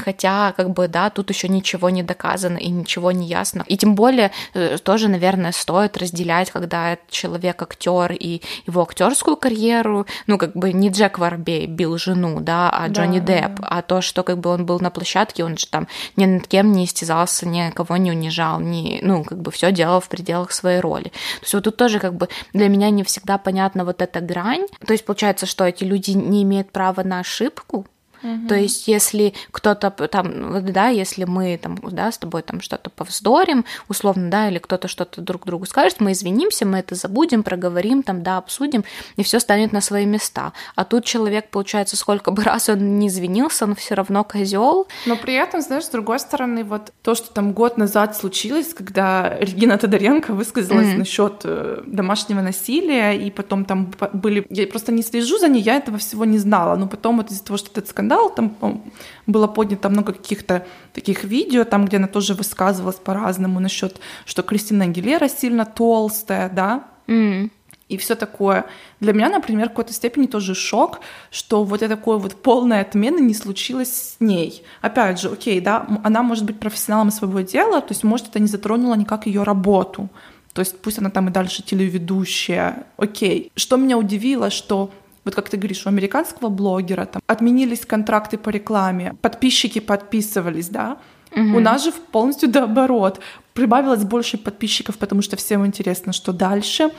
хотя 0.04 0.54
как 0.54 0.72
бы 0.72 0.88
да, 0.88 1.10
тут 1.10 1.30
еще 1.30 1.48
ничего 1.48 1.90
не 1.90 2.04
доказано 2.04 2.58
и 2.58 2.70
ничего 2.70 3.12
не 3.12 3.28
ясно. 3.28 3.64
И 3.68 3.78
тем 3.78 3.96
более 3.96 4.32
э, 4.54 4.78
тоже, 4.78 5.08
наверное, 5.08 5.52
стоит 5.52 5.98
разделять, 5.98 6.52
когда 6.52 6.98
человек 7.10 7.62
актер 7.62 8.12
и 8.12 8.42
его 8.68 8.82
актерскую 8.82 9.38
карьеру, 9.38 10.06
ну 10.28 10.38
как 10.38 10.54
бы 10.56 10.74
не 10.74 10.90
Джек 10.90 11.20
Воробей 11.20 11.66
бил 11.68 11.98
жену, 11.98 12.40
да, 12.42 12.70
а 12.70 12.88
Джонни 12.88 13.20
да, 13.20 13.26
Депп, 13.26 13.60
да. 13.60 13.68
а 13.70 13.82
то, 13.82 14.02
что 14.02 14.24
как 14.24 14.40
бы 14.40 14.50
он 14.50 14.66
был 14.66 14.80
на 14.80 14.90
площадке, 14.90 15.44
он 15.44 15.58
же 15.58 15.68
там 15.68 15.88
ни 16.16 16.26
над 16.26 16.48
кем 16.48 16.72
не 16.72 16.86
истязался, 16.86 17.48
никого 17.48 17.98
не 17.98 18.12
унижал, 18.12 18.60
ни, 18.60 19.00
ну 19.02 19.24
как 19.24 19.42
бы 19.42 19.52
все 19.52 19.72
делал 19.72 20.00
в 20.00 20.10
пределах 20.10 20.52
своей 20.52 20.80
роли 20.80 20.89
роли. 20.90 21.10
То 21.10 21.44
есть 21.44 21.54
вот 21.54 21.64
тут 21.64 21.78
тоже 21.78 22.00
как 22.00 22.16
бы 22.16 22.28
для 22.54 22.68
меня 22.68 22.90
не 22.90 23.04
всегда 23.04 23.38
понятна 23.38 23.86
вот 23.86 24.02
эта 24.02 24.20
грань. 24.22 24.66
То 24.86 24.94
есть 24.94 25.06
получается, 25.06 25.46
что 25.46 25.64
эти 25.64 25.84
люди 25.84 26.12
не 26.12 26.44
имеют 26.44 26.72
права 26.72 27.04
на 27.04 27.20
ошибку, 27.20 27.86
Угу. 28.24 28.48
То 28.48 28.56
есть, 28.56 28.88
если 28.88 29.34
кто-то 29.52 29.90
там, 29.90 30.66
да, 30.72 30.88
если 30.90 31.24
мы 31.24 31.58
там, 31.58 31.78
да, 31.92 32.12
с 32.12 32.18
тобой 32.18 32.42
там 32.42 32.62
что-то 32.62 32.90
повздорим, 32.90 33.66
условно, 33.88 34.30
да, 34.30 34.50
или 34.50 34.60
кто-то 34.60 34.88
что-то 34.88 35.22
друг 35.22 35.46
другу 35.46 35.66
скажет, 35.66 36.00
мы 36.00 36.12
извинимся, 36.12 36.66
мы 36.66 36.80
это 36.80 36.96
забудем, 36.96 37.44
проговорим, 37.44 38.04
там, 38.04 38.24
да, 38.24 38.38
обсудим, 38.38 38.84
и 39.16 39.24
все 39.24 39.40
станет 39.40 39.72
на 39.72 39.82
свои 39.82 40.06
места. 40.06 40.54
А 40.76 40.86
тут 40.86 41.06
человек, 41.06 41.50
получается, 41.50 41.96
сколько 41.96 42.32
бы 42.32 42.44
раз 42.50 42.70
он 42.70 43.00
не 43.00 43.08
извинился, 43.08 43.66
он 43.66 43.76
все 43.76 43.96
равно 43.96 44.24
козел. 44.24 44.88
Но 45.06 45.16
при 45.16 45.34
этом, 45.36 45.62
знаешь, 45.62 45.86
с 45.86 45.90
другой 45.90 46.20
стороны, 46.20 46.64
вот 46.64 46.92
то, 47.02 47.16
что 47.16 47.34
там 47.34 47.54
год 47.54 47.78
назад 47.78 48.16
случилось, 48.16 48.74
когда 48.74 49.38
Регина 49.40 49.78
Тодоренко 49.78 50.34
высказалась 50.34 50.88
mm-hmm. 50.88 50.98
насчет 50.98 51.42
э, 51.44 51.84
домашнего 51.86 52.42
насилия, 52.42 53.14
и 53.14 53.32
потом 53.32 53.66
там 53.66 53.92
были, 54.14 54.46
я 54.50 54.68
просто 54.68 54.92
не 54.92 55.04
слежу 55.04 55.38
за 55.38 55.48
ней, 55.48 55.62
я 55.62 55.76
этого 55.76 55.98
всего 55.98 56.26
не 56.26 56.38
знала, 56.38 56.76
но 56.76 56.88
потом 56.88 57.18
вот 57.18 57.32
из-за 57.32 57.44
того, 57.44 57.58
что 57.58 57.70
этот 57.72 57.90
скандал 57.90 58.09
скандал, 58.10 58.34
там 58.34 58.82
было 59.28 59.48
поднято 59.48 59.90
много 59.90 60.14
каких-то 60.14 60.66
таких 60.94 61.24
видео, 61.24 61.64
там, 61.64 61.86
где 61.86 61.98
она 61.98 62.08
тоже 62.08 62.34
высказывалась 62.34 62.98
по-разному 62.98 63.60
насчет, 63.60 64.00
что 64.26 64.44
Кристина 64.44 64.86
Агилера 64.86 65.30
сильно 65.30 65.66
толстая, 65.66 66.50
да, 66.50 66.84
mm. 67.08 67.50
и 67.90 67.98
все 67.98 68.16
такое. 68.16 68.66
Для 69.00 69.14
меня, 69.14 69.30
например, 69.30 69.68
в 69.68 69.70
какой-то 69.70 69.94
степени 69.94 70.28
тоже 70.28 70.56
шок, 70.56 71.00
что 71.32 71.64
вот 71.64 71.82
это 71.82 71.96
такой 71.96 72.18
вот 72.18 72.42
полная 72.42 72.82
отмена 72.82 73.20
не 73.20 73.34
случилось 73.34 73.94
с 73.94 74.16
ней. 74.20 74.64
Опять 74.82 75.22
же, 75.22 75.30
окей, 75.30 75.62
да, 75.62 75.86
она 76.04 76.24
может 76.24 76.46
быть 76.46 76.60
профессионалом 76.60 77.12
своего 77.12 77.42
дела, 77.42 77.82
то 77.82 77.94
есть, 77.94 78.04
может, 78.04 78.30
это 78.30 78.40
не 78.40 78.48
затронуло 78.48 78.96
никак 78.96 79.28
ее 79.28 79.44
работу. 79.44 80.10
То 80.54 80.62
есть 80.62 80.82
пусть 80.82 80.98
она 80.98 81.10
там 81.10 81.28
и 81.28 81.32
дальше 81.32 81.64
телеведущая, 81.64 82.84
окей. 82.98 83.52
Что 83.56 83.78
меня 83.78 83.98
удивило, 83.98 84.50
что 84.50 84.90
вот 85.30 85.36
как 85.36 85.50
ты 85.50 85.58
говоришь, 85.58 85.86
у 85.86 85.90
американского 85.90 86.50
блогера 86.50 87.06
там 87.06 87.22
отменились 87.28 87.86
контракты 87.86 88.38
по 88.38 88.50
рекламе, 88.50 89.16
подписчики 89.22 89.80
подписывались, 89.80 90.70
да, 90.70 90.98
Угу. 91.32 91.58
У 91.58 91.60
нас 91.60 91.84
же 91.84 91.92
полностью 92.12 92.50
наоборот. 92.50 93.20
Прибавилось 93.54 94.04
больше 94.04 94.38
подписчиков, 94.38 94.98
потому 94.98 95.22
что 95.22 95.36
всем 95.36 95.66
интересно, 95.66 96.14
что 96.14 96.34
дальше. 96.34 96.92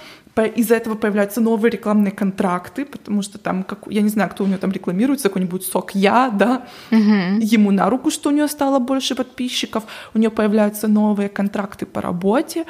Из-за 0.57 0.77
этого 0.77 0.95
появляются 0.95 1.41
новые 1.41 1.71
рекламные 1.73 2.13
контракты, 2.13 2.85
потому 2.85 3.21
что 3.23 3.39
там, 3.39 3.63
как, 3.63 3.81
я 3.89 4.01
не 4.01 4.09
знаю, 4.09 4.31
кто 4.31 4.45
у 4.45 4.47
нее 4.47 4.59
там 4.59 4.71
рекламируется, 4.71 5.29
какой-нибудь 5.29 5.65
сок 5.65 5.95
я, 5.95 6.31
да, 6.31 6.67
угу. 6.91 7.41
ему 7.41 7.73
на 7.73 7.91
руку, 7.91 8.11
что 8.11 8.31
у 8.31 8.33
нее 8.33 8.49
стало 8.49 8.79
больше 8.79 9.15
подписчиков, 9.15 9.85
у 10.15 10.19
нее 10.19 10.31
появляются 10.31 10.89
новые 10.89 11.29
контракты 11.29 11.85
по 11.85 12.01
работе, 12.01 12.65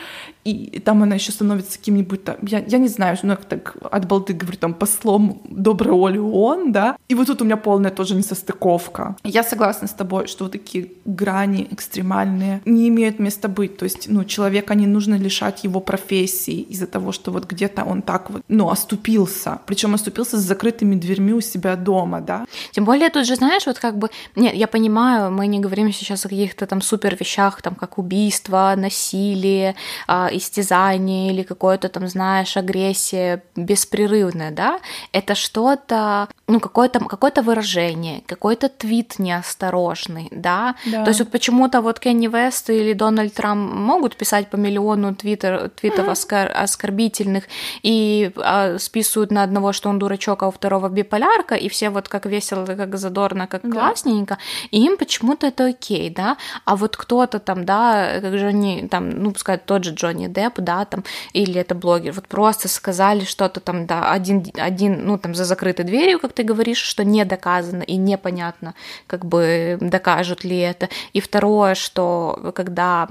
и 0.44 0.80
там 0.84 1.02
она 1.02 1.16
еще 1.16 1.32
становится 1.32 1.78
каким-нибудь 1.78 2.24
там, 2.24 2.36
я, 2.42 2.60
я 2.66 2.78
не 2.78 2.88
знаю, 2.88 3.16
ну, 3.22 3.36
так 3.36 3.76
от 3.90 4.08
балды 4.08 4.32
говорю, 4.32 4.56
там, 4.58 4.74
послом 4.74 5.42
доброй 5.44 5.92
Оли 5.92 6.18
ООН, 6.18 6.72
да, 6.72 6.96
и 7.08 7.14
вот 7.14 7.26
тут 7.26 7.42
у 7.42 7.44
меня 7.44 7.56
полная 7.56 7.90
тоже 7.90 8.14
несостыковка. 8.14 9.16
Я 9.22 9.42
согласна 9.42 9.86
с 9.86 9.92
тобой, 9.92 10.26
что 10.26 10.44
вот 10.44 10.52
такие 10.52 10.92
грани 11.04 11.68
экстремальные 11.70 12.62
не 12.64 12.88
имеют 12.88 13.18
места 13.18 13.48
быть, 13.48 13.69
то 13.76 13.84
есть, 13.84 14.08
ну, 14.08 14.24
человека 14.24 14.74
не 14.74 14.86
нужно 14.86 15.14
лишать 15.14 15.64
его 15.64 15.80
профессии 15.80 16.60
из-за 16.72 16.86
того, 16.86 17.12
что 17.12 17.32
вот 17.32 17.44
где-то 17.44 17.84
он 17.84 18.02
так 18.02 18.30
вот, 18.30 18.42
ну, 18.48 18.68
оступился, 18.70 19.58
причем 19.66 19.94
оступился 19.94 20.38
с 20.38 20.42
закрытыми 20.42 20.94
дверьми 20.94 21.32
у 21.32 21.40
себя 21.40 21.76
дома, 21.76 22.20
да. 22.20 22.46
Тем 22.72 22.84
более 22.84 23.10
тут 23.10 23.26
же, 23.26 23.36
знаешь, 23.36 23.66
вот 23.66 23.78
как 23.78 23.98
бы, 23.98 24.10
нет, 24.36 24.54
я 24.54 24.66
понимаю, 24.66 25.30
мы 25.30 25.46
не 25.46 25.60
говорим 25.60 25.92
сейчас 25.92 26.26
о 26.26 26.28
каких-то 26.28 26.66
там 26.66 26.82
супер 26.82 27.16
вещах, 27.20 27.62
там, 27.62 27.74
как 27.74 27.98
убийство, 27.98 28.74
насилие, 28.76 29.74
а, 30.06 30.28
истязание 30.32 31.32
или 31.32 31.42
какое-то 31.42 31.88
там, 31.88 32.08
знаешь, 32.08 32.56
агрессия 32.56 33.42
беспрерывная, 33.56 34.50
да, 34.50 34.80
это 35.12 35.34
что-то, 35.34 36.28
ну, 36.50 36.60
какое-то 36.60 37.00
какое 37.00 37.30
выражение, 37.42 38.22
какой-то 38.26 38.68
твит 38.68 39.18
неосторожный, 39.18 40.28
да? 40.30 40.74
да. 40.84 41.04
То 41.04 41.10
есть 41.10 41.20
вот 41.20 41.30
почему-то 41.30 41.80
вот 41.80 42.00
Кенни 42.00 42.26
Вест 42.26 42.70
или 42.70 42.92
Дональд 42.92 43.34
Трамп 43.34 43.72
могут 43.72 44.16
писать 44.16 44.50
по 44.50 44.56
миллиону 44.56 45.14
твиттер, 45.14 45.70
твитов 45.70 46.06
mm-hmm. 46.06 46.10
оскор, 46.10 46.50
оскорбительных 46.54 47.44
и 47.82 48.32
а, 48.36 48.78
списывают 48.78 49.30
на 49.30 49.42
одного, 49.42 49.72
что 49.72 49.88
он 49.88 49.98
дурачок, 49.98 50.42
а 50.42 50.48
у 50.48 50.50
второго 50.50 50.88
биполярка, 50.88 51.54
и 51.54 51.68
все 51.68 51.90
вот 51.90 52.08
как 52.08 52.26
весело, 52.26 52.66
как 52.66 52.96
задорно, 52.96 53.46
как 53.46 53.62
да. 53.62 53.70
классненько, 53.70 54.38
и 54.70 54.84
им 54.84 54.96
почему-то 54.96 55.46
это 55.46 55.66
окей, 55.66 56.10
да? 56.10 56.36
А 56.64 56.76
вот 56.76 56.96
кто-то 56.96 57.38
там, 57.38 57.64
да, 57.64 58.20
как 58.20 58.38
же 58.38 58.46
они, 58.46 58.88
там, 58.88 59.10
ну, 59.10 59.32
пускай 59.32 59.58
тот 59.58 59.84
же 59.84 59.94
Джонни 59.94 60.26
Депп, 60.26 60.58
да, 60.58 60.84
там, 60.84 61.04
или 61.32 61.60
это 61.60 61.74
блогер, 61.74 62.12
вот 62.12 62.26
просто 62.26 62.68
сказали 62.68 63.24
что-то 63.24 63.60
там, 63.60 63.86
да, 63.86 64.10
один, 64.10 64.44
один, 64.54 65.06
ну, 65.06 65.16
там, 65.16 65.34
за 65.34 65.44
закрытой 65.44 65.84
дверью, 65.84 66.18
как 66.18 66.32
ты 66.40 66.44
говоришь, 66.44 66.78
что 66.78 67.04
не 67.04 67.24
доказано 67.26 67.82
и 67.82 67.96
непонятно, 67.96 68.74
как 69.06 69.26
бы, 69.26 69.76
докажут 69.80 70.42
ли 70.42 70.58
это. 70.58 70.88
И 71.12 71.20
второе, 71.20 71.74
что 71.74 72.52
когда 72.54 73.06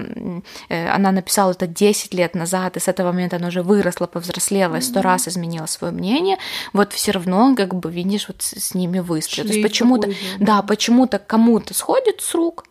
э, 0.68 0.88
она 0.88 1.12
написала 1.12 1.52
это 1.52 1.68
10 1.68 2.14
лет 2.14 2.34
назад, 2.34 2.76
и 2.76 2.80
с 2.80 2.88
этого 2.88 3.12
момента 3.12 3.36
она 3.36 3.48
уже 3.48 3.62
выросла, 3.62 4.06
повзрослела, 4.06 4.76
и 4.76 4.80
сто 4.80 5.00
раз 5.00 5.28
изменила 5.28 5.66
свое 5.66 5.92
мнение, 5.92 6.38
вот 6.72 6.92
все 6.92 7.12
равно, 7.12 7.54
как 7.56 7.72
бы, 7.74 7.92
видишь, 7.92 8.26
вот 8.26 8.42
с 8.42 8.74
ними 8.74 8.98
выстрел. 8.98 9.44
То 9.44 9.52
есть 9.52 9.62
почему-то, 9.62 10.10
да, 10.40 10.62
почему-то 10.62 11.20
кому-то 11.20 11.72
сходит 11.72 12.20
с 12.20 12.34
рук, 12.34 12.64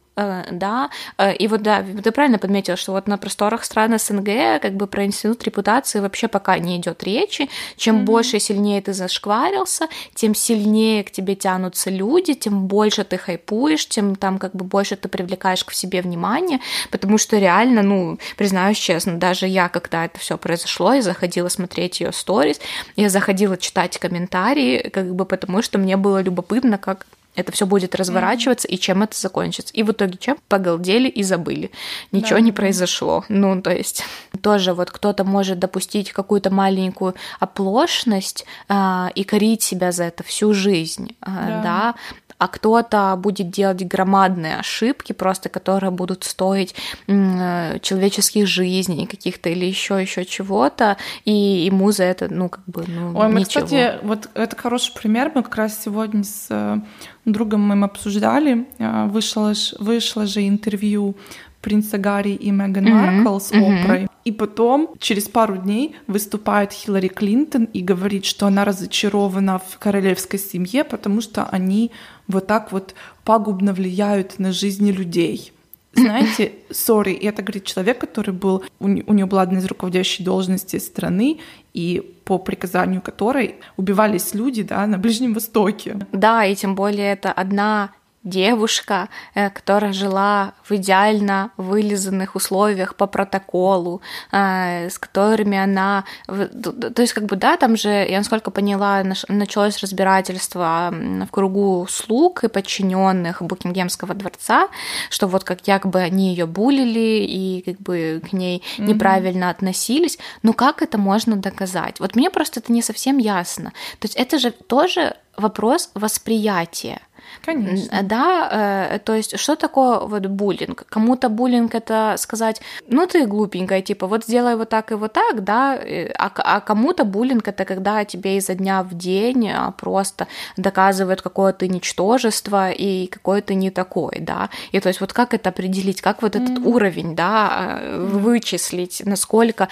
да, 0.52 0.90
э, 1.18 1.36
и 1.36 1.48
вот 1.48 1.62
да, 1.62 1.84
ты 2.04 2.12
правильно 2.12 2.38
подметила, 2.38 2.78
что 2.78 2.92
вот 2.92 3.08
на 3.08 3.18
просторах 3.18 3.64
стран 3.64 3.98
СНГ 3.98 4.62
как 4.62 4.74
бы 4.74 4.88
про 4.88 5.06
институт 5.06 5.44
репутации 5.44 6.00
вообще 6.00 6.28
пока 6.28 6.58
не 6.58 6.78
идет 6.78 7.04
речи. 7.04 7.50
Чем 7.78 7.98
mm-hmm. 7.98 8.04
больше 8.04 8.38
и 8.38 8.40
сильнее 8.40 8.82
ты 8.82 8.94
зашкварился, 8.94 9.88
тем 10.16 10.36
сильнее 10.36 11.04
к 11.04 11.12
тебе 11.12 11.36
тянутся 11.36 11.90
люди, 11.90 12.34
тем 12.34 12.68
больше 12.68 13.04
ты 13.04 13.18
хайпуешь, 13.18 13.88
тем 13.88 14.16
там 14.16 14.40
как 14.40 14.56
бы 14.56 14.66
больше 14.66 14.96
ты 14.96 15.08
привлекаешь 15.08 15.64
к 15.64 15.72
себе 15.72 16.02
внимание, 16.02 16.60
потому 16.92 17.18
что 17.18 17.38
реально, 17.38 17.82
ну, 17.84 18.20
признаюсь 18.38 18.78
честно, 18.78 19.18
даже 19.18 19.48
я, 19.48 19.70
когда 19.70 20.06
это 20.06 20.20
все 20.20 20.38
произошло, 20.38 20.94
я 20.94 21.02
заходила 21.02 21.50
смотреть 21.50 22.02
ее 22.02 22.12
сторис, 22.12 22.60
я 22.96 23.10
заходила 23.10 23.58
читать 23.58 23.98
комментарии, 23.98 24.90
как 24.90 25.14
бы 25.16 25.26
потому 25.26 25.62
что 25.62 25.78
мне 25.78 25.98
было 25.98 26.22
любопытно, 26.22 26.78
как 26.78 27.06
это 27.40 27.52
все 27.52 27.66
будет 27.66 27.96
разворачиваться 27.96 28.68
mm-hmm. 28.68 28.72
и 28.72 28.80
чем 28.80 29.04
это 29.04 29.18
закончится. 29.18 29.74
И 29.74 29.84
в 29.84 29.92
итоге 29.92 30.18
чем? 30.18 30.38
Погалдели 30.48 31.08
и 31.08 31.24
забыли. 31.24 31.72
Ничего 32.12 32.36
да. 32.36 32.42
не 32.42 32.52
произошло. 32.52 33.24
Ну, 33.30 33.62
то 33.62 33.72
есть 33.72 34.04
тоже 34.42 34.74
вот 34.74 34.92
кто-то 34.92 35.24
может 35.24 35.60
допустить 35.60 36.12
какую-то 36.12 36.50
маленькую 36.52 37.16
оплошность 37.40 38.46
а, 38.68 39.12
и 39.16 39.24
корить 39.24 39.64
себя 39.64 39.92
за 39.92 40.06
это 40.06 40.24
всю 40.24 40.54
жизнь, 40.54 41.16
а, 41.22 41.62
да. 41.64 41.96
А 42.40 42.48
кто-то 42.48 43.16
будет 43.18 43.52
делать 43.52 43.86
громадные 43.86 44.56
ошибки, 44.56 45.14
просто 45.14 45.50
которые 45.50 45.92
будут 45.92 46.24
стоить 46.24 46.74
человеческих 47.06 48.48
жизней 48.48 49.06
каких-то 49.06 49.50
или 49.50 49.66
еще 49.66 50.02
еще 50.02 50.26
чего-то, 50.26 50.98
и 51.26 51.32
ему 51.32 51.92
за 51.92 52.06
это, 52.06 52.34
ну, 52.34 52.50
как 52.50 52.64
бы, 52.66 52.86
ну, 52.88 53.18
Ой, 53.18 53.28
мы, 53.28 53.42
ничего. 53.42 53.66
кстати, 53.66 54.00
вот 54.04 54.30
это 54.34 54.56
хороший 54.56 54.94
пример, 54.94 55.32
мы 55.36 55.44
как 55.44 55.56
раз 55.56 55.84
сегодня 55.84 56.24
с 56.24 56.48
э, 56.50 56.78
другом 57.26 57.62
мы 57.62 57.86
обсуждали, 57.86 58.66
э, 58.78 59.06
вышло, 59.08 59.54
вышло 59.80 60.26
же 60.26 60.48
интервью 60.48 61.16
принца 61.62 61.98
Гарри 61.98 62.32
и 62.32 62.52
Меган 62.52 62.88
mm-hmm. 62.88 63.22
Маркл 63.22 63.40
с 63.40 63.52
mm-hmm. 63.52 63.82
Опрой. 63.82 64.09
И 64.30 64.32
потом, 64.32 64.92
через 65.00 65.28
пару 65.28 65.58
дней, 65.58 65.96
выступает 66.06 66.72
Хиллари 66.72 67.08
Клинтон 67.08 67.64
и 67.64 67.82
говорит, 67.82 68.26
что 68.26 68.46
она 68.46 68.64
разочарована 68.64 69.58
в 69.58 69.80
королевской 69.80 70.38
семье, 70.38 70.84
потому 70.84 71.22
что 71.22 71.46
они 71.46 71.90
вот 72.28 72.46
так 72.46 72.72
вот 72.72 72.94
пагубно 73.24 73.74
влияют 73.74 74.38
на 74.38 74.52
жизни 74.52 74.92
людей. 74.92 75.52
Знаете, 75.94 76.52
сори, 76.70 77.14
это 77.14 77.42
говорит 77.42 77.66
человек, 77.66 77.98
который 77.98 78.36
был, 78.36 78.64
у, 78.80 78.86
у 78.86 79.14
него 79.14 79.28
была 79.28 79.42
одна 79.42 79.58
из 79.58 79.66
руководящих 79.66 80.24
должностей 80.24 80.80
страны, 80.80 81.40
и 81.74 82.16
по 82.24 82.38
приказанию 82.38 83.02
которой 83.02 83.56
убивались 83.78 84.36
люди 84.36 84.62
да, 84.62 84.86
на 84.86 85.00
Ближнем 85.00 85.34
Востоке. 85.34 85.98
Да, 86.12 86.46
и 86.46 86.54
тем 86.54 86.76
более 86.76 87.14
это 87.14 87.32
одна 87.32 87.90
девушка, 88.30 89.10
э, 89.36 89.50
которая 89.50 89.94
жила 89.94 90.54
в 90.64 90.72
идеально 90.72 91.52
вылизанных 91.58 92.36
условиях 92.36 92.96
по 92.96 93.08
протоколу, 93.08 94.02
э, 94.32 94.90
с 94.90 94.98
которыми 94.98 95.58
она... 95.58 96.06
То 96.28 97.02
есть, 97.02 97.14
как 97.14 97.26
бы, 97.26 97.36
да, 97.36 97.58
там 97.58 97.76
же, 97.76 97.90
я 97.90 98.18
насколько 98.18 98.52
поняла, 98.52 99.04
началось 99.28 99.80
разбирательство 99.80 100.92
в 100.92 101.32
кругу 101.32 101.88
слуг 101.90 102.44
и 102.44 102.48
подчиненных 102.48 103.42
Букингемского 103.42 104.14
дворца, 104.14 104.68
что 105.10 105.28
вот 105.28 105.44
как 105.44 105.68
якобы 105.68 106.00
они 106.00 106.30
ее 106.30 106.46
булили 106.46 107.26
и 107.26 107.62
как 107.66 107.80
бы 107.82 108.22
к 108.30 108.34
ней 108.34 108.64
mm-hmm. 108.78 108.86
неправильно 108.86 109.50
относились. 109.50 110.18
Но 110.44 110.54
как 110.54 110.82
это 110.82 110.98
можно 110.98 111.36
доказать? 111.36 112.00
Вот 112.00 112.16
мне 112.16 112.30
просто 112.30 112.60
это 112.60 112.72
не 112.72 112.82
совсем 112.82 113.18
ясно. 113.18 113.72
То 114.00 114.06
есть 114.06 114.16
это 114.16 114.40
же 114.40 114.52
тоже 114.52 115.16
вопрос 115.38 115.90
восприятия. 115.94 117.00
Конечно. 117.46 118.04
Да, 118.04 118.90
э, 118.92 119.00
то 119.00 119.16
есть 119.16 119.40
что 119.40 119.56
такое 119.56 120.00
вот 120.00 120.26
буллинг? 120.26 120.86
Кому-то 120.90 121.30
буллинг 121.30 121.76
это 121.76 122.16
сказать, 122.18 122.62
ну 122.88 123.08
ты 123.08 123.26
глупенькая, 123.26 123.82
типа 123.82 124.08
вот 124.08 124.26
сделай 124.26 124.56
вот 124.56 124.70
так 124.70 124.92
и 124.92 124.96
вот 124.96 125.14
так, 125.14 125.44
да, 125.44 125.76
э, 125.76 126.12
а, 126.18 126.32
а 126.36 126.60
кому-то 126.60 127.06
буллинг 127.06 127.48
это 127.48 127.66
когда 127.66 128.04
тебе 128.06 128.38
изо 128.38 128.56
дня 128.56 128.84
в 128.84 128.94
день 128.94 129.50
а, 129.50 129.72
просто 129.72 130.28
доказывают 130.58 131.22
какое 131.22 131.54
то 131.54 131.68
ничтожество 131.68 132.72
и 132.72 133.08
какой 133.08 133.42
ты 133.42 133.56
не 133.56 133.72
такой, 133.72 134.20
да, 134.20 134.50
и 134.72 134.80
то 134.80 134.90
есть 134.90 135.02
вот 135.02 135.14
как 135.14 135.34
это 135.34 135.50
определить, 135.50 136.02
как 136.02 136.22
вот 136.22 136.36
этот 136.36 136.60
mm-hmm. 136.60 136.68
уровень, 136.68 137.16
да, 137.16 137.80
э, 137.82 138.06
вычислить, 138.06 139.02
насколько 139.06 139.70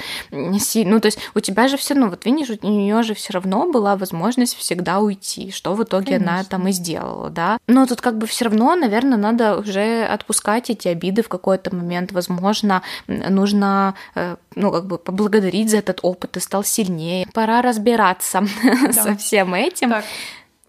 сильно, 0.59 0.93
ну 0.93 0.99
то 0.99 1.07
есть 1.07 1.19
у 1.35 1.39
тебя 1.39 1.67
же 1.67 1.77
все 1.77 1.93
равно, 1.93 2.09
вот 2.09 2.25
видишь, 2.25 2.49
у 2.61 2.67
нее 2.67 3.03
же 3.03 3.13
все 3.13 3.33
равно 3.33 3.71
была 3.71 3.95
возможность 3.95 4.55
всегда 4.55 4.99
уйти, 4.99 5.51
что 5.51 5.73
в 5.73 5.83
итоге 5.83 6.13
Конечно. 6.13 6.33
она 6.33 6.43
там 6.43 6.67
и 6.67 6.71
сделала, 6.71 7.29
да, 7.29 7.56
но 7.65 7.85
тут 7.85 8.01
как 8.01 8.17
бы 8.17 8.27
все 8.27 8.45
равно, 8.45 8.75
наверное, 8.75 9.17
надо 9.17 9.57
уже 9.57 10.05
отпускать 10.05 10.69
эти 10.69 10.87
обиды 10.87 11.23
в 11.23 11.29
какой-то 11.29 11.75
момент. 11.75 12.11
Возможно, 12.11 12.81
нужно, 13.07 13.95
э, 14.15 14.35
ну, 14.55 14.71
как 14.71 14.85
бы 14.85 14.97
поблагодарить 14.97 15.69
за 15.69 15.77
этот 15.77 15.99
опыт, 16.01 16.31
ты 16.31 16.39
стал 16.39 16.63
сильнее. 16.63 17.27
Пора 17.33 17.61
разбираться 17.61 18.43
да. 18.63 18.93
со 18.93 19.15
всем 19.15 19.53
этим. 19.53 19.89
Так, 19.89 20.05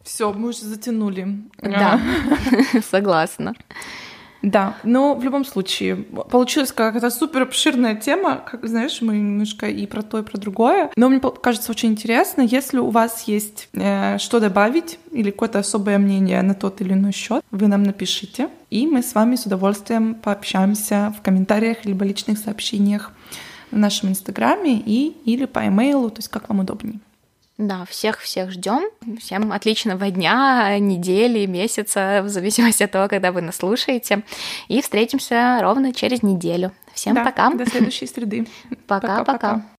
все, 0.03 0.33
мы 0.33 0.49
уже 0.49 0.61
затянули. 0.65 1.43
Да, 1.61 2.01
согласна. 2.91 3.55
Да, 4.43 4.77
но 4.85 5.15
в 5.15 5.25
любом 5.25 5.45
случае 5.45 5.97
получилась 5.97 6.71
какая-то 6.73 7.11
супер 7.11 7.43
обширная 7.43 7.97
тема, 7.97 8.37
как 8.37 8.67
знаешь, 8.67 9.01
мы 9.01 9.17
немножко 9.17 9.67
и 9.67 9.87
про 9.87 10.03
то, 10.03 10.21
и 10.21 10.23
про 10.23 10.39
другое. 10.39 10.91
Но 10.97 11.09
мне 11.09 11.21
кажется 11.21 11.73
очень 11.73 11.91
интересно, 11.91 12.43
если 12.43 12.79
у 12.79 12.91
вас 12.91 13.25
есть 13.25 13.69
э, 13.73 14.19
что 14.19 14.39
добавить 14.39 14.99
или 15.11 15.31
какое-то 15.31 15.59
особое 15.59 15.99
мнение 15.99 16.41
на 16.43 16.55
тот 16.55 16.81
или 16.81 16.93
иной 16.93 17.13
счет, 17.13 17.43
вы 17.51 17.67
нам 17.67 17.83
напишите, 17.83 18.49
и 18.71 18.87
мы 18.87 19.03
с 19.03 19.15
вами 19.15 19.35
с 19.35 19.47
удовольствием 19.47 20.15
пообщаемся 20.15 21.15
в 21.19 21.23
комментариях 21.23 21.85
либо 21.85 22.05
личных 22.05 22.39
сообщениях 22.39 23.13
в 23.71 23.77
нашем 23.77 24.11
инстаграме 24.11 24.81
и 24.85 25.17
или 25.25 25.47
по 25.47 25.67
имейлу, 25.67 26.11
то 26.11 26.19
есть 26.19 26.29
как 26.29 26.49
вам 26.49 26.61
удобнее. 26.61 27.01
Да, 27.59 27.85
всех-всех 27.87 28.53
ждем. 28.53 28.85
Всем 29.19 29.53
отличного 29.53 30.11
дня, 30.11 30.79
недели, 30.79 31.45
месяца, 31.47 32.21
в 32.23 32.29
зависимости 32.29 32.85
от 32.85 32.93
того, 32.93 33.09
когда 33.09 33.33
вы 33.33 33.43
нас 33.43 33.57
слушаете. 33.57 34.23
И 34.69 34.81
встретимся 34.81 35.59
ровно 35.61 35.93
через 35.93 36.23
неделю. 36.23 36.71
Всем 36.95 37.15
Да, 37.15 37.25
пока. 37.25 37.51
До 37.51 37.67
следующей 37.67 38.07
среды. 38.07 38.47
Пока-пока. 38.87 39.25
Пока-пока. 39.25 39.78